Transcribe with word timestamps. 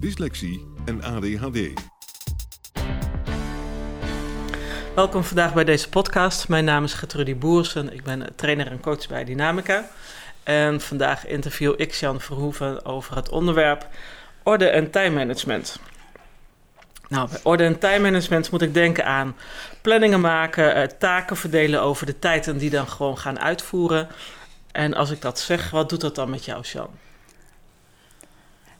dyslexie 0.00 0.66
en 0.84 1.02
ADHD. 1.02 1.58
Welkom 4.94 5.24
vandaag 5.24 5.54
bij 5.54 5.64
deze 5.64 5.88
podcast. 5.88 6.48
Mijn 6.48 6.64
naam 6.64 6.84
is 6.84 6.94
Gertrudie 6.94 7.34
Boersen. 7.34 7.92
Ik 7.92 8.02
ben 8.02 8.34
trainer 8.34 8.66
en 8.66 8.80
coach 8.80 9.08
bij 9.08 9.24
Dynamica. 9.24 9.88
En 10.42 10.80
vandaag 10.80 11.26
interview 11.26 11.74
ik 11.76 11.92
Jan 11.92 12.20
Verhoeven 12.20 12.84
over 12.84 13.16
het 13.16 13.28
onderwerp 13.28 13.88
orde 14.42 14.68
en 14.68 14.90
tijdmanagement. 14.90 15.78
Nou, 17.08 17.28
bij 17.28 17.40
orde 17.42 17.64
en 17.64 17.78
tijdmanagement 17.78 18.50
moet 18.50 18.62
ik 18.62 18.74
denken 18.74 19.04
aan 19.04 19.36
planningen 19.82 20.20
maken, 20.20 20.74
eh, 20.74 20.82
taken 20.82 21.36
verdelen 21.36 21.82
over 21.82 22.06
de 22.06 22.18
tijd 22.18 22.46
en 22.46 22.58
die 22.58 22.70
dan 22.70 22.88
gewoon 22.88 23.18
gaan 23.18 23.40
uitvoeren. 23.40 24.08
En 24.72 24.94
als 24.94 25.10
ik 25.10 25.20
dat 25.20 25.38
zeg, 25.38 25.70
wat 25.70 25.88
doet 25.88 26.00
dat 26.00 26.14
dan 26.14 26.30
met 26.30 26.44
jou, 26.44 26.64
Sjan? 26.64 27.05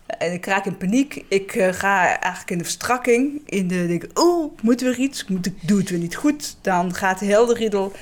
En 0.06 0.32
ik 0.32 0.46
raak 0.46 0.64
in 0.64 0.76
paniek. 0.76 1.24
Ik 1.28 1.54
uh, 1.54 1.72
ga 1.72 2.04
eigenlijk 2.06 2.50
in 2.50 2.58
de 2.58 2.64
verstrakking. 2.64 3.42
In 3.44 3.68
de 3.68 3.86
denk, 3.86 4.18
oh, 4.18 4.58
moet 4.62 4.80
weer 4.80 4.98
iets? 4.98 5.26
Moet 5.26 5.46
ik, 5.46 5.68
doe 5.68 5.78
het 5.78 5.90
weer 5.90 5.98
niet 5.98 6.16
goed? 6.16 6.56
Dan 6.60 6.94
gaat 6.94 7.18
de 7.18 7.24
hele 7.24 7.54
riedel 7.54 7.92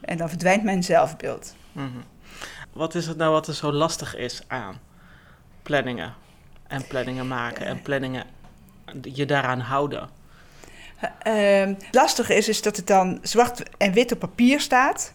en 0.00 0.16
dan 0.16 0.28
verdwijnt 0.28 0.62
mijn 0.62 0.82
zelfbeeld. 0.82 1.54
Mm 1.72 1.90
-hmm. 1.92 2.04
Wat 2.72 2.94
is 2.94 3.06
het 3.06 3.16
nou 3.16 3.32
wat 3.32 3.46
er 3.46 3.54
zo 3.54 3.72
lastig 3.72 4.16
is 4.16 4.42
aan 4.46 4.80
planningen? 5.62 6.14
En 6.66 6.86
planningen 6.86 7.28
maken 7.28 7.66
en 7.66 7.82
planningen 7.82 8.24
je 9.02 9.26
daaraan 9.26 9.60
houden? 9.60 10.08
Uh, 11.26 11.68
lastig 11.90 12.30
is, 12.30 12.48
is 12.48 12.62
dat 12.62 12.76
het 12.76 12.86
dan 12.86 13.18
zwart 13.22 13.62
en 13.76 13.92
wit 13.92 14.12
op 14.12 14.18
papier 14.18 14.60
staat. 14.60 15.12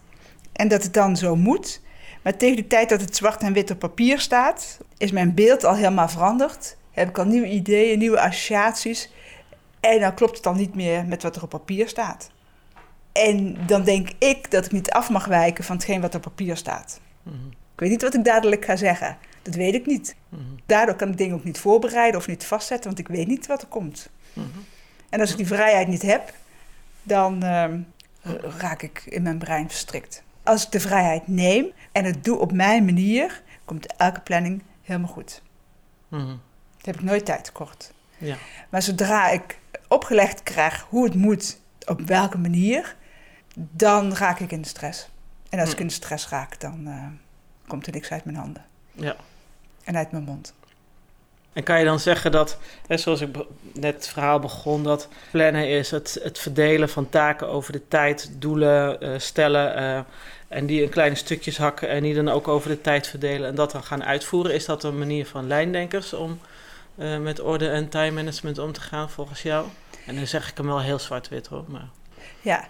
En 0.54 0.68
dat 0.68 0.84
het 0.84 0.94
dan 0.94 1.18
zo 1.18 1.36
moet. 1.36 1.82
Maar 2.22 2.38
tegen 2.38 2.56
de 2.56 2.68
tijd 2.68 2.90
dat 2.90 3.02
het 3.02 3.16
zwart 3.16 3.42
en 3.42 3.54
wit 3.54 3.72
op 3.72 3.80
papier 3.80 4.20
staat, 4.20 4.78
is 4.98 5.12
mijn 5.12 5.34
beeld 5.34 5.64
al 5.64 5.76
helemaal 5.76 6.10
veranderd. 6.10 6.78
Heb 6.92 7.10
ik 7.10 7.18
al 7.18 7.26
nieuwe 7.26 7.48
ideeën, 7.48 8.00
nieuwe 8.00 8.20
associaties. 8.20 9.12
En 9.80 10.00
dan 10.00 10.14
klopt 10.14 10.34
het 10.34 10.44
dan 10.44 10.58
niet 10.58 10.76
meer 10.76 11.06
met 11.06 11.24
wat 11.24 11.36
er 11.36 11.44
op 11.44 11.50
papier 11.50 11.88
staat. 11.88 12.32
En 13.12 13.58
dan 13.66 13.84
denk 13.84 14.10
ik 14.18 14.52
dat 14.52 14.66
ik 14.66 14.72
niet 14.72 14.92
af 14.92 15.10
mag 15.10 15.26
wijken 15.26 15.64
van 15.64 15.76
hetgeen 15.76 16.02
wat 16.02 16.16
op 16.16 16.22
papier 16.22 16.58
staat. 16.58 17.00
Mm 17.24 17.34
-hmm. 17.34 17.50
Ik 17.50 17.80
weet 17.80 17.90
niet 17.90 18.02
wat 18.02 18.14
ik 18.16 18.24
dadelijk 18.24 18.66
ga 18.66 18.76
zeggen. 18.76 19.18
Dat 19.42 19.56
weet 19.56 19.74
ik 19.74 19.86
niet. 19.86 20.16
Mm 20.30 20.40
-hmm. 20.40 20.60
Daardoor 20.66 20.96
kan 20.96 21.10
ik 21.10 21.18
dingen 21.18 21.36
ook 21.36 21.44
niet 21.44 21.60
voorbereiden 21.60 22.20
of 22.20 22.28
niet 22.28 22.46
vastzetten, 22.46 22.86
want 22.86 23.00
ik 23.00 23.08
weet 23.08 23.28
niet 23.28 23.48
wat 23.48 23.62
er 23.62 23.68
komt. 23.68 24.10
Mm 24.34 24.44
-hmm. 24.54 24.64
En 25.10 25.20
als 25.20 25.32
ik 25.32 25.38
die 25.38 25.48
vrijheid 25.48 25.88
niet 25.88 26.02
heb, 26.02 26.34
dan 27.04 27.44
uh, 27.44 27.66
raak 28.58 28.82
ik 28.82 29.04
in 29.06 29.22
mijn 29.22 29.38
brein 29.38 29.70
verstrikt. 29.70 30.24
Als 30.44 30.66
ik 30.66 30.72
de 30.72 30.80
vrijheid 30.80 31.28
neem 31.28 31.72
en 31.92 32.06
het 32.06 32.24
doe 32.24 32.38
op 32.38 32.52
mijn 32.52 32.86
manier, 32.86 33.42
komt 33.66 33.96
elke 33.96 34.20
planning 34.20 34.64
helemaal 34.82 35.10
goed. 35.10 35.42
Mm 36.08 36.20
-hmm. 36.20 36.42
Dat 36.78 36.86
heb 36.86 36.96
ik 36.96 37.02
nooit 37.02 37.26
tijd 37.26 37.44
tekort. 37.44 37.94
Ja. 38.18 38.36
Maar 38.70 38.82
zodra 38.82 39.30
ik 39.30 39.60
opgelegd 39.88 40.44
krijg 40.44 40.86
hoe 40.90 41.04
het 41.04 41.16
moet, 41.16 41.60
op 41.86 42.02
welke 42.02 42.38
manier, 42.38 42.96
dan 43.56 44.14
raak 44.14 44.40
ik 44.40 44.52
in 44.52 44.62
de 44.62 44.68
stress. 44.68 45.10
En 45.50 45.60
als 45.60 45.68
mm. 45.68 45.74
ik 45.74 45.80
in 45.80 45.88
de 45.88 45.94
stress 45.94 46.30
raak, 46.30 46.60
dan 46.60 46.88
uh, 46.88 47.06
komt 47.68 47.88
er 47.88 47.94
niks 47.94 48.12
uit 48.12 48.26
mijn 48.26 48.38
handen. 48.38 48.66
Ja. 48.92 49.16
En 49.84 49.98
uit 49.98 50.12
mijn 50.12 50.24
mond. 50.24 50.54
En 51.54 51.64
kan 51.64 51.80
je 51.80 51.86
dan 51.86 52.00
zeggen 52.00 52.32
dat, 52.32 52.58
hè, 52.88 52.98
zoals 52.98 53.22
ik 53.22 53.36
net 53.74 53.96
het 53.96 54.08
verhaal 54.08 54.40
begon, 54.40 54.84
dat 54.84 55.08
plannen 55.32 55.70
is 55.70 55.92
het, 55.92 56.20
het 56.24 56.40
verdelen 56.40 56.90
van 56.90 57.10
taken 57.10 57.48
over 57.48 57.72
de 57.72 57.88
tijd, 57.88 58.32
doelen 58.38 59.04
uh, 59.04 59.10
stellen 59.18 59.82
uh, 59.82 60.00
en 60.48 60.66
die 60.66 60.82
in 60.82 60.90
kleine 60.90 61.16
stukjes 61.16 61.58
hakken 61.58 61.90
en 61.90 62.04
die 62.04 62.14
dan 62.14 62.30
ook 62.30 62.48
over 62.48 62.70
de 62.70 62.82
tijd 62.82 63.08
verdelen 63.08 63.50
en 63.50 63.56
dat 63.56 63.72
dan 63.72 63.84
gaan 63.84 64.04
uitvoeren? 64.04 64.54
Is 64.54 64.66
dat 64.66 64.84
een 64.84 64.98
manier 64.98 65.26
van 65.26 65.48
lijndenkers 65.48 66.14
om 66.14 66.40
uh, 66.96 67.18
met 67.18 67.40
orde 67.40 67.70
en 67.70 67.90
time 67.90 68.12
management 68.12 68.58
om 68.58 68.72
te 68.72 68.82
gaan 68.82 69.10
volgens 69.10 69.42
jou? 69.42 69.66
En 70.06 70.16
dan 70.16 70.28
zeg 70.28 70.50
ik 70.50 70.58
hem 70.58 70.66
wel 70.66 70.82
heel 70.82 71.00
zwart-wit 71.00 71.48
hoor. 71.48 71.64
Maar... 71.68 71.88
Ja, 72.42 72.68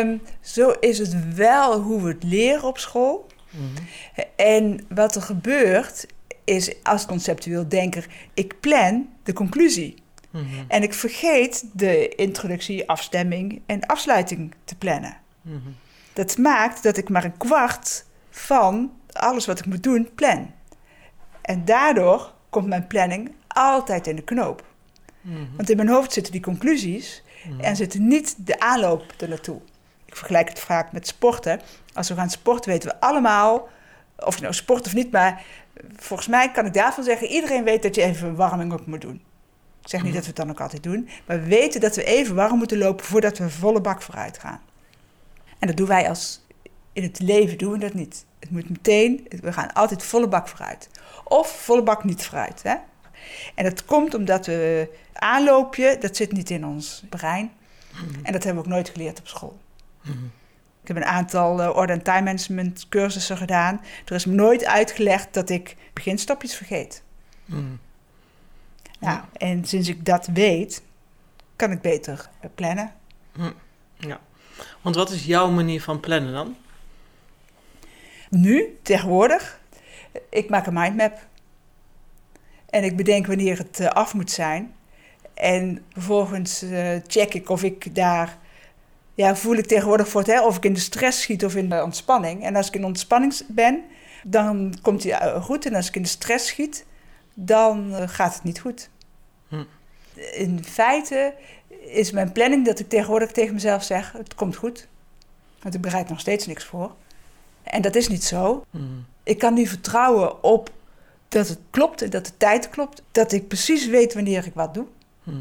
um, 0.00 0.22
zo 0.40 0.70
is 0.70 0.98
het 0.98 1.34
wel 1.34 1.80
hoe 1.80 2.02
we 2.02 2.08
het 2.08 2.22
leren 2.22 2.68
op 2.68 2.78
school. 2.78 3.26
Mm 3.50 3.60
-hmm. 3.60 4.24
En 4.36 4.86
wat 4.88 5.14
er 5.14 5.22
gebeurt 5.22 6.06
is 6.44 6.82
als 6.82 7.06
conceptueel 7.06 7.68
denker, 7.68 8.06
ik 8.34 8.60
plan 8.60 9.08
de 9.22 9.32
conclusie. 9.32 9.94
Mm 10.30 10.40
-hmm. 10.40 10.64
En 10.68 10.82
ik 10.82 10.94
vergeet 10.94 11.64
de 11.72 12.08
introductie, 12.08 12.88
afstemming 12.88 13.60
en 13.66 13.86
afsluiting 13.86 14.54
te 14.64 14.76
plannen. 14.76 15.16
Mm 15.42 15.52
-hmm. 15.64 15.74
Dat 16.12 16.38
maakt 16.38 16.82
dat 16.82 16.96
ik 16.96 17.08
maar 17.08 17.24
een 17.24 17.36
kwart 17.36 18.04
van 18.30 18.92
alles 19.12 19.46
wat 19.46 19.58
ik 19.58 19.66
moet 19.66 19.82
doen 19.82 20.08
plan. 20.14 20.52
En 21.42 21.64
daardoor 21.64 22.34
komt 22.50 22.66
mijn 22.66 22.86
planning 22.86 23.32
altijd 23.48 24.06
in 24.06 24.16
de 24.16 24.22
knoop. 24.22 24.64
Mm 25.20 25.34
-hmm. 25.34 25.48
Want 25.56 25.70
in 25.70 25.76
mijn 25.76 25.88
hoofd 25.88 26.12
zitten 26.12 26.32
die 26.32 26.42
conclusies 26.42 27.22
en 27.60 27.76
zitten 27.76 28.08
niet 28.08 28.46
de 28.46 28.60
aanloop 28.60 29.04
er 29.18 29.28
naartoe. 29.28 29.60
Ik 30.04 30.16
vergelijk 30.16 30.48
het 30.48 30.60
vaak 30.60 30.92
met 30.92 31.06
sporten. 31.06 31.60
Als 31.94 32.08
we 32.08 32.14
gaan 32.14 32.30
sporten 32.30 32.70
weten 32.70 32.88
we 32.88 33.00
allemaal, 33.00 33.68
of 34.16 34.34
je 34.34 34.42
nou 34.42 34.54
sport 34.54 34.86
of 34.86 34.94
niet, 34.94 35.10
maar 35.10 35.44
volgens 35.96 36.28
mij 36.28 36.50
kan 36.50 36.66
ik 36.66 36.74
daarvan 36.74 37.04
zeggen: 37.04 37.26
iedereen 37.26 37.64
weet 37.64 37.82
dat 37.82 37.94
je 37.94 38.02
even 38.02 38.28
een 38.28 38.34
warming 38.34 38.72
op 38.72 38.86
moet 38.86 39.00
doen. 39.00 39.22
Ik 39.82 39.88
zeg 39.88 40.02
niet 40.02 40.12
dat 40.12 40.22
we 40.22 40.28
het 40.28 40.36
dan 40.36 40.50
ook 40.50 40.60
altijd 40.60 40.82
doen, 40.82 41.08
maar 41.26 41.40
we 41.40 41.46
weten 41.46 41.80
dat 41.80 41.96
we 41.96 42.04
even 42.04 42.34
warm 42.34 42.58
moeten 42.58 42.78
lopen 42.78 43.04
voordat 43.04 43.38
we 43.38 43.50
volle 43.50 43.80
bak 43.80 44.02
vooruit 44.02 44.38
gaan. 44.38 44.60
En 45.58 45.66
dat 45.66 45.76
doen 45.76 45.86
wij 45.86 46.08
als 46.08 46.46
in 46.92 47.02
het 47.02 47.20
leven 47.20 47.58
doen 47.58 47.72
we 47.72 47.78
dat 47.78 47.94
niet. 47.94 48.24
Het 48.38 48.50
moet 48.50 48.70
meteen, 48.70 49.26
we 49.40 49.52
gaan 49.52 49.72
altijd 49.72 50.02
volle 50.02 50.28
bak 50.28 50.48
vooruit. 50.48 50.88
Of 51.24 51.60
volle 51.62 51.82
bak 51.82 52.04
niet 52.04 52.24
vooruit. 52.24 52.62
Hè? 52.62 52.74
En 53.54 53.64
dat 53.64 53.84
komt 53.84 54.14
omdat 54.14 54.46
we 54.46 54.90
aanloopje, 55.12 55.96
dat 56.00 56.16
zit 56.16 56.32
niet 56.32 56.50
in 56.50 56.66
ons 56.66 57.02
brein. 57.08 57.52
En 58.22 58.32
dat 58.32 58.44
hebben 58.44 58.62
we 58.62 58.68
ook 58.68 58.74
nooit 58.74 58.88
geleerd 58.88 59.18
op 59.18 59.28
school. 59.28 59.58
Ik 60.82 60.88
heb 60.88 60.96
een 60.96 61.04
aantal 61.04 61.60
uh, 61.60 61.76
orde- 61.76 61.92
en 61.92 62.02
time 62.02 62.22
management 62.22 62.88
cursussen 62.88 63.36
gedaan. 63.36 63.80
Er 64.04 64.14
is 64.14 64.24
me 64.24 64.34
nooit 64.34 64.64
uitgelegd 64.64 65.34
dat 65.34 65.50
ik 65.50 65.76
beginstapjes 65.92 66.54
vergeet. 66.54 67.02
Mm. 67.44 67.80
Nou, 68.98 69.20
en 69.32 69.64
sinds 69.64 69.88
ik 69.88 70.04
dat 70.04 70.26
weet, 70.26 70.82
kan 71.56 71.70
ik 71.70 71.80
beter 71.80 72.28
plannen. 72.54 72.92
Mm. 73.36 73.52
Ja. 73.96 74.20
Want 74.80 74.96
wat 74.96 75.10
is 75.10 75.24
jouw 75.24 75.50
manier 75.50 75.82
van 75.82 76.00
plannen 76.00 76.32
dan? 76.32 76.56
Nu, 78.30 78.78
tegenwoordig, 78.82 79.60
ik 80.30 80.48
maak 80.48 80.66
een 80.66 80.72
mindmap. 80.74 81.26
En 82.70 82.84
ik 82.84 82.96
bedenk 82.96 83.26
wanneer 83.26 83.58
het 83.58 83.80
uh, 83.80 83.86
af 83.86 84.14
moet 84.14 84.30
zijn. 84.30 84.74
En 85.34 85.84
vervolgens 85.92 86.62
uh, 86.62 86.96
check 87.06 87.34
ik 87.34 87.48
of 87.48 87.62
ik 87.62 87.94
daar 87.94 88.38
ja, 89.20 89.36
voel 89.36 89.56
ik 89.56 89.66
tegenwoordig 89.66 90.08
voor 90.08 90.20
het, 90.20 90.30
hè, 90.30 90.42
of 90.42 90.56
ik 90.56 90.64
in 90.64 90.72
de 90.72 90.80
stress 90.80 91.20
schiet 91.20 91.44
of 91.44 91.56
in 91.56 91.68
de 91.68 91.82
ontspanning. 91.82 92.44
En 92.44 92.56
als 92.56 92.66
ik 92.66 92.74
in 92.74 92.84
ontspanning 92.84 93.34
ben, 93.48 93.82
dan 94.24 94.74
komt 94.82 95.02
hij 95.02 95.40
goed. 95.40 95.66
En 95.66 95.74
als 95.74 95.88
ik 95.88 95.96
in 95.96 96.02
de 96.02 96.08
stress 96.08 96.46
schiet, 96.46 96.86
dan 97.34 97.94
gaat 98.08 98.34
het 98.34 98.42
niet 98.42 98.60
goed. 98.60 98.90
Hm. 99.48 99.64
In 100.34 100.64
feite 100.64 101.34
is 101.80 102.10
mijn 102.10 102.32
planning 102.32 102.66
dat 102.66 102.78
ik 102.78 102.88
tegenwoordig 102.88 103.32
tegen 103.32 103.54
mezelf 103.54 103.82
zeg: 103.82 104.12
het 104.12 104.34
komt 104.34 104.56
goed. 104.56 104.88
Want 105.62 105.74
ik 105.74 105.80
bereid 105.80 106.08
nog 106.08 106.20
steeds 106.20 106.46
niks 106.46 106.64
voor. 106.64 106.94
En 107.62 107.82
dat 107.82 107.94
is 107.94 108.08
niet 108.08 108.24
zo. 108.24 108.64
Hm. 108.70 108.78
Ik 109.22 109.38
kan 109.38 109.54
nu 109.54 109.66
vertrouwen 109.66 110.42
op 110.42 110.70
dat 111.28 111.48
het 111.48 111.58
klopt 111.70 112.02
en 112.02 112.10
dat 112.10 112.26
de 112.26 112.36
tijd 112.36 112.70
klopt. 112.70 113.02
Dat 113.12 113.32
ik 113.32 113.48
precies 113.48 113.86
weet 113.86 114.14
wanneer 114.14 114.46
ik 114.46 114.54
wat 114.54 114.74
doe. 114.74 114.86
Hm. 115.22 115.32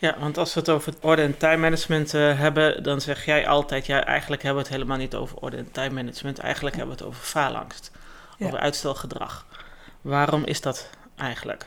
Ja, 0.00 0.16
want 0.18 0.38
als 0.38 0.54
we 0.54 0.60
het 0.60 0.68
over 0.68 0.94
orde- 1.00 1.22
en 1.22 1.36
tijdmanagement 1.36 2.14
uh, 2.14 2.38
hebben, 2.38 2.82
dan 2.82 3.00
zeg 3.00 3.24
jij 3.24 3.46
altijd, 3.46 3.86
ja, 3.86 4.04
eigenlijk 4.04 4.42
hebben 4.42 4.62
we 4.62 4.68
het 4.68 4.78
helemaal 4.78 4.98
niet 4.98 5.14
over 5.14 5.36
orde- 5.36 5.56
en 5.56 5.70
tijdmanagement, 5.70 6.38
eigenlijk 6.38 6.76
hebben 6.76 6.96
we 6.96 7.00
het 7.02 7.10
over 7.10 7.24
faalangst, 7.24 7.90
ja. 8.38 8.46
over 8.46 8.58
uitstelgedrag. 8.58 9.46
Waarom 10.00 10.44
is 10.44 10.60
dat 10.60 10.90
eigenlijk? 11.16 11.66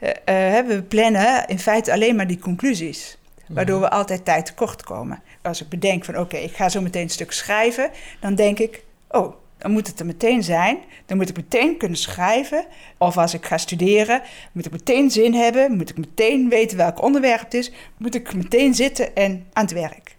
Uh, 0.00 0.08
uh, 0.08 0.66
we 0.66 0.84
plannen 0.88 1.46
in 1.46 1.58
feite 1.58 1.92
alleen 1.92 2.16
maar 2.16 2.26
die 2.26 2.38
conclusies, 2.38 3.18
waardoor 3.48 3.80
we 3.80 3.90
altijd 3.90 4.24
tijd 4.24 4.46
tekort 4.46 4.82
komen. 4.82 5.22
Als 5.42 5.62
ik 5.62 5.68
bedenk 5.68 6.04
van 6.04 6.14
oké, 6.14 6.22
okay, 6.22 6.42
ik 6.42 6.56
ga 6.56 6.68
zo 6.68 6.80
meteen 6.80 7.02
een 7.02 7.10
stuk 7.10 7.32
schrijven, 7.32 7.90
dan 8.20 8.34
denk 8.34 8.58
ik, 8.58 8.82
oh, 9.08 9.34
dan 9.58 9.70
moet 9.70 9.86
het 9.86 10.00
er 10.00 10.06
meteen 10.06 10.42
zijn. 10.42 10.78
Dan 11.06 11.16
moet 11.16 11.28
ik 11.28 11.36
meteen 11.36 11.76
kunnen 11.76 11.98
schrijven. 11.98 12.66
Of 12.98 13.16
als 13.16 13.34
ik 13.34 13.46
ga 13.46 13.58
studeren, 13.58 14.22
moet 14.52 14.66
ik 14.66 14.72
meteen 14.72 15.10
zin 15.10 15.34
hebben. 15.34 15.76
Moet 15.76 15.90
ik 15.90 15.98
meteen 15.98 16.48
weten 16.48 16.76
welk 16.76 17.02
onderwerp 17.02 17.40
het 17.40 17.54
is. 17.54 17.72
Moet 17.96 18.14
ik 18.14 18.34
meteen 18.34 18.74
zitten 18.74 19.16
en 19.16 19.46
aan 19.52 19.64
het 19.64 19.72
werk. 19.72 20.16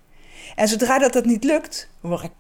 En 0.55 0.67
zodra 0.67 0.97
dat, 0.97 1.13
dat 1.13 1.25
niet 1.25 1.43
lukt, 1.43 1.89
hoor 2.01 2.23
ik... 2.23 2.31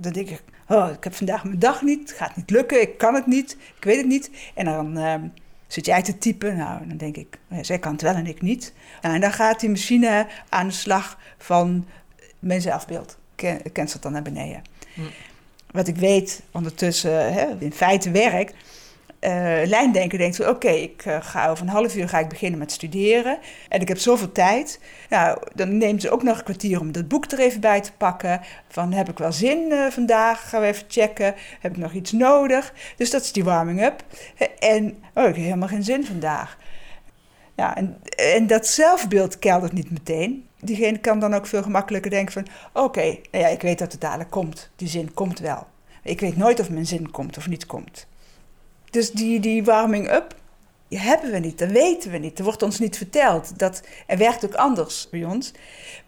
Dan 0.00 0.12
denk 0.12 0.28
ik, 0.28 0.42
oh, 0.68 0.90
ik 0.96 1.04
heb 1.04 1.14
vandaag 1.14 1.44
mijn 1.44 1.58
dag 1.58 1.82
niet. 1.82 2.08
Het 2.08 2.18
gaat 2.18 2.36
niet 2.36 2.50
lukken, 2.50 2.80
ik 2.80 2.98
kan 2.98 3.14
het 3.14 3.26
niet. 3.26 3.56
Ik 3.76 3.84
weet 3.84 3.96
het 3.96 4.06
niet. 4.06 4.30
En 4.54 4.64
dan 4.64 4.98
uh, 4.98 5.14
zit 5.66 5.86
jij 5.86 6.02
te 6.02 6.18
typen. 6.18 6.56
Nou, 6.56 6.88
dan 6.88 6.96
denk 6.96 7.16
ik, 7.16 7.38
ja, 7.48 7.62
zij 7.62 7.78
kan 7.78 7.92
het 7.92 8.02
wel 8.02 8.14
en 8.14 8.26
ik 8.26 8.42
niet. 8.42 8.74
Nou, 9.02 9.14
en 9.14 9.20
dan 9.20 9.32
gaat 9.32 9.60
die 9.60 9.70
machine 9.70 10.26
aan 10.48 10.66
de 10.66 10.72
slag 10.72 11.18
van 11.38 11.86
mijn 12.38 12.60
zelfbeeld. 12.60 13.18
Cancelt 13.72 14.02
dan 14.02 14.12
naar 14.12 14.22
beneden. 14.22 14.62
Wat 15.78 15.88
ik 15.88 15.96
weet 15.96 16.42
ondertussen 16.52 17.32
hè, 17.32 17.46
in 17.58 17.72
feite 17.72 18.10
werkt. 18.10 18.54
Uh, 19.20 19.30
lijndenken 19.64 20.18
denkt, 20.18 20.48
oké, 20.48 20.68
ik 20.68 21.04
uh, 21.06 21.16
ga 21.20 21.48
over 21.48 21.64
een 21.64 21.72
half 21.72 21.96
uur 21.96 22.08
ga 22.08 22.18
ik 22.18 22.28
beginnen 22.28 22.58
met 22.58 22.72
studeren. 22.72 23.38
En 23.68 23.80
ik 23.80 23.88
heb 23.88 23.98
zoveel 23.98 24.32
tijd. 24.32 24.80
Nou, 25.08 25.38
dan 25.54 25.76
neemt 25.76 26.02
ze 26.02 26.10
ook 26.10 26.22
nog 26.22 26.38
een 26.38 26.44
kwartier 26.44 26.80
om 26.80 26.92
dat 26.92 27.08
boek 27.08 27.30
er 27.30 27.38
even 27.38 27.60
bij 27.60 27.80
te 27.80 27.92
pakken. 27.92 28.40
Van, 28.68 28.92
heb 28.92 29.08
ik 29.08 29.18
wel 29.18 29.32
zin 29.32 29.58
uh, 29.70 29.86
vandaag? 29.86 30.48
Gaan 30.48 30.60
we 30.60 30.66
even 30.66 30.84
checken. 30.88 31.34
Heb 31.60 31.72
ik 31.72 31.78
nog 31.78 31.92
iets 31.92 32.12
nodig? 32.12 32.72
Dus 32.96 33.10
dat 33.10 33.22
is 33.22 33.32
die 33.32 33.44
warming-up. 33.44 34.04
En, 34.58 34.84
oh, 35.14 35.28
ik 35.28 35.34
heb 35.34 35.44
helemaal 35.44 35.68
geen 35.68 35.84
zin 35.84 36.06
vandaag. 36.06 36.58
Ja, 37.58 37.76
en, 37.76 37.96
en 38.16 38.46
dat 38.46 38.66
zelfbeeld 38.66 39.38
keldert 39.38 39.72
niet 39.72 39.90
meteen. 39.90 40.48
Diegene 40.60 40.98
kan 40.98 41.20
dan 41.20 41.34
ook 41.34 41.46
veel 41.46 41.62
gemakkelijker 41.62 42.10
denken 42.10 42.32
van... 42.32 42.46
oké, 42.82 43.00
nou 43.00 43.44
ja, 43.44 43.46
ik 43.46 43.62
weet 43.62 43.78
dat 43.78 43.92
het 43.92 44.00
dadelijk 44.00 44.30
komt. 44.30 44.70
Die 44.76 44.88
zin 44.88 45.14
komt 45.14 45.38
wel. 45.38 45.66
Ik 46.02 46.20
weet 46.20 46.36
nooit 46.36 46.60
of 46.60 46.70
mijn 46.70 46.86
zin 46.86 47.10
komt 47.10 47.36
of 47.36 47.48
niet 47.48 47.66
komt. 47.66 48.06
Dus 48.90 49.10
die, 49.10 49.40
die 49.40 49.64
warming-up 49.64 50.34
die 50.88 50.98
hebben 50.98 51.30
we 51.30 51.38
niet, 51.38 51.58
dat 51.58 51.70
weten 51.70 52.10
we 52.10 52.18
niet. 52.18 52.38
Er 52.38 52.44
wordt 52.44 52.62
ons 52.62 52.78
niet 52.78 52.96
verteld. 52.96 53.58
Dat, 53.58 53.82
er 54.06 54.18
werkt 54.18 54.44
ook 54.44 54.54
anders 54.54 55.08
bij 55.10 55.24
ons. 55.24 55.52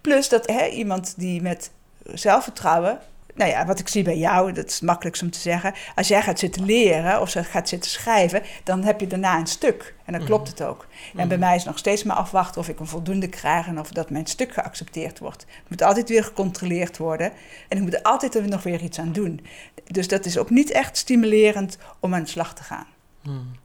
Plus 0.01 0.29
dat 0.29 0.47
hè, 0.47 0.67
iemand 0.67 1.15
die 1.17 1.43
met 1.43 1.71
zelfvertrouwen 2.05 2.99
nou 3.41 3.53
ja, 3.53 3.67
wat 3.67 3.79
ik 3.79 3.89
zie 3.89 4.03
bij 4.03 4.19
jou, 4.19 4.53
dat 4.53 4.67
is 4.67 4.75
het 4.75 4.83
makkelijkst 4.83 5.23
om 5.23 5.31
te 5.31 5.39
zeggen. 5.39 5.75
Als 5.95 6.09
jij 6.09 6.23
gaat 6.23 6.39
zitten 6.39 6.65
leren 6.65 7.21
of 7.21 7.31
ze 7.31 7.45
gaat 7.45 7.69
zitten 7.69 7.91
schrijven, 7.91 8.43
dan 8.65 8.83
heb 8.83 9.01
je 9.01 9.07
daarna 9.07 9.39
een 9.39 9.47
stuk. 9.47 9.95
En 10.05 10.13
dan 10.13 10.25
klopt 10.25 10.49
het 10.49 10.63
ook. 10.63 10.87
En 11.17 11.29
bij 11.29 11.39
mij 11.39 11.57
is 11.57 11.65
nog 11.65 11.79
steeds 11.79 12.03
maar 12.03 12.17
afwachten 12.17 12.61
of 12.61 12.69
ik 12.69 12.81
een 12.81 12.87
voldoende 12.87 13.29
krijg 13.29 13.67
en 13.67 13.81
of 13.81 13.91
dat 13.91 14.11
mijn 14.11 14.27
stuk 14.27 14.53
geaccepteerd 14.53 15.19
wordt. 15.19 15.41
Het 15.41 15.69
moet 15.69 15.83
altijd 15.83 16.09
weer 16.09 16.25
gecontroleerd 16.25 16.97
worden. 16.97 17.33
En 17.69 17.77
ik 17.77 17.83
moet 17.83 17.95
er 17.95 18.03
altijd 18.03 18.35
er 18.35 18.49
nog 18.49 18.63
weer 18.63 18.83
iets 18.83 18.99
aan 18.99 19.13
doen. 19.13 19.47
Dus 19.85 20.09
dat 20.09 20.25
is 20.25 20.39
ook 20.39 20.51
niet 20.51 20.71
echt 20.71 20.97
stimulerend 20.97 21.79
om 22.01 22.15
aan 22.15 22.23
de 22.23 22.29
slag 22.29 22.55
te 22.55 22.63
gaan. 22.63 22.87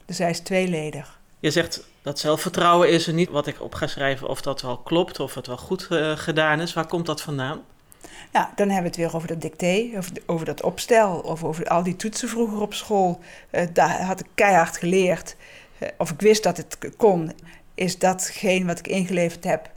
Dus 0.05 0.17
hij 0.17 0.29
is 0.29 0.39
tweeledig. 0.39 1.19
Je 1.39 1.51
zegt 1.51 1.83
dat 2.01 2.19
zelfvertrouwen 2.19 2.89
is 2.89 3.07
er 3.07 3.13
niet 3.13 3.29
wat 3.29 3.47
ik 3.47 3.61
op 3.61 3.73
ga 3.73 3.87
schrijven 3.87 4.27
of 4.27 4.41
dat 4.41 4.61
wel 4.61 4.77
klopt 4.77 5.19
of 5.19 5.33
het 5.33 5.47
wel 5.47 5.57
goed 5.57 5.87
uh, 5.89 6.17
gedaan 6.17 6.59
is. 6.61 6.73
Waar 6.73 6.87
komt 6.87 7.05
dat 7.05 7.21
vandaan? 7.21 7.61
Nou, 8.31 8.47
dan 8.55 8.69
hebben 8.69 8.91
we 8.91 8.97
het 8.97 9.11
weer 9.11 9.15
over 9.15 9.27
dat 9.27 9.41
dicté, 9.41 9.97
of 9.97 10.11
over 10.25 10.45
dat 10.45 10.61
opstel, 10.61 11.19
of 11.19 11.43
over 11.43 11.65
al 11.67 11.83
die 11.83 11.95
toetsen 11.95 12.29
vroeger 12.29 12.61
op 12.61 12.73
school. 12.73 13.19
Uh, 13.51 13.61
daar 13.73 14.01
had 14.01 14.19
ik 14.19 14.27
keihard 14.35 14.77
geleerd, 14.77 15.35
uh, 15.79 15.89
of 15.97 16.11
ik 16.11 16.21
wist 16.21 16.43
dat 16.43 16.57
het 16.57 16.77
kon. 16.97 17.31
Is 17.75 17.99
datgene 17.99 18.65
wat 18.65 18.79
ik 18.79 18.87
ingeleverd 18.87 19.43
heb, 19.43 19.71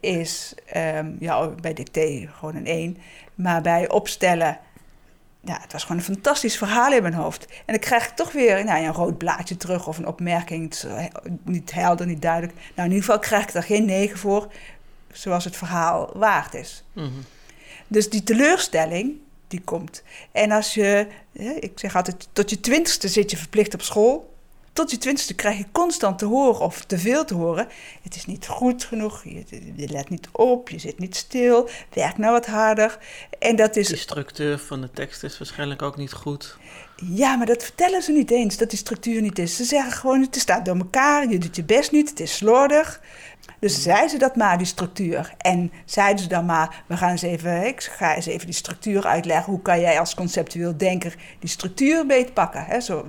is 0.00 0.54
um, 0.76 1.16
ja, 1.20 1.48
bij 1.48 1.74
dicté 1.74 2.28
gewoon 2.32 2.54
een 2.56 2.66
1. 2.66 2.98
Maar 3.34 3.62
bij 3.62 3.88
opstellen, 3.88 4.58
ja, 5.40 5.58
het 5.60 5.72
was 5.72 5.82
gewoon 5.82 5.96
een 5.96 6.04
fantastisch 6.04 6.58
verhaal 6.58 6.92
in 6.92 7.02
mijn 7.02 7.14
hoofd. 7.14 7.46
En 7.46 7.62
dan 7.66 7.78
krijg 7.78 8.08
ik 8.08 8.16
toch 8.16 8.32
weer 8.32 8.64
nou, 8.64 8.84
een 8.84 8.92
rood 8.92 9.18
blaadje 9.18 9.56
terug 9.56 9.86
of 9.88 9.98
een 9.98 10.06
opmerking. 10.06 10.64
Het 10.64 10.74
is 10.74 11.08
niet 11.44 11.72
helder, 11.72 12.06
niet 12.06 12.22
duidelijk. 12.22 12.54
Nou, 12.54 12.88
in 12.88 12.94
ieder 12.94 13.04
geval 13.04 13.18
krijg 13.18 13.42
ik 13.42 13.52
daar 13.52 13.62
geen 13.62 13.84
9 13.84 14.18
voor, 14.18 14.52
zoals 15.12 15.44
het 15.44 15.56
verhaal 15.56 16.10
waard 16.14 16.54
is. 16.54 16.84
Mm. 16.92 17.24
Dus 17.92 18.10
die 18.10 18.22
teleurstelling, 18.22 19.12
die 19.48 19.60
komt. 19.64 20.02
En 20.32 20.50
als 20.50 20.74
je, 20.74 21.06
ik 21.60 21.72
zeg 21.74 21.96
altijd, 21.96 22.28
tot 22.32 22.50
je 22.50 22.60
twintigste 22.60 23.08
zit 23.08 23.30
je 23.30 23.36
verplicht 23.36 23.74
op 23.74 23.82
school. 23.82 24.30
Tot 24.72 24.90
je 24.90 24.98
twintigste 24.98 25.34
krijg 25.34 25.58
je 25.58 25.64
constant 25.72 26.18
te 26.18 26.24
horen 26.24 26.60
of 26.60 26.84
te 26.84 26.98
veel 26.98 27.24
te 27.24 27.34
horen. 27.34 27.68
Het 28.02 28.14
is 28.14 28.26
niet 28.26 28.46
goed 28.46 28.84
genoeg, 28.84 29.24
je, 29.24 29.44
je 29.76 29.88
let 29.88 30.08
niet 30.08 30.28
op, 30.32 30.68
je 30.68 30.78
zit 30.78 30.98
niet 30.98 31.16
stil, 31.16 31.68
werk 31.92 32.18
nou 32.18 32.32
wat 32.32 32.46
harder. 32.46 32.98
En 33.38 33.56
dat 33.56 33.76
is... 33.76 33.88
De 33.88 33.96
structuur 33.96 34.58
van 34.58 34.80
de 34.80 34.90
tekst 34.90 35.22
is 35.22 35.38
waarschijnlijk 35.38 35.82
ook 35.82 35.96
niet 35.96 36.12
goed. 36.12 36.56
Ja, 36.96 37.36
maar 37.36 37.46
dat 37.46 37.62
vertellen 37.62 38.02
ze 38.02 38.12
niet 38.12 38.30
eens, 38.30 38.56
dat 38.56 38.70
die 38.70 38.78
structuur 38.78 39.20
niet 39.20 39.38
is. 39.38 39.56
Ze 39.56 39.64
zeggen 39.64 39.92
gewoon, 39.92 40.20
het 40.20 40.36
staat 40.36 40.64
door 40.64 40.76
elkaar, 40.76 41.30
je 41.30 41.38
doet 41.38 41.56
je 41.56 41.64
best 41.64 41.92
niet, 41.92 42.10
het 42.10 42.20
is 42.20 42.36
slordig. 42.36 43.00
Dus 43.62 43.82
zeiden 43.82 44.10
ze 44.10 44.18
dat 44.18 44.36
maar, 44.36 44.58
die 44.58 44.66
structuur. 44.66 45.34
En 45.38 45.72
zeiden 45.84 46.22
ze 46.22 46.28
dan 46.28 46.44
maar, 46.46 46.82
we 46.86 46.96
gaan 46.96 47.10
eens 47.10 47.22
even, 47.22 47.66
ik 47.66 47.82
ga 47.82 48.14
eens 48.14 48.26
even 48.26 48.46
die 48.46 48.54
structuur 48.54 49.06
uitleggen. 49.06 49.52
Hoe 49.52 49.62
kan 49.62 49.80
jij 49.80 49.98
als 49.98 50.14
conceptueel 50.14 50.76
denker 50.76 51.16
die 51.38 51.48
structuur 51.48 52.06
beetpakken? 52.06 52.64
Hè? 52.64 52.80
Zo, 52.80 53.06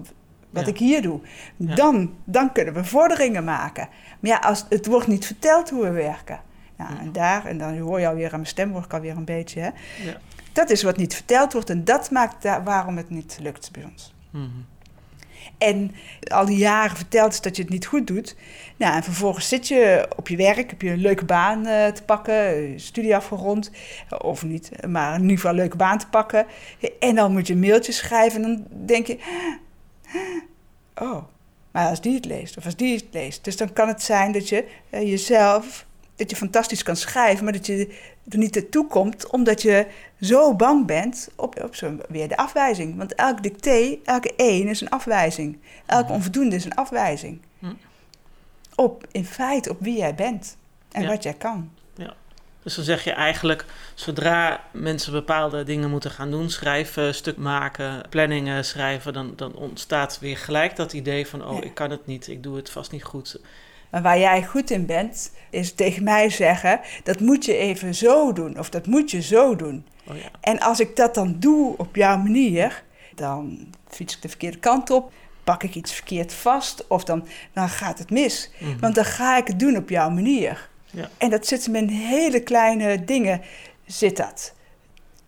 wat 0.50 0.65
Ja. 0.65 0.71
ik 0.71 0.77
hier 0.77 1.01
doe. 1.01 1.19
Ja. 1.55 1.75
Dan, 1.75 2.13
dan 2.23 2.51
kunnen 2.51 2.73
we 2.73 2.83
vorderingen 2.83 3.44
maken. 3.44 3.88
Maar 4.19 4.31
ja, 4.31 4.38
als, 4.38 4.65
het 4.69 4.85
wordt 4.85 5.07
niet 5.07 5.25
verteld 5.25 5.69
hoe 5.69 5.83
we 5.83 5.91
werken. 5.91 6.39
Nou, 6.77 6.91
en 7.00 7.11
daar, 7.11 7.45
en 7.45 7.57
dan 7.57 7.77
hoor 7.77 8.00
je 8.00 8.07
alweer 8.07 8.25
aan 8.25 8.31
mijn 8.31 8.45
stem, 8.45 8.71
hoor 8.71 8.83
ik 8.83 8.94
alweer 8.94 9.17
een 9.17 9.25
beetje. 9.25 9.59
Hè? 9.59 9.69
Ja. 10.05 10.17
Dat 10.53 10.69
is 10.69 10.83
wat 10.83 10.97
niet 10.97 11.15
verteld 11.15 11.53
wordt 11.53 11.69
en 11.69 11.83
dat 11.83 12.11
maakt 12.11 12.41
daar, 12.41 12.63
waarom 12.63 12.97
het 12.97 13.09
niet 13.09 13.38
lukt 13.41 13.71
bij 13.71 13.83
ons. 13.83 14.13
Mhm. 14.29 14.45
En 15.63 15.92
al 16.27 16.45
die 16.45 16.57
jaren 16.57 16.95
verteld 16.95 17.33
is 17.33 17.42
dat 17.42 17.56
je 17.56 17.62
het 17.62 17.71
niet 17.71 17.86
goed 17.86 18.07
doet. 18.07 18.36
Nou, 18.77 18.95
en 18.95 19.04
vervolgens 19.04 19.48
zit 19.48 19.67
je 19.67 20.08
op 20.15 20.27
je 20.27 20.36
werk, 20.36 20.70
heb 20.70 20.82
je 20.82 20.89
een 20.89 21.01
leuke 21.01 21.25
baan 21.25 21.65
eh, 21.65 21.88
te 21.88 22.03
pakken, 22.03 22.74
studie 22.79 23.15
afgerond, 23.15 23.72
of 24.17 24.43
niet, 24.43 24.88
maar 24.88 25.15
in 25.15 25.22
ieder 25.22 25.36
geval 25.36 25.51
een 25.51 25.58
leuke 25.58 25.77
baan 25.77 25.98
te 25.98 26.08
pakken. 26.08 26.46
En 27.00 27.15
dan 27.15 27.32
moet 27.32 27.48
je 27.48 27.53
een 27.53 27.60
mailtje 27.60 27.91
schrijven 27.91 28.43
en 28.43 28.50
dan 28.55 28.86
denk 28.86 29.08
je, 29.08 29.17
oh, 30.96 31.24
maar 31.72 31.89
als 31.89 32.01
die 32.01 32.15
het 32.15 32.25
leest, 32.25 32.58
of 32.58 32.65
als 32.65 32.75
die 32.75 32.96
het 32.96 33.08
leest. 33.12 33.43
Dus 33.43 33.58
dan 33.58 33.74
kan 33.74 33.88
het 33.88 34.03
zijn 34.03 34.32
dat 34.32 34.50
je 34.50 34.65
eh, 34.89 35.10
jezelf, 35.10 35.86
dat 36.15 36.29
je 36.29 36.36
fantastisch 36.36 36.84
kan 36.84 36.96
schrijven, 36.96 37.43
maar 37.43 37.53
dat 37.53 37.65
je 37.65 37.96
er 38.30 38.38
niet 38.38 38.56
naartoe 38.56 38.88
komt, 38.88 39.30
omdat 39.30 39.62
je 39.62 39.88
zo 40.22 40.56
bang 40.56 40.86
bent 40.86 41.30
op, 41.36 41.63
op 41.63 41.75
zo 41.75 41.98
weer 42.10 42.27
de 42.27 42.38
afwijzing. 42.38 42.98
Want 42.98 43.15
elk 43.15 43.44
dicté, 43.44 43.98
elke 44.03 44.34
één 44.36 44.68
is 44.68 44.82
een 44.82 44.89
afwijzing. 44.89 45.58
Elk 45.86 46.03
Mhm. 46.03 46.13
onvoldoende 46.13 46.56
is 46.56 46.65
een 46.65 46.75
afwijzing. 46.75 47.42
Hm. 47.60 47.74
Op, 48.75 49.06
in 49.12 49.25
feite, 49.25 49.70
op 49.70 49.77
wie 49.80 49.98
jij 49.98 50.15
bent 50.15 50.58
en 50.92 51.01
Ja. 51.01 51.08
wat 51.08 51.24
jij 51.24 51.34
kan. 51.34 51.72
Dus 52.63 52.75
dan 52.75 52.84
zeg 52.84 53.03
je 53.03 53.12
eigenlijk, 53.12 53.65
zodra 53.94 54.63
mensen 54.72 55.12
bepaalde 55.12 55.63
dingen 55.63 55.89
moeten 55.89 56.12
gaan 56.12 56.32
doen, 56.32 56.50
schrijven, 56.50 57.15
stuk 57.15 57.38
maken, 57.38 58.06
planningen 58.10 58.65
schrijven, 58.65 59.13
dan, 59.13 59.34
dan 59.36 59.56
ontstaat 59.56 60.20
weer 60.20 60.38
gelijk 60.38 60.75
dat 60.75 60.94
idee 60.94 61.27
van, 61.27 61.46
oh, 61.48 61.58
Ja. 61.58 61.63
ik 61.63 61.74
kan 61.74 61.89
het 61.89 62.06
niet, 62.06 62.27
ik 62.27 62.44
doe 62.44 62.56
het 62.56 62.70
vast 62.70 62.92
niet 62.92 63.03
goed. 63.03 63.39
Maar 63.93 64.01
waar 64.01 64.19
jij 64.19 64.43
goed 64.43 64.69
in 64.71 64.85
bent, 64.85 65.31
is 65.50 65.73
tegen 65.73 66.03
mij 66.03 66.29
zeggen: 66.29 66.79
dat 67.03 67.19
moet 67.19 67.45
je 67.45 67.55
even 67.55 67.95
zo 67.95 68.33
doen, 68.33 68.59
of 68.59 68.69
dat 68.69 68.88
moet 68.88 69.12
je 69.12 69.21
zo 69.21 69.55
doen. 69.55 69.85
Oh 70.07 70.17
ja, 70.17 70.29
En 70.41 70.59
als 70.59 70.79
ik 70.79 70.95
dat 70.95 71.15
dan 71.15 71.35
doe 71.39 71.77
op 71.77 71.95
jouw 71.95 72.17
manier, 72.17 72.83
dan 73.15 73.67
fiets 73.88 74.15
ik 74.15 74.21
de 74.21 74.29
verkeerde 74.29 74.57
kant 74.57 74.89
op, 74.89 75.12
pak 75.43 75.63
ik 75.63 75.75
iets 75.75 75.93
verkeerd 75.93 76.33
vast, 76.33 76.88
of 76.88 77.03
dan, 77.03 77.27
dan 77.53 77.69
gaat 77.69 78.00
het 78.00 78.09
mis. 78.09 78.51
Mhm. 78.59 78.79
Want 78.79 78.95
dan 78.95 79.05
ga 79.05 79.38
ik 79.38 79.47
het 79.47 79.59
doen 79.59 79.77
op 79.77 79.89
jouw 79.89 80.09
manier. 80.09 80.69
Ja. 80.85 81.09
En 81.17 81.29
dat 81.29 81.47
zit 81.47 81.67
in 81.67 81.88
hele 81.88 82.39
kleine 82.39 83.03
dingen, 83.05 83.41
zit 83.85 84.17
dat. 84.17 84.53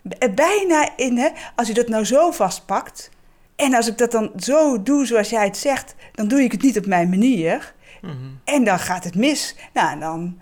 B- 0.01 0.35
Bijna 0.35 0.97
in, 0.97 1.17
hè, 1.17 1.29
als 1.55 1.67
je 1.67 1.73
dat 1.73 1.87
nou 1.87 2.05
zo 2.05 2.31
vastpakt, 2.31 3.09
en 3.55 3.73
als 3.73 3.87
ik 3.87 3.97
dat 3.97 4.11
dan 4.11 4.31
zo 4.37 4.83
doe 4.83 5.05
zoals 5.05 5.29
jij 5.29 5.45
het 5.45 5.57
zegt, 5.57 5.95
dan 6.13 6.27
doe 6.27 6.41
ik 6.41 6.51
het 6.51 6.61
niet 6.61 6.77
op 6.77 6.85
mijn 6.85 7.09
manier. 7.09 7.73
Mhm. 8.05 8.15
En 8.43 8.63
dan 8.63 8.79
gaat 8.79 9.03
het 9.03 9.15
mis. 9.15 9.55
Nou, 9.73 9.91
en 9.91 9.99
dan, 9.99 10.39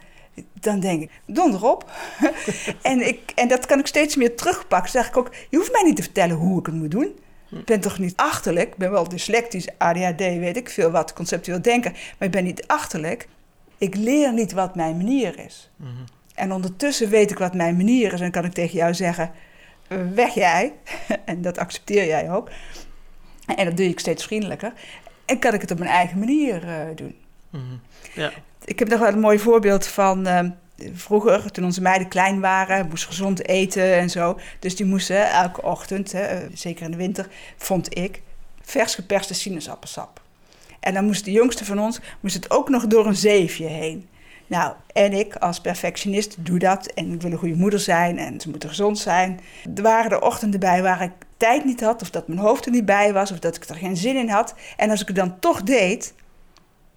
dan 0.54 0.80
denk 0.80 1.02
ik, 1.02 1.12
donder 1.26 1.66
op. 1.66 1.92
en, 2.82 3.08
ik, 3.08 3.32
en 3.36 3.48
dat 3.48 3.66
kan 3.66 3.80
ik 3.80 3.88
steeds 3.88 4.16
meer 4.16 4.36
terugpakken. 4.36 4.94
Dan 4.94 5.02
zeg 5.02 5.08
ik 5.12 5.18
ook, 5.18 5.36
je 5.50 5.58
hoeft 5.58 5.72
mij 5.72 5.84
niet 5.84 5.96
te 5.96 6.02
vertellen 6.02 6.36
hoe 6.36 6.60
ik 6.60 6.66
het 6.66 6.76
moet 6.76 6.92
doen. 6.92 7.20
Ik 7.52 7.66
ben 7.66 7.80
toch 7.80 8.00
niet 8.00 8.16
achterlijk. 8.16 8.70
Ik 8.70 8.78
ben 8.78 8.92
wel 8.92 9.10
dyslectisch, 9.10 9.68
ADHD, 9.78 10.20
weet 10.20 10.58
ik 10.58 10.70
veel 10.70 10.92
wat, 10.92 11.14
conceptueel 11.14 11.62
denken. 11.62 11.92
Maar 11.92 12.28
ik 12.28 12.32
ben 12.34 12.44
niet 12.44 12.68
achterlijk. 12.68 13.28
ik 13.78 13.96
leer 13.96 14.34
niet 14.34 14.52
wat 14.52 14.76
mijn 14.76 14.98
manier 14.98 15.40
is. 15.40 15.72
Mhm. 15.76 15.90
En 16.36 16.52
ondertussen 16.52 17.10
weet 17.10 17.32
ik 17.32 17.38
wat 17.38 17.54
mijn 17.54 17.78
manier 17.78 18.14
is 18.14 18.22
en 18.22 18.32
kan 18.32 18.46
ik 18.46 18.54
tegen 18.54 18.78
jou 18.78 18.94
zeggen: 18.94 19.32
weg 20.14 20.34
jij. 20.34 20.74
en 21.26 21.42
dat 21.42 21.58
accepteer 21.58 22.06
jij 22.06 22.32
ook. 22.32 22.50
En 23.46 23.66
dat 23.66 23.78
doe 23.78 23.88
ik 23.88 24.00
steeds 24.00 24.24
vriendelijker. 24.24 24.74
En 25.26 25.40
kan 25.40 25.54
ik 25.54 25.62
het 25.62 25.72
op 25.72 25.80
mijn 25.80 25.92
eigen 25.92 26.20
manier 26.20 26.64
uh, 26.64 26.96
doen. 26.96 27.16
Mhm. 27.54 27.76
Ja. 28.14 28.32
Ik 28.66 28.80
heb 28.80 28.88
nog 28.90 29.00
wel 29.00 29.08
een 29.14 29.20
mooi 29.20 29.40
voorbeeld 29.40 29.88
van. 29.88 30.28
Uh, 30.28 30.40
vroeger, 30.94 31.52
toen 31.52 31.64
onze 31.64 31.82
meiden 31.82 32.08
klein 32.08 32.40
waren, 32.40 32.88
moesten 32.90 33.10
gezond 33.10 33.48
eten 33.48 33.96
en 33.96 34.10
zo. 34.10 34.40
Dus 34.60 34.76
die 34.76 34.86
moesten 34.86 35.32
elke 35.32 35.62
ochtend, 35.62 36.12
hè, 36.12 36.48
zeker 36.54 36.86
in 36.86 36.92
de 36.92 36.98
winter, 36.98 37.28
vond 37.58 37.98
ik, 37.98 38.22
vers 38.62 38.96
geperste 38.96 39.34
sinaasappelsap. 39.34 40.22
En 40.80 40.94
dan 40.94 41.06
moest 41.06 41.26
de 41.26 41.32
jongste 41.32 41.66
van 41.66 41.80
ons 41.80 42.00
moest 42.20 42.36
het 42.36 42.52
ook 42.52 42.70
nog 42.70 42.88
door 42.88 43.06
een 43.06 43.16
zeefje 43.16 43.66
heen. 43.66 44.08
Nou, 44.48 44.74
en 44.94 45.14
ik 45.14 45.36
als 45.36 45.62
perfectionist 45.62 46.36
doe 46.40 46.60
dat. 46.60 46.88
En 46.88 47.14
ik 47.14 47.22
wil 47.22 47.32
een 47.32 47.38
goede 47.38 47.56
moeder 47.56 47.80
zijn 47.80 48.18
en 48.18 48.42
ze 48.42 48.50
moeten 48.50 48.70
gezond 48.70 49.00
zijn. 49.00 49.40
Er 49.76 49.82
waren 49.82 50.12
er 50.12 50.22
ochtenden 50.22 50.60
bij 50.60 50.82
waar 50.82 51.02
ik 51.02 51.12
tijd 51.38 51.66
niet 51.66 51.82
had, 51.82 52.02
of 52.02 52.10
dat 52.10 52.28
mijn 52.28 52.40
hoofd 52.40 52.66
er 52.66 52.72
niet 52.72 52.86
bij 52.86 53.14
was, 53.14 53.32
of 53.32 53.40
dat 53.40 53.56
ik 53.56 53.64
er 53.64 53.76
geen 53.76 53.98
zin 53.98 54.16
in 54.16 54.30
had. 54.30 54.56
En 54.78 54.90
als 54.90 55.02
ik 55.02 55.08
het 55.08 55.16
dan 55.16 55.40
toch 55.40 55.64
deed, 55.64 56.14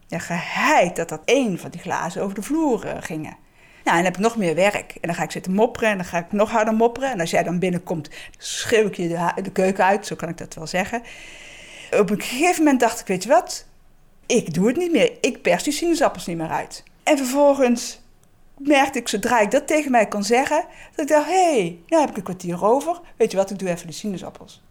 ja, 0.07 0.19
geheid 0.19 0.97
dat 0.97 1.09
dat 1.09 1.23
één 1.25 1.59
van 1.59 1.71
die 1.71 1.81
glazen 1.81 2.23
over 2.23 2.35
de 2.35 2.43
vloer 2.43 2.87
uh, 2.87 2.93
gingen. 3.01 3.37
Nou, 3.85 3.99
en 3.99 4.05
dan 4.05 4.13
heb 4.13 4.15
ik 4.17 4.23
nog 4.23 4.37
meer 4.37 4.55
werk. 4.55 4.93
En 4.93 5.09
dan 5.09 5.15
ga 5.15 5.23
ik 5.23 5.31
zitten 5.31 5.53
mopperen 5.53 5.91
en 5.91 5.97
dan 5.97 6.07
ga 6.07 6.19
ik 6.19 6.33
nog 6.33 6.51
harder 6.51 6.75
mopperen. 6.75 7.11
En 7.11 7.21
als 7.21 7.31
jij 7.31 7.43
dan 7.43 7.59
binnenkomt, 7.59 8.11
schreeuw 8.39 8.87
ik 8.87 8.95
je 8.95 9.09
de, 9.09 9.43
de 9.43 9.53
keuken 9.53 9.85
uit, 9.85 10.07
zo 10.07 10.17
kan 10.17 10.29
ik 10.29 10.39
dat 10.39 10.55
wel 10.55 10.67
zeggen. 10.67 11.03
Op 11.91 12.11
een 12.11 12.21
gegeven 12.21 12.63
moment 12.63 12.81
dacht 12.81 13.01
ik, 13.01 13.07
weet 13.07 13.23
je 13.23 13.29
wat? 13.29 13.67
Ik 14.27 14.55
doe 14.55 14.67
het 14.67 14.77
niet 14.77 14.93
meer. 14.93 15.13
Ik 15.21 15.43
pers 15.43 15.63
die 15.63 15.73
sinaasappels 15.73 16.27
niet 16.27 16.37
meer 16.37 16.49
uit. 16.49 16.83
En 17.03 17.17
vervolgens 17.17 18.01
merkte 18.59 18.99
ik, 18.99 19.09
zodra 19.09 19.41
ik 19.41 19.51
dat 19.51 19.67
tegen 19.67 19.91
mij 19.91 20.07
kon 20.07 20.23
zeggen, 20.23 20.65
dat 20.91 21.05
ik 21.05 21.09
dacht, 21.09 21.27
hé, 21.27 21.53
hey, 21.53 21.79
nou 21.87 22.01
heb 22.01 22.11
ik 22.11 22.17
een 22.17 22.23
kwartier 22.23 22.65
over. 22.65 23.01
Weet 23.17 23.31
je 23.31 23.37
wat, 23.37 23.51
ik 23.51 23.59
doe 23.59 23.69
even 23.69 23.87
de 23.87 23.93
sinaasappels. 23.93 24.63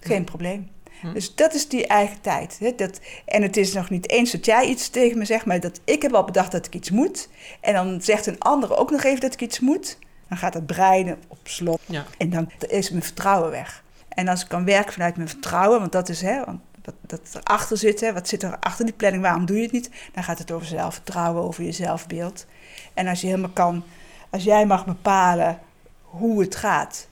Geen 0.00 0.24
probleem. 0.24 0.70
Hm. 1.00 1.12
Dus 1.12 1.34
dat 1.34 1.54
is 1.54 1.68
die 1.68 1.86
eigen 1.86 2.20
tijd. 2.20 2.56
Hè? 2.60 2.74
Dat, 2.74 3.00
en 3.24 3.42
het 3.42 3.56
is 3.56 3.72
nog 3.72 3.90
niet 3.90 4.10
eens 4.10 4.30
dat 4.30 4.46
jij 4.46 4.66
iets 4.66 4.88
tegen 4.88 5.18
me 5.18 5.24
zegt, 5.24 5.44
maar 5.44 5.60
dat 5.60 5.80
ik 5.84 6.02
heb 6.02 6.14
al 6.14 6.24
bedacht 6.24 6.52
dat 6.52 6.66
ik 6.66 6.74
iets 6.74 6.90
moet. 6.90 7.28
En 7.60 7.74
dan 7.74 8.00
zegt 8.02 8.26
een 8.26 8.38
ander 8.38 8.76
ook 8.76 8.90
nog 8.90 9.02
even 9.02 9.20
dat 9.20 9.32
ik 9.32 9.40
iets 9.40 9.60
moet. 9.60 9.98
Dan 10.28 10.38
gaat 10.38 10.54
het 10.54 10.66
breiden 10.66 11.18
op 11.28 11.38
slot. 11.42 11.80
Ja. 11.86 12.04
En 12.18 12.30
dan 12.30 12.50
is 12.68 12.90
mijn 12.90 13.02
vertrouwen 13.02 13.50
weg. 13.50 13.84
En 14.08 14.28
als 14.28 14.42
ik 14.42 14.48
kan 14.48 14.64
werken 14.64 14.92
vanuit 14.92 15.16
mijn 15.16 15.28
vertrouwen, 15.28 15.80
want 15.80 15.92
dat 15.92 16.08
is, 16.08 16.20
hè, 16.20 16.44
want 16.44 16.60
dat, 16.82 16.94
dat 17.00 17.20
erachter 17.34 17.76
zit, 17.76 18.00
hè, 18.00 18.12
wat 18.12 18.28
zit 18.28 18.42
er 18.42 18.56
achter 18.60 18.84
die 18.84 18.94
planning, 18.94 19.22
waarom 19.22 19.46
doe 19.46 19.56
je 19.56 19.62
het 19.62 19.72
niet? 19.72 19.90
Dan 20.12 20.24
gaat 20.24 20.38
het 20.38 20.52
over 20.52 20.66
zelfvertrouwen, 20.66 21.42
over 21.42 21.64
je 21.64 21.72
zelfbeeld. 21.72 22.46
En 22.94 23.06
als 23.06 23.20
je 23.20 23.26
helemaal 23.26 23.50
kan, 23.50 23.84
als 24.30 24.44
jij 24.44 24.66
mag 24.66 24.86
bepalen 24.86 25.58
hoe 26.02 26.40
het 26.40 26.56
gaat, 26.56 27.08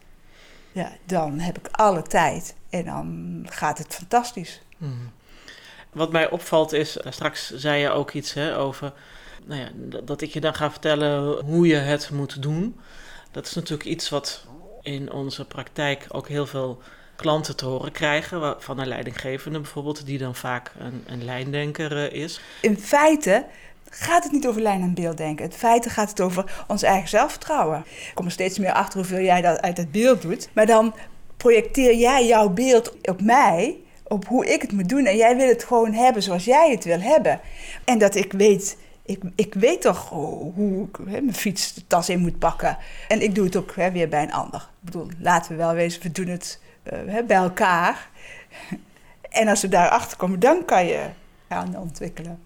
ja, 0.72 0.92
dan 1.04 1.38
heb 1.38 1.58
ik 1.58 1.68
alle 1.70 2.02
tijd 2.02 2.54
en 2.74 2.84
dan 2.84 3.46
gaat 3.50 3.78
het 3.78 3.94
fantastisch. 3.94 4.60
Hmm. 4.78 5.12
Wat 5.92 6.12
mij 6.12 6.30
opvalt 6.30 6.72
is, 6.72 6.96
eh, 6.96 7.12
straks 7.12 7.54
zei 7.54 7.80
je 7.80 7.90
ook 7.90 8.12
iets 8.12 8.32
hè, 8.32 8.58
over 8.58 8.92
nou 9.44 9.60
ja, 9.60 9.68
dat 10.04 10.20
ik 10.20 10.30
je 10.30 10.40
dan 10.40 10.54
ga 10.54 10.70
vertellen 10.70 11.44
hoe 11.44 11.66
je 11.66 11.76
het 11.76 12.10
moet 12.10 12.42
doen. 12.42 12.80
Dat 13.30 13.46
is 13.46 13.54
natuurlijk 13.54 13.88
iets 13.88 14.08
wat 14.08 14.46
in 14.82 15.12
onze 15.12 15.44
praktijk 15.44 16.06
ook 16.08 16.28
heel 16.28 16.46
veel 16.46 16.82
klanten 17.16 17.56
te 17.56 17.66
horen 17.66 17.92
krijgen, 17.92 18.56
van 18.58 18.78
een 18.78 18.88
leidinggevende 18.88 19.60
bijvoorbeeld, 19.60 20.06
die 20.06 20.18
dan 20.18 20.34
vaak 20.34 20.72
een, 20.78 21.04
een 21.06 21.24
lijndenker 21.24 21.96
eh, 21.96 22.22
is. 22.22 22.40
In 22.60 22.78
feite 22.78 23.46
gaat 23.90 24.22
het 24.22 24.32
niet 24.32 24.46
over 24.46 24.62
lijn- 24.62 24.82
en 24.82 24.94
beelddenken. 24.94 25.44
In 25.44 25.52
feite 25.52 25.90
gaat 25.90 26.08
het 26.08 26.20
over 26.20 26.64
ons 26.66 26.82
eigen 26.82 27.08
zelfvertrouwen. 27.08 27.78
Ik 27.78 28.10
kom 28.14 28.24
er 28.24 28.32
steeds 28.32 28.58
meer 28.58 28.72
achter 28.72 28.98
hoeveel 28.98 29.20
jij 29.20 29.40
dat 29.40 29.60
uit 29.60 29.76
het 29.76 29.92
beeld 29.92 30.22
doet. 30.22 30.48
Maar 30.52 30.66
dan 30.66 30.94
projecteer 31.44 31.94
jij 31.94 32.26
jouw 32.26 32.48
beeld 32.48 32.96
op 33.02 33.20
mij, 33.20 33.76
op 34.02 34.26
hoe 34.26 34.52
ik 34.52 34.62
het 34.62 34.72
moet 34.72 34.88
doen. 34.88 35.06
En 35.06 35.16
jij 35.16 35.36
wil 35.36 35.48
het 35.48 35.64
gewoon 35.64 35.92
hebben 35.92 36.22
zoals 36.22 36.44
jij 36.44 36.70
het 36.70 36.84
wil 36.84 37.00
hebben. 37.00 37.40
En 37.84 37.98
dat 37.98 38.14
ik 38.14 38.32
weet 38.32 38.76
ik, 39.02 39.22
ik 39.34 39.54
weet 39.54 39.80
toch 39.80 40.08
hoe 40.08 40.88
ik 40.88 40.96
hè, 40.96 41.20
mijn 41.20 41.34
fiets 41.34 41.74
de 41.74 41.86
tas 41.86 42.08
in 42.08 42.18
moet 42.18 42.38
pakken. 42.38 42.78
En 43.08 43.22
ik 43.22 43.34
doe 43.34 43.44
het 43.44 43.56
ook 43.56 43.76
hè, 43.76 43.90
weer 43.90 44.08
bij 44.08 44.22
een 44.22 44.32
ander. 44.32 44.60
Ik 44.60 44.84
bedoel, 44.84 45.08
laten 45.18 45.50
we 45.50 45.56
wel 45.56 45.74
wezen, 45.74 46.02
we 46.02 46.12
doen 46.12 46.26
het 46.26 46.60
uh, 46.92 46.98
hè, 47.06 47.22
bij 47.22 47.36
elkaar. 47.36 48.08
En 49.30 49.48
als 49.48 49.60
we 49.60 49.68
daarachter 49.68 50.16
komen, 50.16 50.40
dan 50.40 50.64
kan 50.64 50.86
je 50.86 51.06
gaan 51.48 51.78
ontwikkelen. 51.78 52.42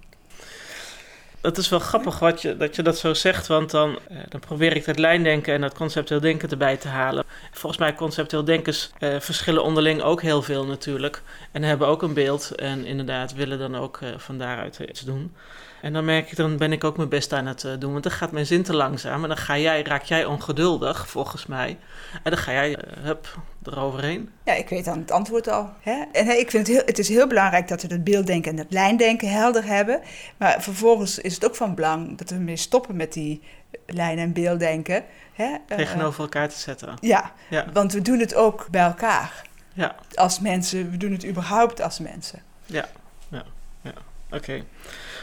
Het 1.40 1.57
is 1.57 1.68
wel 1.68 1.78
grappig 1.78 2.18
wat 2.18 2.42
je, 2.42 2.57
dat 2.57 2.76
je 2.76 2.83
dat 2.83 2.99
zo 2.99 3.14
zegt, 3.14 3.47
want 3.47 3.71
dan, 3.71 3.99
eh, 4.09 4.16
dan 4.28 4.40
probeer 4.40 4.76
ik 4.76 4.85
dat 4.85 4.99
lijndenken 4.99 5.54
en 5.54 5.61
dat 5.61 5.75
conceptueel 5.75 6.21
denken 6.21 6.50
erbij 6.50 6.76
te 6.76 6.88
halen. 6.88 7.25
Volgens 7.50 7.80
mij 7.80 7.95
conceptueel 7.95 8.45
denkers 8.45 8.90
eh, 8.99 9.21
verschillen 9.21 9.62
onderling 9.62 10.02
ook 10.02 10.23
heel 10.23 10.42
veel 10.42 10.66
natuurlijk. 10.66 11.23
En 11.52 11.62
hebben 11.62 11.88
ook 11.88 12.02
een 12.02 12.14
beeld 12.14 12.54
en 12.54 12.85
inderdaad 12.85 13.35
willen 13.35 13.59
dan 13.59 13.76
ook 13.76 13.99
eh, 14.02 14.09
van 14.16 14.38
daaruit 14.38 14.78
iets 14.78 15.00
doen. 15.00 15.35
En 15.82 15.92
dan 15.92 16.04
merk 16.04 16.30
ik, 16.30 16.37
dan 16.37 16.56
ben 16.56 16.73
ik 16.73 16.85
ook 16.85 16.97
mijn 16.97 17.08
best 17.08 17.32
aan 17.32 17.47
het 17.47 17.64
uh, 17.64 17.73
doen. 17.78 17.92
Want 17.92 18.02
dan 18.02 18.12
gaat 18.12 18.32
mijn 18.32 18.47
zin 18.47 18.62
te 18.62 18.75
langzaam. 18.75 19.23
En 19.23 19.28
dan 19.28 19.37
ga 19.37 19.58
jij, 19.58 19.82
raak 19.82 20.02
jij 20.02 20.25
ongeduldig, 20.25 21.08
volgens 21.08 21.47
mij. 21.47 21.78
En 22.23 22.30
dan 22.30 22.38
ga 22.38 22.52
jij, 22.52 22.70
uh, 22.70 22.76
hup, 23.04 23.38
eroverheen. 23.64 24.30
Ja, 24.44 24.52
ik 24.52 24.68
weet 24.68 24.85
dan 24.85 24.99
het 24.99 25.11
antwoord 25.11 25.49
al. 25.49 25.70
Hè? 25.80 26.04
En 26.12 26.38
ik 26.38 26.50
vind 26.50 26.66
het, 26.66 26.76
heel, 26.76 26.87
het 26.87 26.99
is 26.99 27.08
heel 27.08 27.26
belangrijk 27.26 27.68
dat 27.68 27.82
we 27.82 27.88
het 27.88 28.04
beelddenken 28.04 28.52
en 28.52 28.58
het 28.58 28.73
lijndenken 28.73 29.30
helder 29.30 29.64
hebben. 29.64 30.00
Maar 30.37 30.62
vervolgens 30.62 31.18
is 31.18 31.35
het 31.35 31.47
ook 31.47 31.56
van 31.56 31.75
belang 31.75 32.18
dat 32.18 32.30
we 32.30 32.37
mee 32.37 32.56
stoppen 32.56 32.97
met 32.97 33.12
die 33.12 33.42
lijn- 33.87 34.18
en 34.18 34.32
beelddenken. 34.32 35.04
Hè? 35.32 35.56
Tegenover 35.66 36.20
elkaar 36.23 36.49
te 36.49 36.58
zetten. 36.58 36.94
Ja, 37.00 37.32
ja, 37.50 37.66
want 37.73 37.92
we 37.92 38.02
doen 38.02 38.18
het 38.18 38.35
ook 38.35 38.66
bij 38.70 38.82
elkaar. 38.82 39.42
Ja. 39.75 39.94
Als 40.14 40.40
mensen, 40.40 40.90
we 40.90 40.97
doen 40.97 41.12
het 41.12 41.26
überhaupt 41.26 41.80
als 41.80 41.99
mensen. 41.99 42.42
Ja, 42.66 42.88
ja, 43.28 43.44
ja. 43.80 43.92
Oké. 44.30 44.62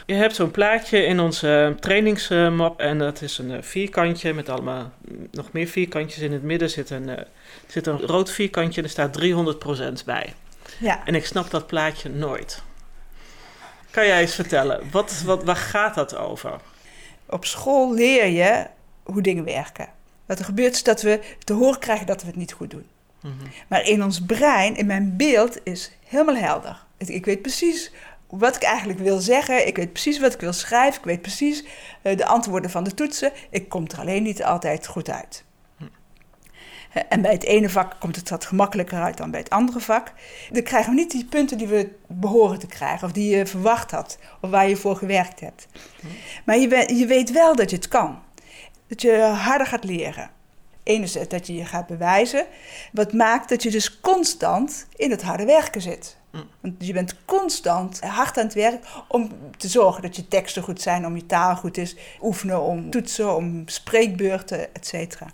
Je 0.06 0.14
hebt 0.14 0.34
zo'n 0.34 0.50
plaatje 0.50 1.04
in 1.04 1.20
onze 1.20 1.76
trainingsmap 1.80 2.80
en 2.80 2.98
dat 2.98 3.22
is 3.22 3.38
een 3.38 3.64
vierkantje 3.64 4.34
met 4.34 4.48
allemaal 4.48 4.92
nog 5.30 5.52
meer 5.52 5.66
vierkantjes. 5.66 6.22
In 6.22 6.32
het 6.32 6.42
midden 6.42 6.70
zit 6.70 6.90
een, 6.90 7.10
zit 7.66 7.86
een 7.86 8.00
rood 8.00 8.30
vierkantje 8.30 8.78
en 8.80 8.86
er 8.86 8.92
staat 8.92 9.20
300% 10.00 10.04
bij. 10.04 10.34
Ja. 10.78 11.06
En 11.06 11.14
ik 11.14 11.26
snap 11.26 11.50
dat 11.50 11.66
plaatje 11.66 12.08
nooit. 12.08 12.62
Kan 13.90 14.06
jij 14.06 14.20
eens 14.20 14.34
vertellen, 14.34 14.80
wat, 14.90 15.22
wat, 15.24 15.44
waar 15.44 15.56
gaat 15.56 15.94
dat 15.94 16.16
over? 16.16 16.60
Op 17.26 17.44
school 17.44 17.94
leer 17.94 18.26
je 18.26 18.66
hoe 19.02 19.22
dingen 19.22 19.44
werken. 19.44 19.88
Wat 20.26 20.38
er 20.38 20.44
gebeurt 20.44 20.74
is 20.74 20.82
dat 20.82 21.02
we 21.02 21.20
te 21.44 21.52
horen 21.52 21.78
krijgen 21.78 22.06
dat 22.06 22.20
we 22.20 22.26
het 22.26 22.36
niet 22.36 22.52
goed 22.52 22.70
doen. 22.70 22.86
Mm 23.20 23.34
-hmm. 23.38 23.50
Maar 23.68 23.84
in 23.84 24.02
ons 24.02 24.20
brein, 24.20 24.76
in 24.76 24.86
mijn 24.86 25.16
beeld, 25.16 25.58
is 25.62 25.92
helemaal 26.04 26.36
helder. 26.36 26.84
Ik 26.96 27.24
weet 27.24 27.42
precies 27.42 27.92
wat 28.28 28.56
ik 28.56 28.62
eigenlijk 28.62 28.98
wil 28.98 29.18
zeggen. 29.18 29.66
Ik 29.66 29.76
weet 29.76 29.92
precies 29.92 30.20
wat 30.20 30.34
ik 30.34 30.40
wil 30.40 30.52
schrijven. 30.52 30.98
Ik 30.98 31.06
weet 31.06 31.22
precies 31.22 31.64
uh, 32.02 32.16
de 32.16 32.26
antwoorden 32.26 32.70
van 32.70 32.84
de 32.84 32.94
toetsen. 32.94 33.32
Ik 33.50 33.68
kom 33.68 33.84
er 33.88 34.00
alleen 34.00 34.22
niet 34.22 34.44
altijd 34.44 34.86
goed 34.86 35.10
uit. 35.10 35.44
Hm. 35.78 35.84
En 37.08 37.22
bij 37.22 37.32
het 37.32 37.44
ene 37.44 37.70
vak 37.70 37.96
komt 38.00 38.16
het 38.16 38.30
wat 38.30 38.44
gemakkelijker 38.44 39.02
uit 39.02 39.16
dan 39.16 39.30
bij 39.30 39.40
het 39.40 39.50
andere 39.50 39.80
vak. 39.80 40.12
Dan 40.50 40.62
krijgen 40.62 40.90
we 40.90 40.96
niet 40.96 41.10
die 41.10 41.24
punten 41.24 41.58
die 41.58 41.66
we 41.66 41.90
behoren 42.06 42.58
te 42.58 42.66
krijgen, 42.66 43.06
of 43.06 43.12
die 43.12 43.36
je 43.36 43.46
verwacht 43.46 43.90
had, 43.90 44.18
of 44.40 44.50
waar 44.50 44.68
je 44.68 44.76
voor 44.76 44.96
gewerkt 44.96 45.40
hebt. 45.40 45.66
Maar 46.44 46.58
je, 46.58 46.94
je 46.96 47.06
weet 47.06 47.32
wel 47.32 47.56
dat 47.56 47.70
je 47.70 47.76
het 47.76 47.88
kan. 47.88 48.22
Dat 48.88 49.02
je 49.02 49.18
harder 49.20 49.66
gaat 49.66 49.84
leren. 49.84 50.30
Enerzijds 50.82 51.28
dat 51.28 51.46
je 51.46 51.54
je 51.54 51.64
gaat 51.64 51.86
bewijzen, 51.86 52.46
wat 52.92 53.12
maakt 53.12 53.48
dat 53.48 53.62
je 53.62 53.70
dus 53.70 54.00
constant 54.00 54.86
in 54.96 55.10
het 55.10 55.22
harde 55.22 55.44
werken 55.44 55.80
zit. 55.80 56.16
Want 56.60 56.74
je 56.78 56.92
bent 56.92 57.14
constant 57.24 58.00
hard 58.00 58.38
aan 58.38 58.44
het 58.44 58.54
werk 58.54 58.86
om 59.08 59.30
te 59.56 59.68
zorgen 59.68 60.02
dat 60.02 60.16
je 60.16 60.28
teksten 60.28 60.62
goed 60.62 60.82
zijn, 60.82 61.06
om 61.06 61.16
je 61.16 61.26
taal 61.26 61.56
goed 61.56 61.76
is, 61.76 61.96
oefenen 62.22 62.60
om 62.60 62.90
toetsen, 62.90 63.36
om 63.36 63.62
spreekbeurten, 63.68 64.74
et 64.74 64.86
cetera. 64.86 65.26